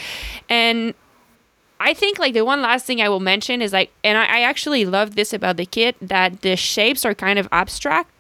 And 0.48 0.94
I 1.84 1.92
think 1.92 2.18
like 2.18 2.32
the 2.32 2.46
one 2.46 2.62
last 2.62 2.86
thing 2.86 3.02
I 3.02 3.10
will 3.10 3.20
mention 3.20 3.60
is 3.60 3.74
like, 3.74 3.90
and 4.02 4.16
I, 4.16 4.24
I 4.24 4.40
actually 4.40 4.86
love 4.86 5.16
this 5.16 5.34
about 5.34 5.58
the 5.58 5.66
kit 5.66 5.96
that 6.00 6.40
the 6.40 6.56
shapes 6.56 7.04
are 7.04 7.14
kind 7.14 7.38
of 7.38 7.46
abstract. 7.52 8.10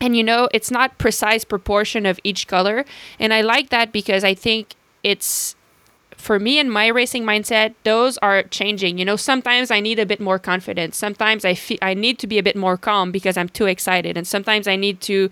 And 0.00 0.16
you 0.16 0.24
know 0.24 0.48
it's 0.52 0.70
not 0.70 0.96
precise 0.96 1.44
proportion 1.44 2.06
of 2.06 2.18
each 2.24 2.48
color. 2.48 2.84
And 3.18 3.32
i 3.32 3.42
like 3.42 3.68
that 3.70 3.92
because 3.92 4.24
i 4.24 4.34
think 4.34 4.74
it's 5.02 5.54
for 6.16 6.38
me 6.38 6.58
and 6.58 6.72
my 6.72 6.86
racing 6.86 7.24
mindset 7.24 7.74
those 7.84 8.16
are 8.18 8.42
changing. 8.44 8.98
You 8.98 9.04
know 9.04 9.16
sometimes 9.16 9.70
i 9.70 9.80
need 9.80 9.98
a 9.98 10.06
bit 10.06 10.20
more 10.20 10.38
confidence. 10.38 10.96
Sometimes 10.96 11.44
i 11.44 11.54
feel 11.54 11.78
i 11.82 11.92
need 11.94 12.18
to 12.20 12.26
be 12.26 12.38
a 12.38 12.42
bit 12.42 12.56
more 12.56 12.76
calm 12.78 13.12
because 13.12 13.36
i'm 13.36 13.50
too 13.50 13.66
excited. 13.66 14.16
And 14.16 14.26
sometimes 14.26 14.66
i 14.66 14.76
need 14.76 15.00
to 15.02 15.30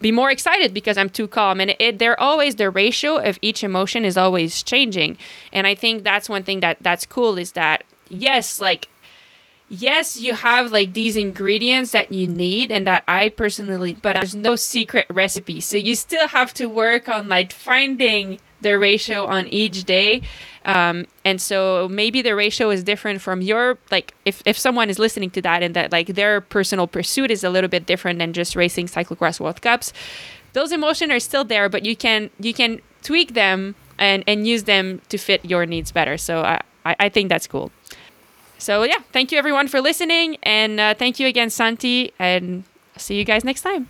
be 0.00 0.12
more 0.12 0.30
excited 0.30 0.72
because 0.72 0.96
I'm 0.96 1.10
too 1.10 1.28
calm. 1.28 1.60
And 1.60 1.74
it, 1.78 1.98
they're 1.98 2.18
always 2.18 2.56
the 2.56 2.70
ratio 2.70 3.16
of 3.18 3.38
each 3.42 3.62
emotion 3.62 4.04
is 4.04 4.16
always 4.16 4.62
changing. 4.62 5.18
And 5.52 5.66
I 5.66 5.74
think 5.74 6.04
that's 6.04 6.28
one 6.28 6.42
thing 6.42 6.60
that 6.60 6.78
that's 6.80 7.06
cool 7.06 7.38
is 7.38 7.52
that 7.52 7.84
yes, 8.08 8.60
like 8.60 8.88
yes, 9.68 10.20
you 10.20 10.34
have 10.34 10.72
like 10.72 10.92
these 10.92 11.16
ingredients 11.16 11.92
that 11.92 12.12
you 12.12 12.26
need 12.26 12.70
and 12.70 12.86
that 12.86 13.04
I 13.06 13.28
personally, 13.30 13.94
but 13.94 14.14
there's 14.14 14.34
no 14.34 14.56
secret 14.56 15.06
recipe. 15.08 15.60
So 15.60 15.76
you 15.76 15.94
still 15.94 16.28
have 16.28 16.52
to 16.54 16.66
work 16.66 17.08
on 17.08 17.28
like 17.28 17.52
finding 17.52 18.40
the 18.60 18.78
ratio 18.78 19.26
on 19.26 19.46
each 19.48 19.84
day. 19.84 20.22
Um, 20.64 21.06
and 21.24 21.40
so 21.40 21.88
maybe 21.88 22.20
the 22.20 22.34
ratio 22.34 22.70
is 22.70 22.84
different 22.84 23.22
from 23.22 23.40
your 23.40 23.78
like 23.90 24.14
if, 24.26 24.42
if 24.44 24.58
someone 24.58 24.90
is 24.90 24.98
listening 24.98 25.30
to 25.30 25.42
that 25.42 25.62
and 25.62 25.74
that 25.74 25.90
like 25.90 26.08
their 26.08 26.42
personal 26.42 26.86
pursuit 26.86 27.30
is 27.30 27.42
a 27.42 27.48
little 27.48 27.68
bit 27.68 27.86
different 27.86 28.18
than 28.18 28.34
just 28.34 28.54
racing 28.54 28.86
cyclocross 28.86 29.40
world 29.40 29.62
cups 29.62 29.94
those 30.52 30.70
emotions 30.70 31.10
are 31.10 31.18
still 31.18 31.44
there 31.44 31.70
but 31.70 31.86
you 31.86 31.96
can 31.96 32.28
you 32.38 32.52
can 32.52 32.78
tweak 33.02 33.32
them 33.34 33.74
and 33.98 34.24
and 34.26 34.46
use 34.46 34.64
them 34.64 35.00
to 35.10 35.18
fit 35.18 35.44
your 35.44 35.66
needs 35.66 35.92
better. 35.92 36.16
So 36.18 36.42
i 36.42 36.60
i, 36.84 37.08
think 37.08 37.28
that's 37.28 37.46
cool. 37.46 37.70
So 38.58 38.82
yeah 38.82 38.98
thank 39.12 39.30
you 39.30 39.38
everyone 39.38 39.68
for 39.68 39.80
listening 39.80 40.36
and 40.42 40.80
uh, 40.80 40.94
thank 40.94 41.20
you 41.20 41.26
again 41.26 41.50
santi 41.50 42.12
and 42.18 42.64
see 42.96 43.16
you 43.16 43.24
guys 43.24 43.44
next 43.44 43.62
time 43.62 43.88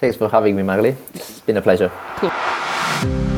Thanks 0.00 0.16
for 0.16 0.30
having 0.30 0.56
me, 0.56 0.62
Maghalie. 0.62 0.96
It's 1.12 1.40
been 1.40 1.58
a 1.58 1.62
pleasure. 1.62 1.92
Cool. 2.16 3.29